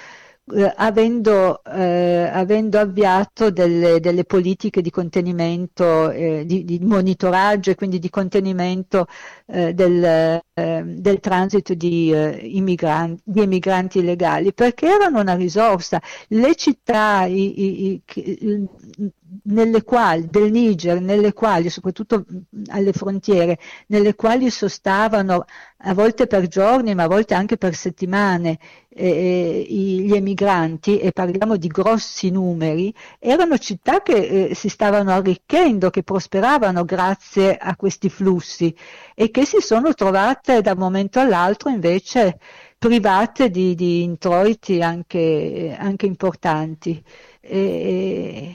[0.55, 7.75] eh, avendo, eh, avendo, avviato delle, delle, politiche di contenimento, eh, di, di, monitoraggio e
[7.75, 9.07] quindi di contenimento
[9.47, 12.11] eh, del, ehm, del, transito di,
[12.57, 16.01] immigranti, di, emigranti illegali, perché erano una risorsa.
[16.29, 18.69] Le città i, i, i,
[19.45, 22.25] nelle quali, del Niger, nelle quali, soprattutto
[22.69, 23.59] alle frontiere,
[23.89, 25.45] nelle quali sostavano
[25.79, 28.59] a volte per giorni, ma a volte anche per settimane,
[28.89, 35.91] eh, gli emigranti, e parliamo di grossi numeri, erano città che eh, si stavano arricchendo,
[35.91, 38.75] che prosperavano grazie a questi flussi
[39.15, 42.39] e che si sono trovate da un momento all'altro invece
[42.79, 47.03] private di, di introiti anche, anche importanti.
[47.41, 48.55] E,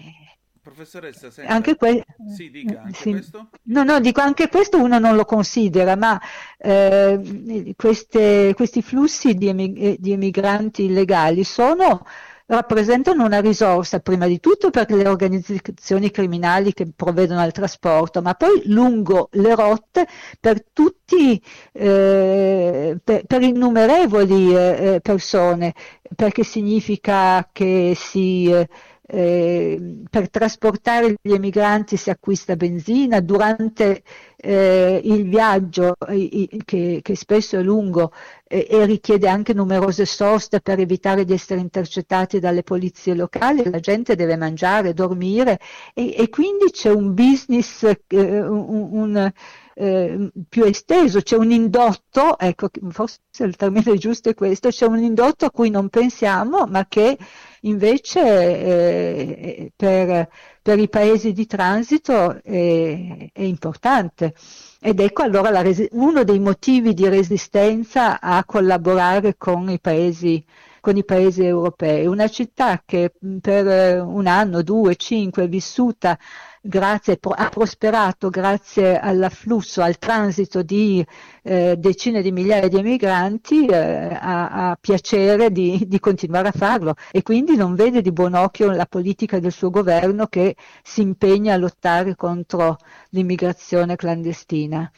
[0.74, 3.10] Professoressa, senta, anche que- sì, anche sì.
[3.12, 3.50] questo?
[3.64, 6.20] No, no, dico anche questo uno non lo considera, ma
[6.58, 12.06] eh, queste, questi flussi di, emig- di, emigranti illegali sono,
[12.46, 18.34] rappresentano una risorsa prima di tutto per le organizzazioni criminali che provvedono al trasporto, ma
[18.36, 20.08] poi lungo le rotte
[20.40, 21.42] per tutti,
[21.74, 25.74] eh, per, per, innumerevoli eh, persone,
[26.16, 28.70] perché significa che si eh,
[29.14, 34.04] eh, per trasportare gli emigranti si acquista benzina, durante
[34.38, 38.14] eh, il viaggio eh, che, che, spesso è lungo
[38.48, 44.16] e richiede anche numerose soste per evitare di essere intercettati dalle polizie locali, la gente
[44.16, 45.60] deve mangiare, dormire
[45.94, 49.32] e, e quindi c'è un business, eh, un, un
[49.74, 55.00] eh, più esteso, c'è un indotto, ecco, forse il termine giusto è questo, c'è un
[55.00, 57.18] indotto a cui non pensiamo, ma che
[57.62, 60.30] invece eh, per,
[60.62, 64.34] per, i paesi di transito è, è importante.
[64.80, 70.44] Ed ecco allora resi- uno dei motivi di resistenza a collaborare con i paesi
[70.82, 72.08] con i paesi europei.
[72.08, 76.18] Una città che per un anno, due, cinque è vissuta
[76.62, 81.06] grazie, ha prosperato grazie all'afflusso, al transito di
[81.42, 86.94] eh, decine di migliaia di emigranti, eh, ha, ha, piacere di, di, continuare a farlo
[87.12, 91.56] e quindi non vede di buon occhio la politica del suo governo che si impegna
[91.56, 92.78] a lottare contro
[93.10, 94.90] l'immigrazione clandestina.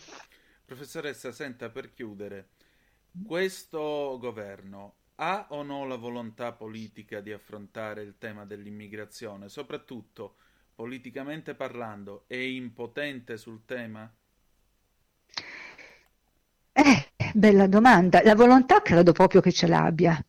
[0.65, 2.49] Professoressa, senta per chiudere,
[3.25, 9.47] questo governo ha o no la volontà politica di affrontare il tema dell'immigrazione?
[9.49, 10.35] Soprattutto,
[10.75, 14.11] politicamente parlando, è impotente sul tema?
[16.73, 18.21] Eh, bella domanda.
[18.23, 20.23] La volontà credo proprio che ce l'abbia.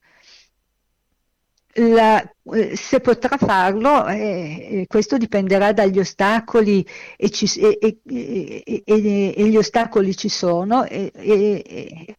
[1.77, 2.23] La,
[2.53, 9.49] eh, se potrà farlo, eh, eh, questo dipenderà dagli ostacoli e, ci, e, e, e,
[9.49, 11.11] gli ostacoli ci sono e,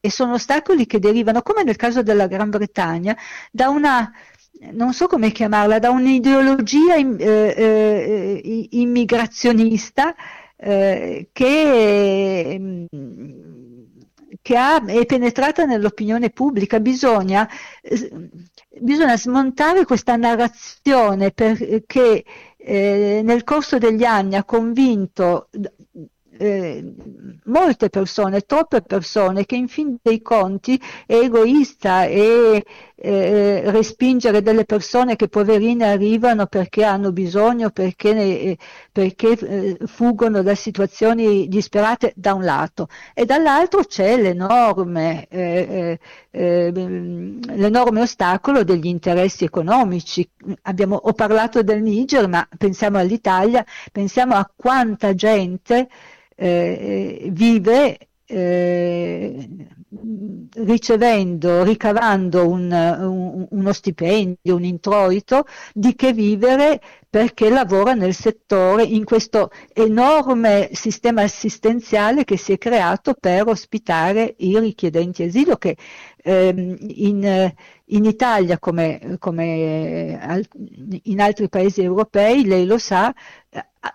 [0.09, 3.15] sono ostacoli che derivano, come nel caso della Gran Bretagna,
[3.49, 4.11] da una,
[4.71, 10.15] non so come chiamarla, da un'ideologia eh, eh, immigrazionista
[10.57, 12.85] eh, che mm,
[14.45, 17.49] che ha, è penetrata nell'opinione pubblica, bisogna,
[18.79, 22.23] bisogna smontare questa narrazione perché
[22.55, 25.49] eh, nel corso degli anni ha convinto
[26.37, 26.93] eh,
[27.45, 32.63] molte persone, troppe persone, che in fin dei conti è egoista e
[32.97, 38.57] eh, respingere delle persone che poverine arrivano perché hanno bisogno, perché, eh,
[38.91, 45.99] perché eh, fuggono da situazioni disperate da un lato e dall'altro c'è l'enorme, eh,
[46.31, 50.27] eh, l'enorme ostacolo degli interessi economici.
[50.63, 55.87] Abbiamo, ho parlato del Niger, ma pensiamo all'Italia, pensiamo a quanta gente
[56.35, 57.97] eh, vive
[58.27, 59.47] eh,
[60.55, 68.83] ricevendo, ricavando un, un, uno stipendio, un introito, di che vivere perché lavora nel settore,
[68.83, 75.77] in questo enorme sistema assistenziale che si è creato per ospitare i richiedenti asilo che
[76.17, 77.53] ehm, in,
[77.85, 80.45] in, Italia come, come
[81.03, 83.13] in altri paesi europei, lei lo sa,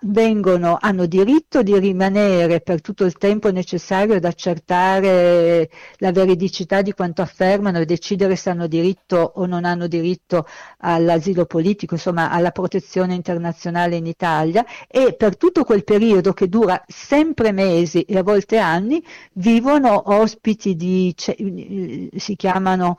[0.02, 6.92] vengono, hanno diritto di rimanere per tutto il tempo necessario ad accertare la veridicità di
[6.92, 10.46] quanto affermano e decidere se hanno diritto o non hanno diritto
[10.78, 14.64] all'asilo politico, insomma alla protezione internazionale in Italia.
[14.88, 19.02] E per tutto quel periodo che dura sempre mesi e a volte anni
[19.34, 22.98] vivono ospiti di, si chiamano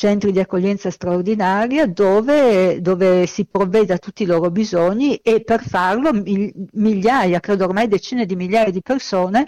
[0.00, 5.62] centri di accoglienza straordinaria dove, dove, si provvede a tutti i loro bisogni e per
[5.62, 9.46] farlo migliaia, credo ormai decine di migliaia di persone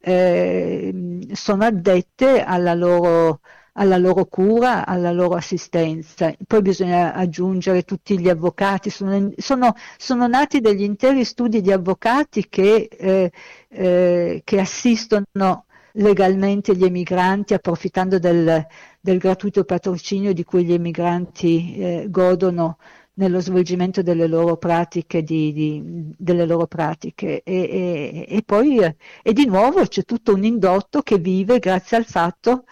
[0.00, 0.92] eh,
[1.32, 3.40] sono addette alla loro,
[3.72, 6.30] alla loro cura, alla loro assistenza.
[6.46, 12.50] Poi bisogna aggiungere tutti gli avvocati, sono, sono, sono nati degli interi studi di avvocati
[12.50, 13.32] che, eh,
[13.68, 15.64] eh, che assistono
[15.96, 18.66] legalmente gli emigranti approfittando del,
[19.06, 22.78] del gratuito patrocinio di cui gli emigranti eh, godono
[23.14, 25.80] nello svolgimento delle loro pratiche, di, di,
[26.18, 27.42] delle loro pratiche.
[27.44, 28.78] E, e, e poi
[29.22, 32.64] e di nuovo c'è tutto un indotto che vive grazie al fatto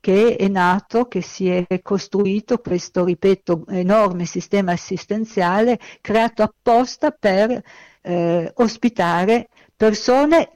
[0.00, 7.62] che è nato, che si è costruito questo, ripeto, enorme sistema assistenziale creato apposta per
[8.00, 10.52] eh, ospitare persone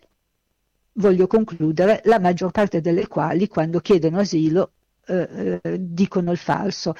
[0.95, 4.73] voglio concludere, la maggior parte delle quali quando chiedono asilo
[5.07, 6.95] eh, eh, dicono il falso,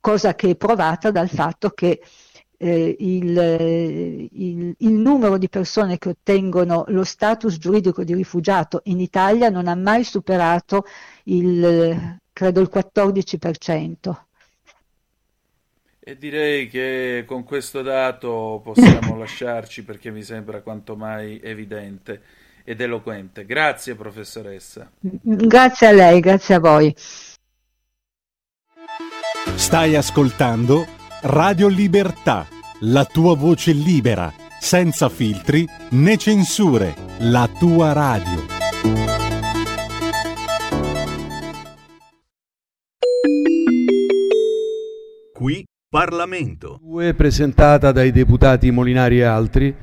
[0.00, 2.00] cosa che è provata dal fatto che
[2.60, 9.00] eh, il, il, il, numero di persone che ottengono lo status giuridico di rifugiato in
[9.00, 10.84] Italia non ha mai superato
[11.24, 14.26] il, credo, il 14%.
[16.00, 22.22] E direi che con questo dato possiamo lasciarci perché mi sembra quanto mai evidente
[22.64, 23.44] ed eloquente.
[23.44, 24.90] Grazie professoressa.
[25.00, 26.94] Grazie a lei, grazie a voi.
[29.54, 30.86] Stai ascoltando
[31.22, 32.46] Radio Libertà,
[32.80, 38.46] la tua voce libera, senza filtri né censure, la tua radio.
[45.32, 46.80] Qui Parlamento.
[47.16, 49.74] Presentata dai deputati Molinari e altri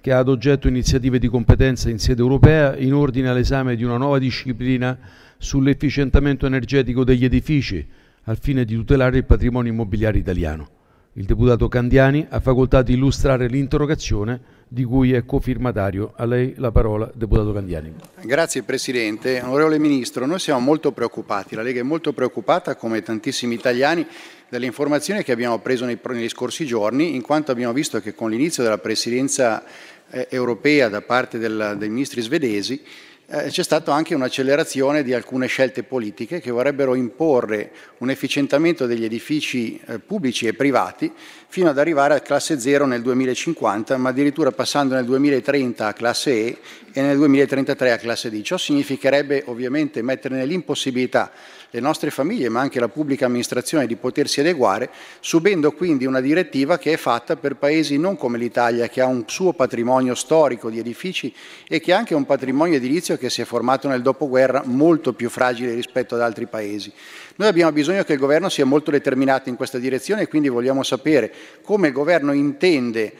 [0.00, 3.96] che ha ad oggetto iniziative di competenza in sede europea in ordine all'esame di una
[3.96, 4.96] nuova disciplina
[5.36, 7.86] sull'efficientamento energetico degli edifici,
[8.28, 10.76] al fine di tutelare il patrimonio immobiliare italiano.
[11.14, 16.12] Il deputato Candiani ha facoltà di illustrare l'interrogazione di cui è cofirmatario.
[16.14, 17.94] A lei la parola, deputato Candiani.
[18.20, 19.40] Grazie Presidente.
[19.40, 24.06] Onorevole Ministro, noi siamo molto preoccupati, la Lega è molto preoccupata, come tantissimi italiani,
[24.50, 28.30] dalle informazioni che abbiamo preso nei, negli scorsi giorni, in quanto abbiamo visto che con
[28.30, 29.64] l'inizio della Presidenza
[30.10, 32.82] eh, europea da parte del, dei ministri svedesi
[33.30, 39.04] eh, c'è stata anche un'accelerazione di alcune scelte politiche che vorrebbero imporre un efficientamento degli
[39.04, 41.12] edifici eh, pubblici e privati
[41.46, 46.30] fino ad arrivare a classe 0 nel 2050, ma addirittura passando nel 2030 a classe
[46.30, 46.58] E
[46.92, 48.42] e nel 2033 a classe D.
[48.42, 51.30] Ciò significherebbe ovviamente mettere nell'impossibilità
[51.70, 54.90] le nostre famiglie, ma anche la pubblica amministrazione di potersi adeguare,
[55.20, 59.24] subendo quindi una direttiva che è fatta per paesi non come l'Italia, che ha un
[59.26, 61.32] suo patrimonio storico di edifici
[61.68, 65.28] e che ha anche un patrimonio edilizio che si è formato nel dopoguerra molto più
[65.28, 66.92] fragile rispetto ad altri paesi.
[67.36, 70.82] Noi abbiamo bisogno che il governo sia molto determinato in questa direzione e quindi vogliamo
[70.82, 71.32] sapere
[71.62, 73.12] come il governo intende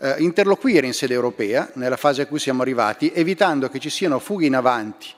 [0.00, 4.18] eh, interloquire in sede europea, nella fase a cui siamo arrivati, evitando che ci siano
[4.18, 5.08] fughe in avanti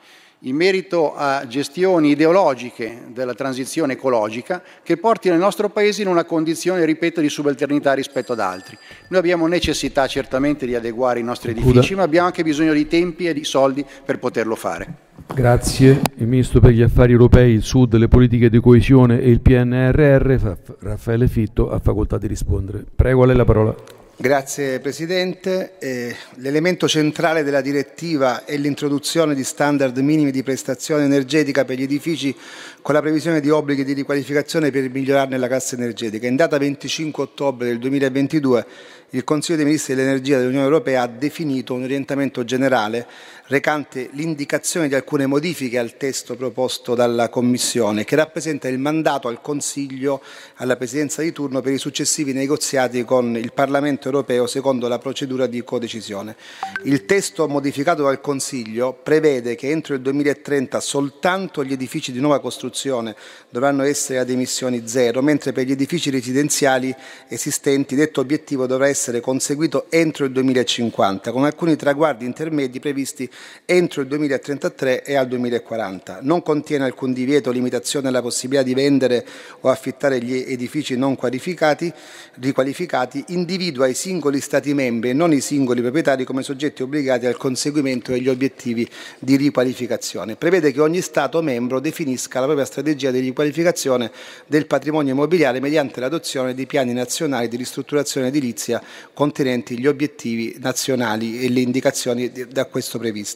[0.43, 6.25] in merito a gestioni ideologiche della transizione ecologica che portino il nostro Paese in una
[6.25, 8.79] condizione, ripeto, di subalternità rispetto ad altri.
[9.09, 13.27] Noi abbiamo necessità certamente di adeguare i nostri edifici, ma abbiamo anche bisogno di tempi
[13.27, 15.07] e di soldi per poterlo fare.
[15.35, 16.01] Grazie.
[16.17, 20.57] Il Ministro per gli Affari Europei, il Sud, le politiche di coesione e il PNRR,
[20.81, 22.85] Raffaele Fitto, ha facoltà di rispondere.
[22.95, 23.98] Prego, a lei la parola.
[24.21, 25.75] Grazie Presidente.
[25.79, 31.85] Eh, l'elemento centrale della direttiva è l'introduzione di standard minimi di prestazione energetica per gli
[31.85, 32.35] edifici
[32.83, 36.27] con la previsione di obblighi di riqualificazione per migliorarne la classe energetica.
[36.27, 38.67] In data 25 ottobre del 2022
[39.11, 43.07] il Consiglio dei Ministri dell'Energia dell'Unione Europea ha definito un orientamento generale
[43.49, 49.41] recante l'indicazione di alcune modifiche al testo proposto dalla Commissione, che rappresenta il mandato al
[49.41, 50.23] Consiglio,
[50.57, 55.47] alla Presidenza di turno per i successivi negoziati con il Parlamento europeo secondo la procedura
[55.47, 56.37] di codecisione.
[56.85, 62.41] Il testo modificato dal Consiglio prevede che entro il 2030 soltanto gli edifici di nuova
[62.41, 63.17] costruzione
[63.49, 66.95] dovranno essere ad emissioni zero, mentre per gli edifici residenziali
[67.29, 73.31] esistenti detto obiettivo dovrà essere conseguito entro il 2050, con alcuni traguardi intermedi previsti
[73.71, 76.21] entro il 2033 e al 2040.
[76.23, 79.27] Non contiene alcun divieto o limitazione alla possibilità di vendere
[79.61, 81.93] o affittare gli edifici non qualificati,
[82.41, 87.37] riqualificati, individua i singoli Stati membri e non i singoli proprietari come soggetti obbligati al
[87.37, 88.89] conseguimento degli obiettivi
[89.19, 90.37] di riqualificazione.
[90.37, 94.11] Prevede che ogni Stato membro definisca la propria strategia di riqualificazione
[94.47, 98.83] del patrimonio immobiliare mediante l'adozione di piani nazionali di ristrutturazione edilizia
[99.13, 103.28] contenenti gli obiettivi nazionali e le indicazioni da questo previste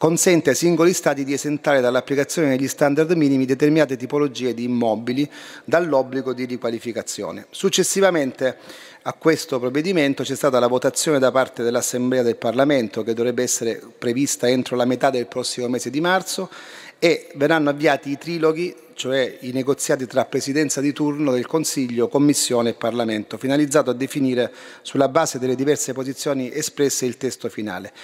[0.00, 5.30] consente ai singoli Stati di esentare dall'applicazione degli standard minimi determinate tipologie di immobili
[5.64, 7.46] dall'obbligo di riqualificazione.
[7.50, 8.56] Successivamente
[9.02, 13.80] a questo provvedimento c'è stata la votazione da parte dell'Assemblea del Parlamento che dovrebbe essere
[13.98, 16.50] prevista entro la metà del prossimo mese di marzo
[16.98, 22.68] e verranno avviati i triloghi, cioè i negoziati tra Presidenza di turno del Consiglio, Commissione
[22.68, 24.52] e Parlamento, finalizzato a definire
[24.82, 27.94] sulla base delle diverse posizioni espresse il testo finale.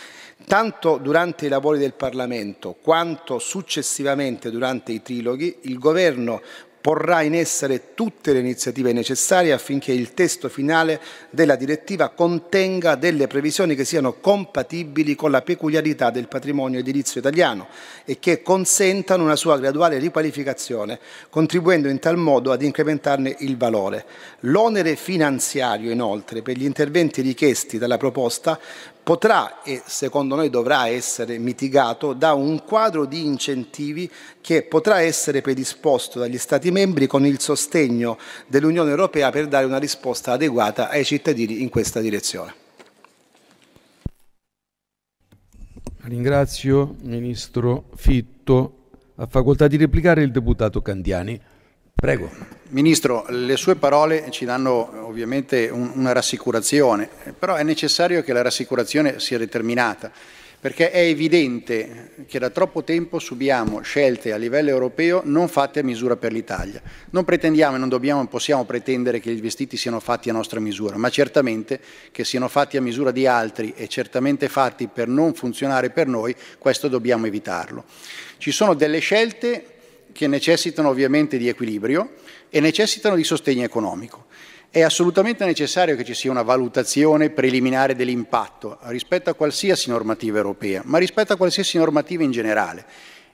[0.47, 6.41] Tanto durante i lavori del Parlamento quanto successivamente durante i triloghi, il Governo
[6.87, 11.01] porrà in essere tutte le iniziative necessarie affinché il testo finale
[11.31, 17.67] della direttiva contenga delle previsioni che siano compatibili con la peculiarità del patrimonio edilizio italiano
[18.05, 24.05] e che consentano una sua graduale riqualificazione, contribuendo in tal modo ad incrementarne il valore.
[24.43, 28.61] L'onere finanziario, inoltre, per gli interventi richiesti dalla proposta
[29.07, 34.11] potrà e secondo noi dovrà essere mitigato da un quadro di incentivi
[34.41, 38.19] che potrà essere predisposto dagli Stati membri con il sostegno
[38.49, 42.53] dell'Unione Europea per dare una risposta adeguata ai cittadini in questa direzione.
[46.01, 48.89] Ringrazio Ministro Fitto.
[49.15, 51.41] Ha facoltà di replicare il deputato Candiani.
[52.07, 52.31] Prego.
[52.69, 58.43] Ministro, le sue parole ci danno ovviamente un, una rassicurazione, però è necessario che la
[58.43, 60.13] rassicurazione sia determinata,
[60.61, 65.83] perché è evidente che da troppo tempo subiamo scelte a livello europeo non fatte a
[65.83, 66.81] misura per l'Italia.
[67.11, 70.61] Non pretendiamo e non dobbiamo e possiamo pretendere che gli vestiti siano fatti a nostra
[70.61, 71.81] misura, ma certamente
[72.13, 76.37] che siano fatti a misura di altri e certamente fatti per non funzionare per noi,
[76.57, 77.83] questo dobbiamo evitarlo.
[78.39, 79.75] Ci sono delle scelte
[80.17, 82.15] che necessitano ovviamente di equilibrio
[82.49, 84.27] e necessitano di sostegno economico.
[84.71, 90.83] È assolutamente necessario che ci sia una valutazione preliminare dell'impatto rispetto a qualsiasi normativa europea,
[90.85, 92.85] ma rispetto a qualsiasi normativa in generale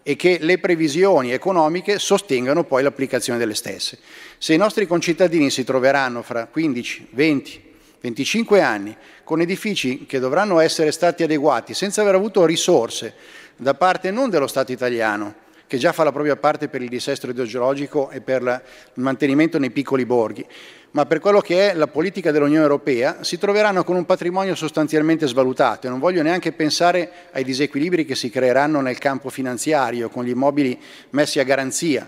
[0.02, 3.98] e che le previsioni economiche sostengano poi l'applicazione delle stesse.
[4.38, 7.62] Se i nostri concittadini si troveranno fra 15, 20,
[8.00, 13.14] 25 anni con edifici che dovranno essere stati adeguati senza aver avuto risorse
[13.56, 15.34] da parte non dello Stato italiano,
[15.72, 19.70] che già fa la propria parte per il dissesto idrogeologico e per il mantenimento nei
[19.70, 20.44] piccoli borghi,
[20.90, 25.26] ma per quello che è la politica dell'Unione Europea si troveranno con un patrimonio sostanzialmente
[25.26, 30.24] svalutato e non voglio neanche pensare ai disequilibri che si creeranno nel campo finanziario con
[30.24, 30.78] gli immobili
[31.12, 32.06] messi a garanzia.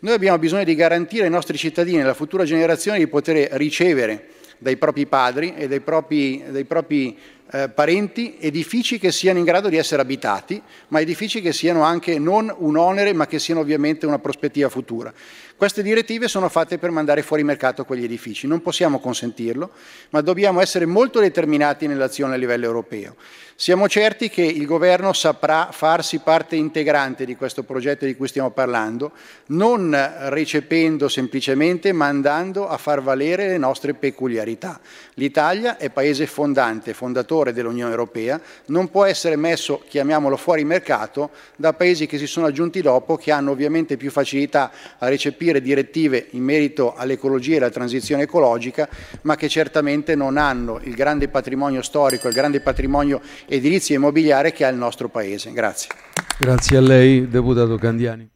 [0.00, 4.30] Noi abbiamo bisogno di garantire ai nostri cittadini e alla futura generazione di poter ricevere
[4.58, 7.16] dai propri padri e dai propri, dai propri
[7.52, 12.18] eh, parenti edifici che siano in grado di essere abitati, ma edifici che siano anche
[12.18, 15.12] non un onere, ma che siano ovviamente una prospettiva futura.
[15.56, 19.70] Queste direttive sono fatte per mandare fuori mercato quegli edifici, non possiamo consentirlo,
[20.10, 23.16] ma dobbiamo essere molto determinati nell'azione a livello europeo.
[23.58, 28.50] Siamo certi che il governo saprà farsi parte integrante di questo progetto di cui stiamo
[28.50, 29.12] parlando,
[29.46, 34.78] non recependo semplicemente, ma andando a far valere le nostre peculiarità.
[35.14, 41.72] L'Italia è paese fondante, fondatore dell'Unione Europea, non può essere messo, chiamiamolo fuori mercato, da
[41.72, 46.42] paesi che si sono aggiunti dopo, che hanno ovviamente più facilità a recepire direttive in
[46.42, 48.86] merito all'ecologia e alla transizione ecologica,
[49.22, 54.52] ma che certamente non hanno il grande patrimonio storico, il grande patrimonio edilizia e immobiliare
[54.52, 55.52] che ha il nostro Paese.
[55.52, 55.90] Grazie.
[56.38, 58.30] Grazie a lei, Deputato Candiani.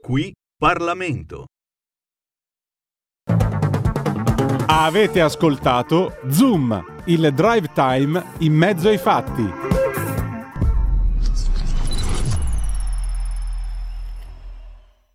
[0.00, 1.46] Qui Parlamento.
[4.68, 9.75] Avete ascoltato Zoom, il drive time in mezzo ai fatti.